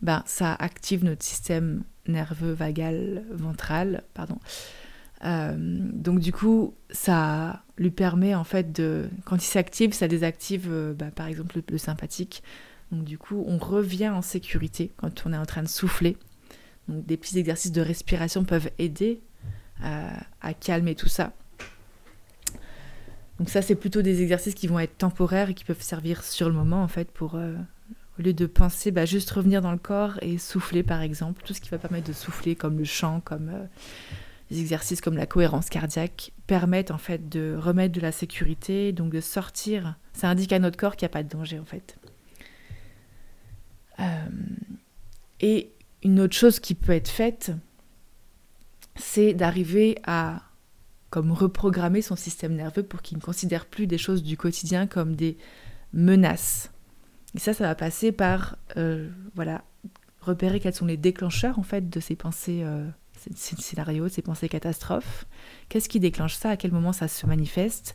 ben, 0.00 0.22
ça 0.26 0.54
active 0.54 1.04
notre 1.04 1.22
système 1.22 1.82
nerveux 2.08 2.52
vagal 2.52 3.24
ventral, 3.30 4.04
pardon. 4.14 4.38
Euh, 5.24 5.54
donc 5.56 6.18
du 6.18 6.32
coup, 6.32 6.74
ça 6.90 7.62
lui 7.76 7.90
permet 7.90 8.34
en 8.34 8.44
fait 8.44 8.72
de, 8.72 9.08
quand 9.24 9.36
il 9.36 9.46
s'active, 9.46 9.92
ça 9.92 10.08
désactive 10.08 10.68
euh, 10.70 10.94
ben, 10.94 11.10
par 11.10 11.26
exemple 11.26 11.60
le 11.68 11.78
sympathique, 11.78 12.42
donc 12.92 13.04
du 13.04 13.16
coup, 13.18 13.42
on 13.48 13.56
revient 13.56 14.10
en 14.10 14.22
sécurité 14.22 14.92
quand 14.98 15.24
on 15.26 15.32
est 15.32 15.38
en 15.38 15.46
train 15.46 15.62
de 15.62 15.68
souffler. 15.68 16.18
Donc 16.88 17.06
des 17.06 17.16
petits 17.16 17.38
exercices 17.38 17.72
de 17.72 17.80
respiration 17.80 18.44
peuvent 18.44 18.70
aider 18.78 19.22
euh, 19.82 20.10
à, 20.42 20.54
calmer 20.54 20.94
tout 20.94 21.08
ça. 21.08 21.32
Donc 23.38 23.48
ça, 23.48 23.62
c'est 23.62 23.74
plutôt 23.74 24.02
des 24.02 24.22
exercices 24.22 24.54
qui 24.54 24.66
vont 24.66 24.78
être 24.78 24.98
temporaires 24.98 25.50
et 25.50 25.54
qui 25.54 25.64
peuvent 25.64 25.80
servir 25.80 26.22
sur 26.22 26.48
le 26.48 26.54
moment, 26.54 26.82
en 26.82 26.88
fait, 26.88 27.10
pour, 27.10 27.34
euh, 27.34 27.56
au 28.18 28.22
lieu 28.22 28.34
de 28.34 28.46
penser, 28.46 28.90
bah, 28.90 29.06
juste 29.06 29.30
revenir 29.30 29.62
dans 29.62 29.72
le 29.72 29.78
corps 29.78 30.18
et 30.20 30.36
souffler, 30.36 30.82
par 30.82 31.00
exemple. 31.00 31.42
Tout 31.44 31.54
ce 31.54 31.60
qui 31.60 31.70
va 31.70 31.78
permettre 31.78 32.06
de 32.06 32.12
souffler, 32.12 32.54
comme 32.54 32.78
le 32.78 32.84
chant, 32.84 33.20
comme 33.24 33.48
euh, 33.48 33.64
les 34.50 34.60
exercices 34.60 35.00
comme 35.00 35.16
la 35.16 35.26
cohérence 35.26 35.70
cardiaque, 35.70 36.32
permettent, 36.46 36.90
en 36.90 36.98
fait, 36.98 37.28
de 37.30 37.56
remettre 37.58 37.94
de 37.94 38.00
la 38.00 38.12
sécurité, 38.12 38.92
donc 38.92 39.10
de 39.10 39.20
sortir. 39.20 39.96
Ça 40.12 40.28
indique 40.28 40.52
à 40.52 40.58
notre 40.58 40.76
corps 40.76 40.94
qu'il 40.94 41.06
n'y 41.06 41.10
a 41.10 41.14
pas 41.14 41.22
de 41.22 41.28
danger, 41.28 41.58
en 41.58 41.64
fait. 41.64 41.96
Euh, 44.00 44.26
et 45.40 45.70
une 46.02 46.20
autre 46.20 46.34
chose 46.34 46.60
qui 46.60 46.74
peut 46.74 46.92
être 46.92 47.08
faite, 47.08 47.52
c'est 48.96 49.34
d'arriver 49.34 49.98
à 50.04 50.42
comme 51.10 51.30
reprogrammer 51.30 52.00
son 52.00 52.16
système 52.16 52.54
nerveux 52.54 52.82
pour 52.82 53.02
qu'il 53.02 53.18
ne 53.18 53.22
considère 53.22 53.66
plus 53.66 53.86
des 53.86 53.98
choses 53.98 54.22
du 54.22 54.38
quotidien 54.38 54.86
comme 54.86 55.14
des 55.14 55.36
menaces. 55.92 56.70
Et 57.34 57.38
ça, 57.38 57.52
ça 57.52 57.64
va 57.64 57.74
passer 57.74 58.12
par 58.12 58.56
euh, 58.76 59.10
voilà 59.34 59.62
repérer 60.20 60.58
quels 60.58 60.74
sont 60.74 60.86
les 60.86 60.96
déclencheurs 60.96 61.58
en 61.58 61.62
fait 61.62 61.90
de 61.90 62.00
ces 62.00 62.16
pensées, 62.16 62.62
euh, 62.62 62.88
ces, 63.34 63.56
scénarios, 63.56 64.08
ces 64.08 64.22
pensées 64.22 64.48
catastrophes. 64.48 65.26
Qu'est-ce 65.68 65.88
qui 65.88 66.00
déclenche 66.00 66.34
ça? 66.34 66.50
À 66.50 66.56
quel 66.56 66.72
moment 66.72 66.92
ça 66.92 67.08
se 67.08 67.26
manifeste? 67.26 67.94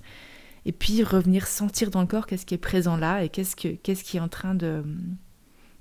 Et 0.65 0.71
puis 0.71 1.03
revenir 1.03 1.47
sentir 1.47 1.89
dans 1.89 2.01
le 2.01 2.07
corps 2.07 2.27
qu'est-ce 2.27 2.45
qui 2.45 2.53
est 2.53 2.59
présent 2.59 2.97
là 2.97 3.23
et 3.23 3.29
qu'est-ce 3.29 3.55
que 3.55 3.69
qu'est-ce 3.69 4.03
qui 4.03 4.17
est 4.17 4.19
en 4.19 4.27
train 4.27 4.53
de 4.53 4.83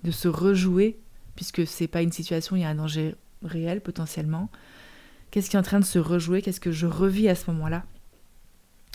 de 0.06 0.12
se 0.12 0.28
rejouer, 0.28 0.98
puisque 1.34 1.66
c'est 1.66 1.88
pas 1.88 2.00
une 2.00 2.12
situation, 2.12 2.56
il 2.56 2.62
y 2.62 2.64
a 2.64 2.68
un 2.68 2.76
danger 2.76 3.14
réel 3.42 3.80
potentiellement. 3.80 4.48
Qu'est-ce 5.30 5.50
qui 5.50 5.56
est 5.56 5.58
en 5.58 5.62
train 5.62 5.80
de 5.80 5.84
se 5.84 5.98
rejouer? 5.98 6.40
Qu'est-ce 6.40 6.60
que 6.60 6.72
je 6.72 6.86
revis 6.86 7.28
à 7.28 7.34
ce 7.34 7.50
moment-là? 7.50 7.84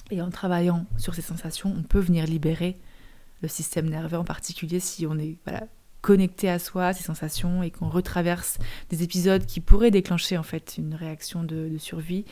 Et 0.10 0.21
en 0.21 0.30
travaillant 0.30 0.86
sur 0.97 1.13
ces 1.13 1.21
sensations, 1.21 1.74
on 1.78 1.84
peut 1.84 2.00
venir 2.00 2.26
libérer 2.26 2.80
le 3.41 3.47
système 3.47 3.89
nerveux, 3.89 4.17
en 4.17 4.24
particulier 4.24 4.80
si 4.80 5.06
on 5.06 5.17
est 5.17 5.38
voilà, 5.45 5.67
connecté 6.02 6.50
à 6.50 6.60
soi, 6.60 6.88
à 6.88 6.93
ces 6.93 7.04
sensations, 7.04 7.62
et 7.62 7.71
qu'on 7.71 7.89
retraverse 7.89 8.58
des 8.89 9.04
épisodes 9.04 9.45
qui 9.45 9.60
pourraient 9.60 9.91
déclencher 9.91 10.38
en 10.38 10.43
fait 10.43 10.76
une 10.78 10.95
réaction 10.95 11.43
de, 11.43 11.69
de 11.69 11.78
survie, 11.78 12.26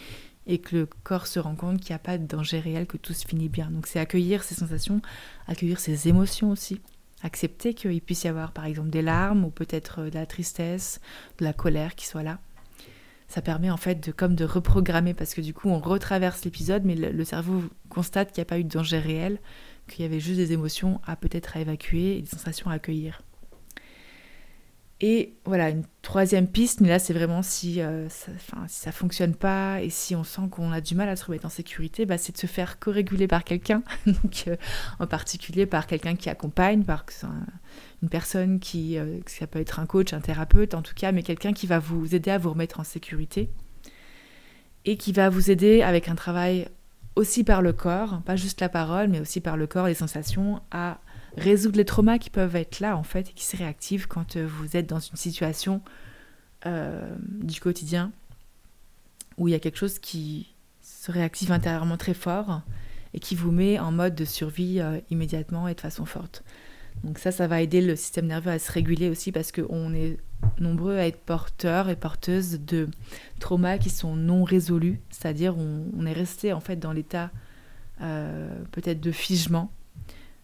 et 0.47 0.59
que 0.59 0.75
le 0.75 0.85
corps 1.03 1.27
se 1.27 1.39
rend 1.39 1.55
compte 1.55 1.79
qu'il 1.81 1.91
n'y 1.91 1.95
a 1.95 1.99
pas 1.99 2.17
de 2.17 2.25
danger 2.25 2.59
réel, 2.59 2.87
que 2.87 2.97
tout 2.97 3.13
se 3.13 3.27
finit 3.27 3.49
bien. 3.49 3.69
Donc 3.69 3.87
c'est 3.87 3.99
accueillir 3.99 4.43
ces 4.43 4.55
sensations, 4.55 5.01
accueillir 5.47 5.79
ces 5.79 6.07
émotions 6.07 6.49
aussi, 6.51 6.81
accepter 7.21 7.73
qu'il 7.73 8.01
puisse 8.01 8.23
y 8.23 8.27
avoir 8.27 8.51
par 8.51 8.65
exemple 8.65 8.89
des 8.89 9.01
larmes 9.01 9.45
ou 9.45 9.49
peut-être 9.49 10.01
euh, 10.01 10.09
de 10.09 10.15
la 10.15 10.25
tristesse, 10.25 10.99
de 11.37 11.45
la 11.45 11.53
colère 11.53 11.95
qui 11.95 12.05
soit 12.05 12.23
là. 12.23 12.39
Ça 13.27 13.41
permet 13.41 13.69
en 13.69 13.77
fait 13.77 14.03
de 14.03 14.11
comme 14.11 14.35
de 14.35 14.45
reprogrammer 14.45 15.13
parce 15.13 15.33
que 15.33 15.41
du 15.41 15.53
coup 15.53 15.69
on 15.69 15.79
retraverse 15.79 16.43
l'épisode 16.45 16.83
mais 16.83 16.95
le, 16.95 17.23
cerveau 17.23 17.63
constate 17.89 18.31
qu'il 18.31 18.41
n'y 18.41 18.47
a 18.47 18.49
pas 18.49 18.59
eu 18.59 18.63
de 18.63 18.69
danger 18.69 18.97
réel, 18.97 19.39
qu'il 19.87 20.01
y 20.01 20.05
avait 20.05 20.19
juste 20.19 20.37
des 20.37 20.51
émotions 20.51 20.99
à 21.05 21.15
peut-être 21.15 21.55
à 21.55 21.59
évacuer 21.59 22.17
et 22.17 22.21
des 22.21 22.29
sensations 22.29 22.71
à 22.71 22.73
accueillir. 22.73 23.21
Et 25.01 25.37
voilà, 25.45 25.69
une 25.69 25.85
troisième 26.01 26.45
piste, 26.45 26.81
mais 26.81 26.89
là 26.89 26.99
c'est 26.99 27.13
vraiment 27.13 27.41
si, 27.41 27.79
euh, 27.79 28.09
ça, 28.09 28.31
si 28.67 28.81
ça 28.81 28.91
fonctionne 28.91 29.33
pas 29.33 29.81
et 29.81 29.89
si 29.89 30.13
on 30.13 30.25
sent 30.25 30.41
qu'on 30.51 30.73
a 30.73 30.81
du 30.81 30.93
mal 30.93 31.07
à 31.07 31.15
se 31.15 31.23
remettre 31.23 31.45
en 31.45 31.49
sécurité, 31.49 32.05
bah, 32.05 32.17
c'est 32.17 32.33
de 32.33 32.37
se 32.37 32.47
faire 32.47 32.79
co-réguler 32.79 33.27
par 33.27 33.45
quelqu'un, 33.45 33.81
euh, 34.47 34.57
en 34.99 35.07
particulier 35.07 35.65
par 35.65 35.87
quelqu'un 35.87 36.17
qui 36.17 36.29
accompagne, 36.29 36.83
par 36.83 37.05
une 38.03 38.09
personne 38.09 38.59
qui, 38.59 38.97
euh, 38.97 39.19
ça 39.25 39.47
peut 39.47 39.59
être 39.59 39.79
un 39.79 39.85
coach, 39.85 40.11
un 40.11 40.19
thérapeute 40.19 40.73
en 40.73 40.81
tout 40.81 40.95
cas, 40.95 41.13
mais 41.13 41.23
quelqu'un 41.23 41.53
qui 41.53 41.65
va 41.65 41.79
vous 41.79 42.13
aider 42.13 42.31
à 42.31 42.37
vous 42.37 42.49
remettre 42.49 42.81
en 42.81 42.83
sécurité. 42.83 43.49
et 44.85 44.97
qui 44.97 45.11
va 45.11 45.29
vous 45.29 45.51
aider 45.51 45.81
avec 45.81 46.07
un 46.07 46.15
travail 46.15 46.67
aussi 47.15 47.43
par 47.43 47.61
le 47.61 47.73
corps, 47.73 48.21
pas 48.25 48.35
juste 48.35 48.61
la 48.61 48.69
parole, 48.69 49.09
mais 49.09 49.19
aussi 49.19 49.41
par 49.41 49.57
le 49.57 49.67
corps, 49.67 49.87
les 49.87 49.93
sensations, 49.93 50.61
à 50.71 50.99
résoudre 51.37 51.77
les 51.77 51.85
traumas 51.85 52.17
qui 52.17 52.29
peuvent 52.29 52.55
être 52.55 52.79
là 52.79 52.97
en 52.97 53.03
fait 53.03 53.29
et 53.29 53.33
qui 53.33 53.45
se 53.45 53.57
réactivent 53.57 54.07
quand 54.07 54.35
euh, 54.35 54.47
vous 54.47 54.75
êtes 54.75 54.87
dans 54.87 54.99
une 54.99 55.15
situation 55.15 55.81
euh, 56.65 57.15
du 57.29 57.59
quotidien 57.59 58.11
où 59.37 59.47
il 59.47 59.51
y 59.51 59.55
a 59.55 59.59
quelque 59.59 59.77
chose 59.77 59.99
qui 59.99 60.53
se 60.81 61.11
réactive 61.11 61.51
intérieurement 61.51 61.97
très 61.97 62.13
fort 62.13 62.61
et 63.13 63.19
qui 63.19 63.35
vous 63.35 63.51
met 63.51 63.79
en 63.79 63.91
mode 63.91 64.15
de 64.15 64.25
survie 64.25 64.79
euh, 64.79 64.99
immédiatement 65.09 65.67
et 65.67 65.73
de 65.73 65.81
façon 65.81 66.05
forte. 66.05 66.43
Donc 67.03 67.17
ça, 67.17 67.31
ça 67.31 67.47
va 67.47 67.61
aider 67.61 67.79
le 67.79 67.95
système 67.95 68.27
nerveux 68.27 68.51
à 68.51 68.59
se 68.59 68.71
réguler 68.71 69.07
aussi 69.07 69.31
parce 69.31 69.53
qu'on 69.53 69.93
est 69.93 70.17
nombreux 70.59 70.97
à 70.97 71.07
être 71.07 71.19
porteurs 71.19 71.87
et 71.87 71.95
porteuses 71.95 72.59
de 72.59 72.89
traumas 73.39 73.77
qui 73.77 73.89
sont 73.89 74.17
non 74.17 74.43
résolus, 74.43 74.99
c'est-à-dire 75.09 75.57
on, 75.57 76.05
est 76.05 76.13
resté 76.13 76.51
en 76.51 76.59
fait 76.59 76.75
dans 76.75 76.91
l'état 76.91 77.31
peut-être 78.71 78.99
de 78.99 79.11
figement 79.11 79.71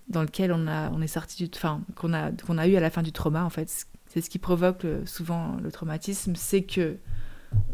dans 0.07 0.21
lequel 0.21 0.51
on, 0.51 0.67
a, 0.67 0.89
on 0.91 1.01
est 1.01 1.07
sorti 1.07 1.43
du, 1.43 1.59
qu'on 1.95 2.13
a 2.13 2.31
qu'on 2.31 2.57
a 2.57 2.67
eu 2.67 2.75
à 2.75 2.79
la 2.79 2.89
fin 2.89 3.01
du 3.01 3.11
trauma 3.11 3.43
en 3.43 3.49
fait. 3.49 3.87
C'est 4.07 4.21
ce 4.21 4.29
qui 4.29 4.39
provoque 4.39 4.85
souvent 5.05 5.57
le 5.61 5.71
traumatisme, 5.71 6.35
c'est 6.35 6.63
que 6.63 6.97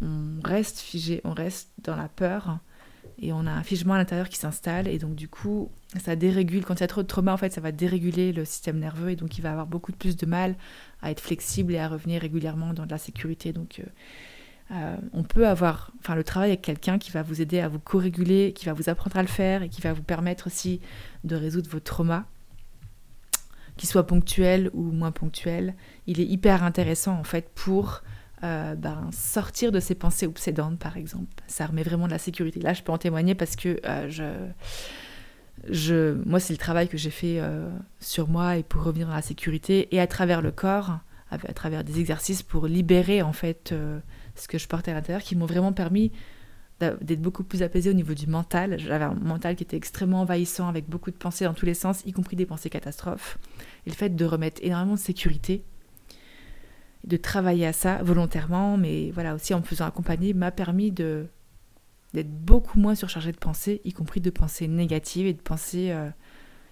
on 0.01 0.39
reste 0.43 0.79
figé, 0.79 1.21
on 1.23 1.33
reste 1.33 1.69
dans 1.83 1.95
la 1.95 2.07
peur 2.07 2.59
et 3.19 3.33
on 3.33 3.45
a 3.45 3.51
un 3.51 3.63
figement 3.63 3.93
à 3.93 3.97
l'intérieur 3.97 4.29
qui 4.29 4.37
s'installe 4.37 4.87
et 4.87 4.97
donc 4.97 5.15
du 5.15 5.27
coup 5.27 5.69
ça 5.99 6.15
dérégule 6.15 6.65
quand 6.65 6.75
il 6.75 6.81
y 6.81 6.83
a 6.83 6.87
trop 6.87 7.03
de 7.03 7.07
trauma 7.07 7.33
en 7.33 7.37
fait 7.37 7.53
ça 7.53 7.61
va 7.61 7.71
déréguler 7.71 8.31
le 8.31 8.45
système 8.45 8.79
nerveux 8.79 9.11
et 9.11 9.15
donc 9.15 9.37
il 9.37 9.41
va 9.41 9.51
avoir 9.51 9.67
beaucoup 9.67 9.91
plus 9.91 10.15
de 10.17 10.25
mal 10.25 10.55
à 11.01 11.11
être 11.11 11.19
flexible 11.19 11.73
et 11.73 11.79
à 11.79 11.87
revenir 11.87 12.21
régulièrement 12.21 12.73
dans 12.73 12.85
de 12.85 12.91
la 12.91 12.97
sécurité 12.97 13.53
donc 13.53 13.79
euh, 13.79 13.89
euh, 14.71 14.95
on 15.11 15.23
peut 15.23 15.47
avoir 15.47 15.91
enfin 15.99 16.15
le 16.15 16.23
travail 16.23 16.51
avec 16.51 16.61
quelqu'un 16.61 16.97
qui 16.97 17.11
va 17.11 17.23
vous 17.23 17.41
aider 17.41 17.59
à 17.59 17.67
vous 17.67 17.79
co-réguler 17.79 18.53
qui 18.53 18.65
va 18.65 18.73
vous 18.73 18.89
apprendre 18.89 19.17
à 19.17 19.21
le 19.21 19.27
faire 19.27 19.63
et 19.63 19.69
qui 19.69 19.81
va 19.81 19.91
vous 19.91 20.03
permettre 20.03 20.47
aussi 20.47 20.79
de 21.25 21.35
résoudre 21.35 21.69
vos 21.69 21.81
traumas 21.81 22.23
qu'ils 23.75 23.89
soient 23.89 24.07
ponctuels 24.07 24.69
ou 24.73 24.83
moins 24.83 25.11
ponctuels 25.11 25.75
il 26.07 26.21
est 26.21 26.25
hyper 26.25 26.63
intéressant 26.63 27.17
en 27.17 27.25
fait 27.25 27.49
pour 27.53 28.01
euh, 28.43 28.75
ben, 28.75 29.09
sortir 29.11 29.71
de 29.71 29.79
ces 29.79 29.93
pensées 29.93 30.25
obsédantes, 30.25 30.79
par 30.79 30.97
exemple. 30.97 31.27
Ça 31.45 31.67
remet 31.67 31.83
vraiment 31.83 32.07
de 32.07 32.11
la 32.11 32.17
sécurité. 32.17 32.59
Là, 32.59 32.73
je 32.73 32.81
peux 32.81 32.91
en 32.91 32.97
témoigner 32.97 33.35
parce 33.35 33.55
que 33.55 33.79
euh, 33.85 34.09
je, 34.09 34.33
je, 35.69 36.13
moi, 36.25 36.39
c'est 36.39 36.51
le 36.51 36.57
travail 36.57 36.87
que 36.87 36.97
j'ai 36.97 37.11
fait 37.11 37.39
sur 37.99 38.27
moi 38.27 38.57
et 38.57 38.63
pour 38.63 38.81
revenir 38.81 39.05
dans 39.05 39.13
la 39.13 39.21
sécurité 39.21 39.93
et 39.93 40.01
à 40.01 40.07
travers 40.07 40.41
le 40.41 40.51
corps, 40.51 41.01
à, 41.29 41.37
travers 41.53 41.83
des 41.83 41.99
exercices 41.99 42.41
pour 42.41 42.65
libérer 42.65 43.21
en 43.21 43.31
fait 43.31 43.75
ce 44.35 44.47
que 44.47 44.57
je 44.57 44.67
portais 44.67 44.91
à 44.91 44.93
l'intérieur, 44.93 45.21
qui 45.21 45.35
m'ont 45.35 45.45
vraiment 45.45 45.73
permis 45.73 46.11
d'être 46.79 47.21
beaucoup 47.21 47.43
plus 47.43 47.61
apaisée 47.61 47.89
au 47.91 47.93
niveau 47.93 48.13
du 48.13 48.27
mental. 48.27 48.79
J'avais 48.79 49.05
un 49.05 49.13
mental 49.13 49.55
qui 49.55 49.63
était 49.63 49.77
extrêmement 49.77 50.21
envahissant, 50.21 50.67
avec 50.67 50.89
beaucoup 50.89 51.11
de 51.11 51.15
pensées 51.15 51.45
dans 51.45 51.53
tous 51.53 51.65
les 51.65 51.75
sens, 51.75 52.01
y 52.05 52.11
compris 52.11 52.35
des 52.35 52.45
pensées 52.45 52.69
catastrophes. 52.69 53.37
Et 53.85 53.89
le 53.91 53.95
fait 53.95 54.15
de 54.15 54.25
remettre 54.25 54.61
énormément 54.63 54.95
de 54.95 54.99
sécurité, 54.99 55.63
de 57.03 57.17
travailler 57.17 57.67
à 57.67 57.73
ça 57.73 58.01
volontairement, 58.03 58.77
mais 58.77 59.11
voilà, 59.11 59.35
aussi 59.35 59.53
en 59.53 59.59
me 59.59 59.65
faisant 59.65 59.85
accompagner, 59.85 60.33
m'a 60.33 60.51
permis 60.51 60.91
de 60.91 61.27
d'être 62.13 62.29
beaucoup 62.29 62.77
moins 62.77 62.93
surchargée 62.93 63.31
de 63.31 63.37
pensées, 63.37 63.79
y 63.85 63.93
compris 63.93 64.19
de 64.19 64.29
pensées 64.29 64.67
négatives 64.67 65.27
et 65.27 65.33
de 65.33 65.41
pensées 65.41 65.91
euh, 65.91 66.09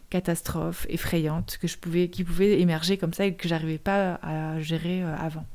catastrophes, 0.10 0.86
effrayantes, 0.90 1.58
que 1.62 1.68
je 1.68 1.78
pouvais, 1.78 2.10
qui 2.10 2.26
pouvaient 2.26 2.60
émerger 2.60 2.98
comme 2.98 3.14
ça 3.14 3.26
et 3.26 3.36
que 3.36 3.48
j'arrivais 3.48 3.78
pas 3.78 4.16
à 4.16 4.60
gérer 4.60 5.02
euh, 5.02 5.16
avant. 5.16 5.46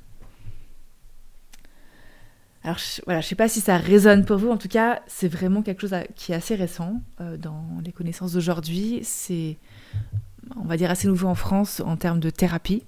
Alors 2.64 2.78
je, 2.78 3.02
voilà, 3.04 3.20
je 3.20 3.26
sais 3.26 3.34
pas 3.34 3.48
si 3.48 3.60
ça 3.60 3.76
résonne 3.76 4.24
pour 4.24 4.38
vous, 4.38 4.50
en 4.50 4.56
tout 4.56 4.68
cas, 4.68 5.02
c'est 5.06 5.28
vraiment 5.28 5.60
quelque 5.60 5.82
chose 5.82 5.94
qui 6.16 6.32
est 6.32 6.34
assez 6.34 6.54
récent 6.54 7.02
euh, 7.20 7.36
dans 7.36 7.62
les 7.84 7.92
connaissances 7.92 8.32
d'aujourd'hui. 8.32 9.00
C'est, 9.02 9.58
on 10.56 10.64
va 10.64 10.78
dire, 10.78 10.90
assez 10.90 11.06
nouveau 11.06 11.28
en 11.28 11.34
France 11.34 11.82
en 11.84 11.96
termes 11.96 12.20
de 12.20 12.30
thérapie. 12.30 12.82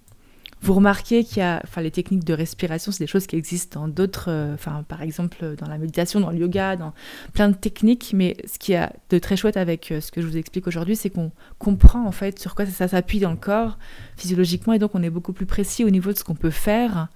Vous 0.62 0.73
remarquez 0.73 1.23
qu'il 1.23 1.39
y 1.39 1.43
a, 1.43 1.61
enfin, 1.62 1.83
les 1.83 1.91
techniques 1.91 2.25
de 2.25 2.33
respiration, 2.33 2.91
c'est 2.91 3.05
des 3.05 3.07
choses 3.07 3.27
qui 3.27 3.37
existent 3.37 3.81
dans 3.81 3.89
d'autres, 3.89 4.31
euh, 4.31 4.57
par 4.89 5.03
exemple, 5.03 5.55
dans 5.59 5.69
la 5.69 5.77
méditation, 5.77 6.21
dans 6.21 6.31
le 6.31 6.39
yoga, 6.39 6.77
dans 6.77 6.95
plein 7.35 7.51
de 7.51 7.55
techniques. 7.55 8.12
Mais 8.15 8.39
ce 8.47 8.59
qui 8.59 8.75
a 8.75 8.91
de 9.11 9.19
très 9.19 9.37
chouette 9.37 9.59
avec 9.59 9.93
euh, 9.93 10.01
ce 10.01 10.11
que 10.11 10.23
je 10.23 10.27
vous 10.27 10.39
explique 10.39 10.67
aujourd'hui, 10.67 10.97
c'est 10.97 11.11
qu'on 11.11 11.31
comprend 11.59 12.07
en 12.07 12.12
fait 12.12 12.39
sur 12.39 12.55
quoi 12.55 12.65
ça, 12.65 12.89
s'appuie 12.89 13.21
dans 13.21 13.31
le 13.31 13.37
corps 13.37 13.79
physiologiquement, 14.17 14.73
et 14.73 14.79
donc 14.79 14.95
on 14.95 15.03
est 15.03 15.11
beaucoup 15.11 15.35
plus 15.35 15.45
précis 15.45 15.85
au 15.85 15.91
niveau 15.91 16.15
de 16.15 16.17
ce 16.17 16.25
qu'on 16.25 16.35
peut 16.35 16.51
faire 16.51 17.09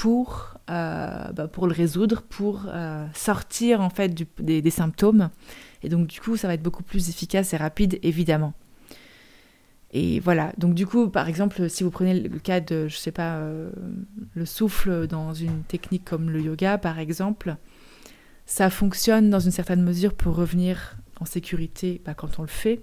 pour, 0.00 0.54
euh, 0.70 1.30
bah, 1.32 1.46
pour 1.46 1.66
le 1.66 1.74
résoudre, 1.74 2.22
pour 2.22 2.66
sortir 3.12 3.82
en 3.82 3.90
fait 3.90 4.14
des, 4.38 4.62
des 4.62 4.70
symptômes. 4.70 5.28
Et 5.82 5.90
donc 5.90 6.06
du 6.06 6.22
coup, 6.22 6.38
ça 6.38 6.48
va 6.48 6.54
être 6.54 6.62
beaucoup 6.62 6.82
plus 6.82 7.10
efficace 7.10 7.52
et 7.52 7.58
rapide, 7.58 7.98
évidemment. 8.02 8.54
Et 9.92 10.20
voilà, 10.20 10.54
donc 10.56 10.72
du 10.72 10.86
coup, 10.86 11.10
par 11.10 11.28
exemple, 11.28 11.68
si 11.68 11.82
vous 11.82 11.90
prenez 11.90 12.18
le 12.18 12.38
cas 12.38 12.60
de, 12.60 12.88
je 12.88 12.96
sais 12.96 13.12
pas, 13.12 13.36
euh, 13.36 13.70
le 14.34 14.46
souffle 14.46 15.06
dans 15.06 15.34
une 15.34 15.64
technique 15.64 16.06
comme 16.06 16.30
le 16.30 16.40
yoga, 16.40 16.78
par 16.78 16.98
exemple, 16.98 17.56
ça 18.46 18.70
fonctionne 18.70 19.28
dans 19.28 19.40
une 19.40 19.50
certaine 19.50 19.82
mesure 19.82 20.14
pour 20.14 20.34
revenir 20.34 20.96
en 21.20 21.26
sécurité 21.26 22.00
bah, 22.06 22.14
quand 22.14 22.38
on 22.38 22.42
le 22.42 22.48
fait. 22.48 22.80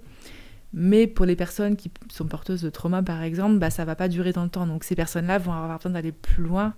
Mais 0.72 1.08
pour 1.08 1.26
les 1.26 1.34
personnes 1.34 1.74
qui 1.74 1.90
sont 2.12 2.26
porteuses 2.26 2.62
de 2.62 2.70
trauma, 2.70 3.02
par 3.02 3.22
exemple, 3.22 3.58
bah, 3.58 3.70
ça 3.70 3.84
va 3.84 3.96
pas 3.96 4.06
durer 4.06 4.32
dans 4.32 4.44
le 4.44 4.50
temps. 4.50 4.68
Donc 4.68 4.84
ces 4.84 4.94
personnes-là 4.94 5.38
vont 5.38 5.52
avoir 5.52 5.78
besoin 5.78 5.92
d'aller 5.92 6.12
plus 6.12 6.44
loin 6.44 6.74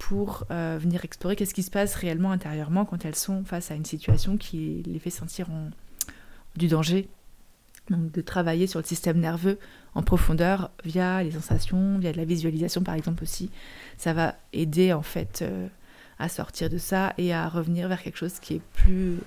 pour 0.00 0.44
euh, 0.50 0.78
venir 0.80 1.04
explorer 1.04 1.36
qu'est-ce 1.36 1.52
qui 1.52 1.62
se 1.62 1.70
passe 1.70 1.94
réellement 1.94 2.32
intérieurement 2.32 2.86
quand 2.86 3.04
elles 3.04 3.14
sont 3.14 3.44
face 3.44 3.70
à 3.70 3.74
une 3.74 3.84
situation 3.84 4.38
qui 4.38 4.82
les 4.86 4.98
fait 4.98 5.10
sentir 5.10 5.50
en, 5.50 5.70
du 6.56 6.66
danger 6.68 7.08
donc 7.90 8.10
de 8.10 8.20
travailler 8.20 8.66
sur 8.66 8.80
le 8.80 8.84
système 8.84 9.18
nerveux 9.18 9.58
en 9.94 10.02
profondeur 10.02 10.70
via 10.84 11.22
les 11.22 11.32
sensations, 11.32 11.98
via 11.98 12.12
de 12.12 12.16
la 12.16 12.24
visualisation 12.24 12.82
par 12.82 12.94
exemple 12.94 13.22
aussi. 13.22 13.50
Ça 13.98 14.12
va 14.12 14.36
aider 14.52 14.92
en 14.92 15.02
fait 15.02 15.42
euh, 15.42 15.68
à 16.18 16.28
sortir 16.28 16.70
de 16.70 16.78
ça 16.78 17.12
et 17.18 17.34
à 17.34 17.48
revenir 17.48 17.88
vers 17.88 18.02
quelque 18.02 18.16
chose 18.16 18.40
qui 18.40 18.54
est 18.54 18.62
plus 18.74 19.18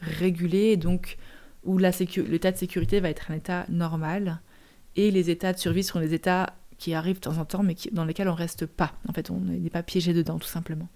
régulé, 0.00 0.76
donc 0.76 1.18
où 1.64 1.76
l'état 1.78 2.52
de 2.52 2.56
sécurité 2.56 3.00
va 3.00 3.10
être 3.10 3.30
un 3.30 3.34
état 3.34 3.66
normal 3.68 4.40
et 4.96 5.10
les 5.10 5.28
états 5.28 5.52
de 5.52 5.58
survie 5.58 5.82
seront 5.82 6.00
des 6.00 6.14
états 6.14 6.54
qui 6.82 6.94
arrivent 6.94 7.16
de 7.16 7.20
temps 7.20 7.38
en 7.38 7.44
temps 7.44 7.62
mais 7.62 7.76
dans 7.92 8.04
lesquels 8.04 8.28
on 8.28 8.34
reste 8.34 8.66
pas. 8.66 8.92
En 9.08 9.12
fait, 9.12 9.30
on 9.30 9.38
n'est 9.38 9.70
pas 9.70 9.84
piégé 9.84 10.12
dedans 10.12 10.40
tout 10.40 10.48
simplement. 10.48 10.88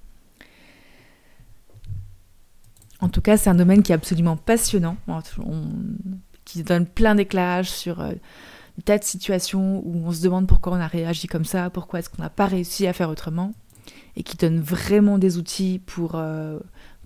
En 3.00 3.08
tout 3.08 3.20
cas, 3.20 3.36
c'est 3.36 3.50
un 3.50 3.54
domaine 3.54 3.84
qui 3.84 3.92
est 3.92 3.94
absolument 3.94 4.36
passionnant. 4.36 4.96
On, 5.06 5.22
qui 6.44 6.64
donne 6.64 6.86
plein 6.86 7.14
d'éclairages 7.14 7.70
sur 7.70 8.00
euh, 8.00 8.14
des 8.78 8.82
tas 8.82 8.98
de 8.98 9.04
situations 9.04 9.80
où 9.84 10.08
on 10.08 10.12
se 10.12 10.22
demande 10.22 10.48
pourquoi 10.48 10.72
on 10.72 10.80
a 10.80 10.88
réagi 10.88 11.28
comme 11.28 11.44
ça, 11.44 11.70
pourquoi 11.70 12.00
est-ce 12.00 12.10
qu'on 12.10 12.22
n'a 12.22 12.30
pas 12.30 12.46
réussi 12.46 12.88
à 12.88 12.92
faire 12.92 13.10
autrement, 13.10 13.52
et 14.16 14.24
qui 14.24 14.36
donne 14.36 14.58
vraiment 14.58 15.18
des 15.18 15.38
outils 15.38 15.80
pour, 15.86 16.12
euh, 16.14 16.58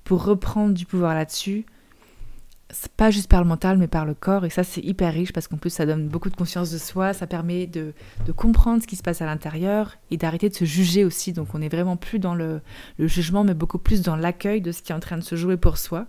pour 0.04 0.24
reprendre 0.24 0.72
du 0.72 0.86
pouvoir 0.86 1.14
là-dessus. 1.14 1.66
Pas 2.96 3.10
juste 3.10 3.28
par 3.28 3.42
le 3.42 3.48
mental, 3.48 3.78
mais 3.78 3.88
par 3.88 4.04
le 4.04 4.14
corps, 4.14 4.44
et 4.44 4.50
ça 4.50 4.64
c'est 4.64 4.80
hyper 4.80 5.12
riche 5.12 5.32
parce 5.32 5.48
qu'en 5.48 5.56
plus 5.56 5.70
ça 5.70 5.86
donne 5.86 6.08
beaucoup 6.08 6.30
de 6.30 6.36
conscience 6.36 6.70
de 6.70 6.78
soi, 6.78 7.12
ça 7.12 7.26
permet 7.26 7.66
de, 7.66 7.92
de 8.26 8.32
comprendre 8.32 8.82
ce 8.82 8.86
qui 8.86 8.96
se 8.96 9.02
passe 9.02 9.22
à 9.22 9.26
l'intérieur 9.26 9.96
et 10.10 10.16
d'arrêter 10.16 10.48
de 10.48 10.54
se 10.54 10.64
juger 10.64 11.04
aussi. 11.04 11.32
Donc 11.32 11.54
on 11.54 11.58
n'est 11.58 11.68
vraiment 11.68 11.96
plus 11.96 12.18
dans 12.18 12.34
le, 12.34 12.60
le 12.98 13.06
jugement, 13.06 13.44
mais 13.44 13.54
beaucoup 13.54 13.78
plus 13.78 14.02
dans 14.02 14.16
l'accueil 14.16 14.60
de 14.60 14.72
ce 14.72 14.82
qui 14.82 14.92
est 14.92 14.94
en 14.94 15.00
train 15.00 15.18
de 15.18 15.24
se 15.24 15.36
jouer 15.36 15.56
pour 15.56 15.78
soi 15.78 16.06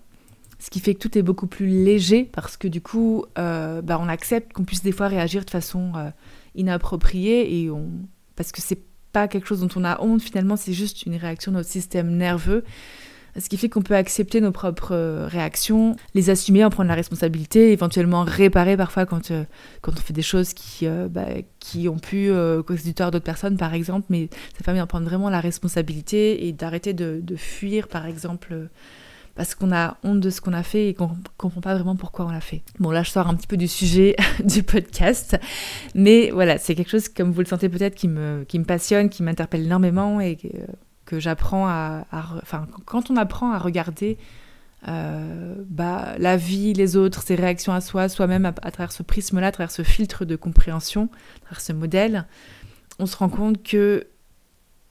ce 0.61 0.69
qui 0.69 0.79
fait 0.79 0.93
que 0.93 0.99
tout 0.99 1.17
est 1.17 1.23
beaucoup 1.23 1.47
plus 1.47 1.65
léger 1.65 2.23
parce 2.23 2.55
que 2.55 2.67
du 2.67 2.81
coup, 2.81 3.25
euh, 3.39 3.81
bah, 3.81 3.97
on 3.99 4.07
accepte 4.07 4.53
qu'on 4.53 4.63
puisse 4.63 4.83
des 4.83 4.91
fois 4.91 5.07
réagir 5.07 5.43
de 5.43 5.49
façon 5.49 5.93
euh, 5.95 6.11
inappropriée 6.53 7.63
et 7.63 7.71
on 7.71 7.89
parce 8.35 8.51
que 8.51 8.61
c'est 8.61 8.79
pas 9.11 9.27
quelque 9.27 9.47
chose 9.47 9.61
dont 9.61 9.69
on 9.75 9.83
a 9.83 9.99
honte 10.01 10.21
finalement, 10.21 10.55
c'est 10.55 10.73
juste 10.73 11.05
une 11.05 11.15
réaction 11.15 11.51
de 11.51 11.57
notre 11.57 11.69
système 11.69 12.15
nerveux. 12.15 12.63
Ce 13.37 13.47
qui 13.49 13.57
fait 13.57 13.69
qu'on 13.69 13.81
peut 13.81 13.95
accepter 13.95 14.41
nos 14.41 14.51
propres 14.51 14.93
euh, 14.93 15.27
réactions, 15.27 15.95
les 16.13 16.29
assumer, 16.29 16.65
en 16.65 16.69
prendre 16.69 16.89
la 16.89 16.95
responsabilité, 16.95 17.71
éventuellement 17.71 18.23
réparer 18.23 18.77
parfois 18.77 19.05
quand, 19.05 19.31
quand 19.81 19.91
on 19.91 20.01
fait 20.01 20.13
des 20.13 20.21
choses 20.21 20.53
qui, 20.53 20.87
bah, 21.09 21.27
qui 21.59 21.87
ont 21.87 21.99
pu 21.99 22.31
causer 22.65 22.83
du 22.83 22.93
tort 22.93 23.11
d'autres 23.11 23.25
personnes, 23.25 23.57
par 23.57 23.73
exemple. 23.73 24.07
Mais 24.09 24.29
ça 24.57 24.63
permet 24.63 24.79
d'en 24.79 24.87
prendre 24.87 25.05
vraiment 25.05 25.29
la 25.29 25.39
responsabilité 25.39 26.47
et 26.47 26.51
d'arrêter 26.51 26.93
de, 26.93 27.19
de, 27.21 27.35
fuir, 27.35 27.87
par 27.87 28.05
exemple, 28.05 28.69
parce 29.35 29.55
qu'on 29.55 29.71
a 29.71 29.97
honte 30.03 30.19
de 30.19 30.29
ce 30.29 30.41
qu'on 30.41 30.53
a 30.53 30.63
fait 30.63 30.89
et 30.89 30.93
qu'on 30.93 31.11
comprend 31.37 31.61
pas 31.61 31.73
vraiment 31.73 31.95
pourquoi 31.95 32.25
on 32.25 32.31
l'a 32.31 32.41
fait. 32.41 32.63
Bon, 32.79 32.91
là, 32.91 33.03
je 33.03 33.09
sors 33.09 33.27
un 33.27 33.35
petit 33.35 33.47
peu 33.47 33.57
du 33.57 33.67
sujet 33.67 34.15
du 34.43 34.63
podcast, 34.63 35.37
mais 35.95 36.31
voilà, 36.31 36.57
c'est 36.57 36.75
quelque 36.75 36.89
chose, 36.89 37.09
comme 37.09 37.31
vous 37.31 37.41
le 37.41 37.47
sentez 37.47 37.69
peut-être, 37.69 37.95
qui 37.95 38.07
me, 38.07 38.43
qui 38.47 38.59
me 38.59 38.65
passionne, 38.65 39.09
qui 39.09 39.23
m'interpelle 39.23 39.63
énormément 39.63 40.19
et 40.19 40.37
que, 41.11 41.19
j'apprends 41.19 41.67
à, 41.67 42.05
Enfin, 42.41 42.67
quand 42.85 43.11
on 43.11 43.17
apprend 43.17 43.51
à 43.51 43.59
regarder 43.59 44.17
euh, 44.87 45.55
bah, 45.67 46.15
la 46.17 46.37
vie, 46.37 46.73
les 46.73 46.97
autres, 46.97 47.21
ses 47.21 47.35
réactions 47.35 47.73
à 47.73 47.81
soi, 47.81 48.09
soi-même 48.09 48.45
à, 48.45 48.71
travers 48.71 48.91
ce 48.91 49.03
prisme-là, 49.03 49.47
à 49.47 49.51
travers 49.51 49.71
ce 49.71 49.83
filtre 49.83 50.25
de 50.25 50.35
compréhension, 50.35 51.09
à 51.37 51.45
travers 51.45 51.61
ce 51.61 51.73
modèle, 51.73 52.27
on 52.99 53.05
se 53.05 53.15
rend 53.17 53.29
compte 53.29 53.61
que 53.63 54.07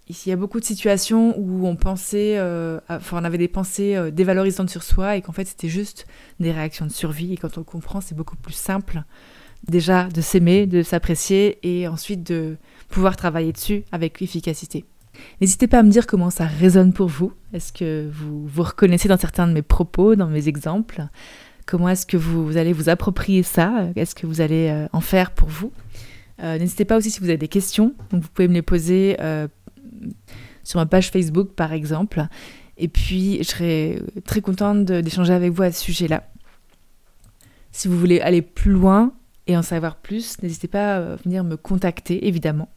il 0.08 0.28
y 0.28 0.32
a 0.32 0.36
beaucoup 0.36 0.58
de 0.58 0.64
situations 0.64 1.38
où 1.38 1.68
on 1.68 1.76
pensait, 1.76 2.36
euh, 2.36 2.80
enfin, 2.88 3.20
on 3.20 3.24
avait 3.24 3.38
des 3.38 3.46
pensées 3.46 3.94
euh, 3.94 4.10
dévalorisantes 4.10 4.68
sur 4.68 4.82
soi 4.82 5.16
et 5.16 5.22
qu'en 5.22 5.30
fait 5.30 5.44
c'était 5.44 5.68
juste 5.68 6.04
des 6.40 6.50
réactions 6.50 6.84
de 6.84 6.90
survie. 6.90 7.32
Et 7.32 7.36
quand 7.36 7.58
on 7.58 7.62
comprend, 7.62 8.00
c'est 8.00 8.16
beaucoup 8.16 8.36
plus 8.36 8.54
simple 8.54 9.04
déjà 9.68 10.08
de 10.08 10.20
s'aimer, 10.20 10.66
de 10.66 10.82
s'apprécier 10.82 11.58
et 11.62 11.86
ensuite 11.86 12.24
de 12.24 12.56
pouvoir 12.88 13.16
travailler 13.16 13.52
dessus 13.52 13.84
avec 13.92 14.20
efficacité. 14.22 14.84
N'hésitez 15.40 15.66
pas 15.66 15.78
à 15.78 15.82
me 15.82 15.90
dire 15.90 16.06
comment 16.06 16.30
ça 16.30 16.46
résonne 16.46 16.92
pour 16.92 17.08
vous. 17.08 17.32
Est-ce 17.52 17.72
que 17.72 18.08
vous 18.12 18.46
vous 18.46 18.62
reconnaissez 18.62 19.08
dans 19.08 19.16
certains 19.16 19.46
de 19.46 19.52
mes 19.52 19.62
propos, 19.62 20.16
dans 20.16 20.26
mes 20.26 20.48
exemples? 20.48 21.06
Comment 21.66 21.88
est-ce 21.88 22.06
que 22.06 22.16
vous, 22.16 22.56
allez 22.56 22.72
vous 22.72 22.88
approprier 22.88 23.42
ça? 23.42 23.88
Qu'est-ce 23.94 24.14
que 24.14 24.26
vous 24.26 24.40
allez 24.40 24.68
euh, 24.68 24.88
en 24.92 25.00
faire 25.00 25.30
pour 25.32 25.48
vous? 25.48 25.72
N'hésitez 26.42 26.86
pas 26.86 26.96
aussi 26.96 27.10
si 27.10 27.20
vous 27.20 27.26
avez 27.26 27.36
des 27.36 27.48
questions. 27.48 27.94
Donc 28.10 28.22
vous 28.22 28.28
pouvez 28.30 28.48
me 28.48 28.54
les 28.54 28.62
poser 28.62 29.18
sur 30.64 30.78
ma 30.78 30.86
page 30.86 31.10
Facebook 31.10 31.50
par 31.54 31.74
exemple. 31.74 32.24
Et 32.78 32.88
puis 32.88 33.38
je 33.42 33.48
serais 33.48 34.02
très 34.24 34.40
contente 34.40 34.86
d'échanger 34.86 35.34
avec 35.34 35.52
vous 35.52 35.62
à 35.62 35.70
ce 35.70 35.82
sujet-là. 35.84 36.24
Si 37.72 37.88
vous 37.88 37.98
voulez 37.98 38.20
aller 38.20 38.42
plus 38.42 38.72
loin 38.72 39.12
et 39.46 39.56
en 39.56 39.62
savoir 39.62 39.96
plus, 39.96 40.42
n'hésitez 40.42 40.68
pas 40.68 40.96
à 40.96 41.16
venir 41.16 41.44
me 41.44 41.56
contacter 41.56 42.26
évidemment. 42.26 42.68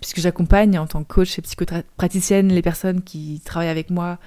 Puisque 0.00 0.20
j'accompagne 0.20 0.78
en 0.78 0.86
tant 0.86 1.02
que 1.02 1.12
coach 1.12 1.38
et 1.38 1.42
psychopraticienne 1.42 2.48
les 2.48 2.62
personnes 2.62 3.02
qui 3.02 3.42
travaillent 3.44 3.68
avec 3.68 3.90
moi 3.90 4.18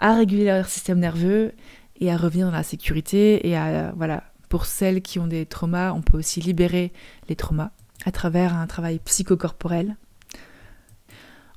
à 0.00 0.14
réguler 0.14 0.44
leur 0.44 0.66
système 0.66 0.98
nerveux 0.98 1.52
et 2.00 2.10
à 2.10 2.16
revenir 2.16 2.46
dans 2.46 2.52
la 2.52 2.62
sécurité 2.62 3.48
et 3.48 3.56
à 3.56 3.92
voilà 3.96 4.24
pour 4.50 4.66
celles 4.66 5.00
qui 5.00 5.18
ont 5.18 5.28
des 5.28 5.46
traumas, 5.46 5.92
on 5.92 6.02
peut 6.02 6.18
aussi 6.18 6.40
libérer 6.40 6.92
les 7.28 7.36
traumas 7.36 7.70
à 8.04 8.10
travers 8.10 8.54
un 8.54 8.66
travail 8.66 8.98
psychocorporel. 8.98 9.96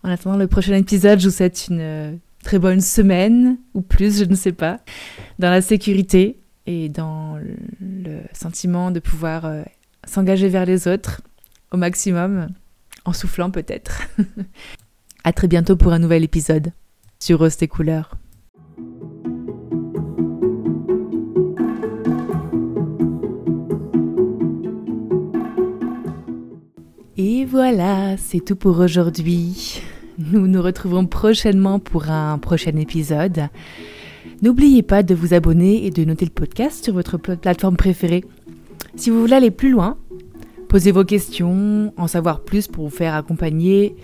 En 0.03 0.09
attendant 0.09 0.37
le 0.37 0.47
prochain 0.47 0.75
épisode, 0.75 1.19
je 1.19 1.29
vous 1.29 1.35
souhaite 1.35 1.67
une 1.69 1.79
euh, 1.79 2.15
très 2.43 2.59
bonne 2.59 2.81
semaine, 2.81 3.57
ou 3.73 3.81
plus, 3.81 4.19
je 4.19 4.25
ne 4.25 4.35
sais 4.35 4.51
pas, 4.51 4.79
dans 5.39 5.49
la 5.49 5.61
sécurité 5.61 6.39
et 6.67 6.87
dans 6.89 7.39
le 7.81 8.19
sentiment 8.33 8.91
de 8.91 8.99
pouvoir 8.99 9.45
euh, 9.45 9.63
s'engager 10.05 10.49
vers 10.49 10.65
les 10.65 10.87
autres 10.87 11.21
au 11.71 11.77
maximum, 11.77 12.49
en 13.05 13.13
soufflant 13.13 13.51
peut-être. 13.51 14.03
à 15.23 15.33
très 15.33 15.47
bientôt 15.47 15.75
pour 15.75 15.93
un 15.93 15.99
nouvel 15.99 16.23
épisode 16.23 16.73
sur 17.19 17.39
Rose 17.39 17.57
et 17.61 17.67
couleurs. 17.67 18.17
Et 27.15 27.45
voilà, 27.45 28.17
c'est 28.17 28.43
tout 28.43 28.55
pour 28.55 28.79
aujourd'hui. 28.79 29.81
Nous 30.17 30.47
nous 30.47 30.61
retrouvons 30.61 31.05
prochainement 31.05 31.79
pour 31.79 32.09
un 32.09 32.37
prochain 32.37 32.75
épisode. 32.75 33.49
N'oubliez 34.41 34.83
pas 34.83 35.03
de 35.03 35.15
vous 35.15 35.33
abonner 35.33 35.85
et 35.85 35.89
de 35.89 36.03
noter 36.03 36.25
le 36.25 36.31
podcast 36.31 36.83
sur 36.83 36.93
votre 36.93 37.17
plateforme 37.17 37.77
préférée. 37.77 38.25
Si 38.95 39.09
vous 39.09 39.21
voulez 39.21 39.35
aller 39.35 39.51
plus 39.51 39.71
loin, 39.71 39.97
posez 40.73 40.91
vos 40.91 41.05
questions, 41.05 41.93
en 41.97 42.07
savoir 42.07 42.39
plus 42.39 42.67
pour 42.67 42.85
vous 42.85 42.89
faire 42.89 43.13
accompagner 43.13 43.95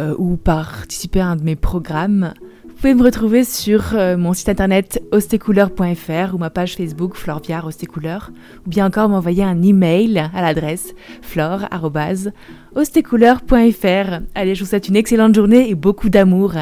euh, 0.00 0.14
ou 0.16 0.38
participer 0.38 1.20
à 1.20 1.26
un 1.26 1.36
de 1.36 1.42
mes 1.42 1.56
programmes, 1.56 2.32
vous 2.64 2.72
pouvez 2.72 2.94
me 2.94 3.02
retrouver 3.02 3.44
sur 3.44 3.92
euh, 3.92 4.16
mon 4.16 4.32
site 4.32 4.48
internet 4.48 5.02
ostécouleur.fr 5.12 6.34
ou 6.34 6.38
ma 6.38 6.48
page 6.48 6.76
Facebook 6.76 7.16
Florviar 7.16 7.66
Ostécouleur 7.66 8.30
ou 8.66 8.70
bien 8.70 8.86
encore 8.86 9.10
m'envoyer 9.10 9.44
un 9.44 9.62
email 9.62 10.30
à 10.34 10.40
l'adresse 10.40 10.94
flore.ostécouleur.fr. 11.20 14.20
Allez, 14.34 14.54
je 14.54 14.64
vous 14.64 14.70
souhaite 14.70 14.88
une 14.88 14.96
excellente 14.96 15.34
journée 15.34 15.68
et 15.68 15.74
beaucoup 15.74 16.08
d'amour. 16.08 16.54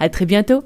À 0.00 0.08
très 0.08 0.24
bientôt! 0.24 0.62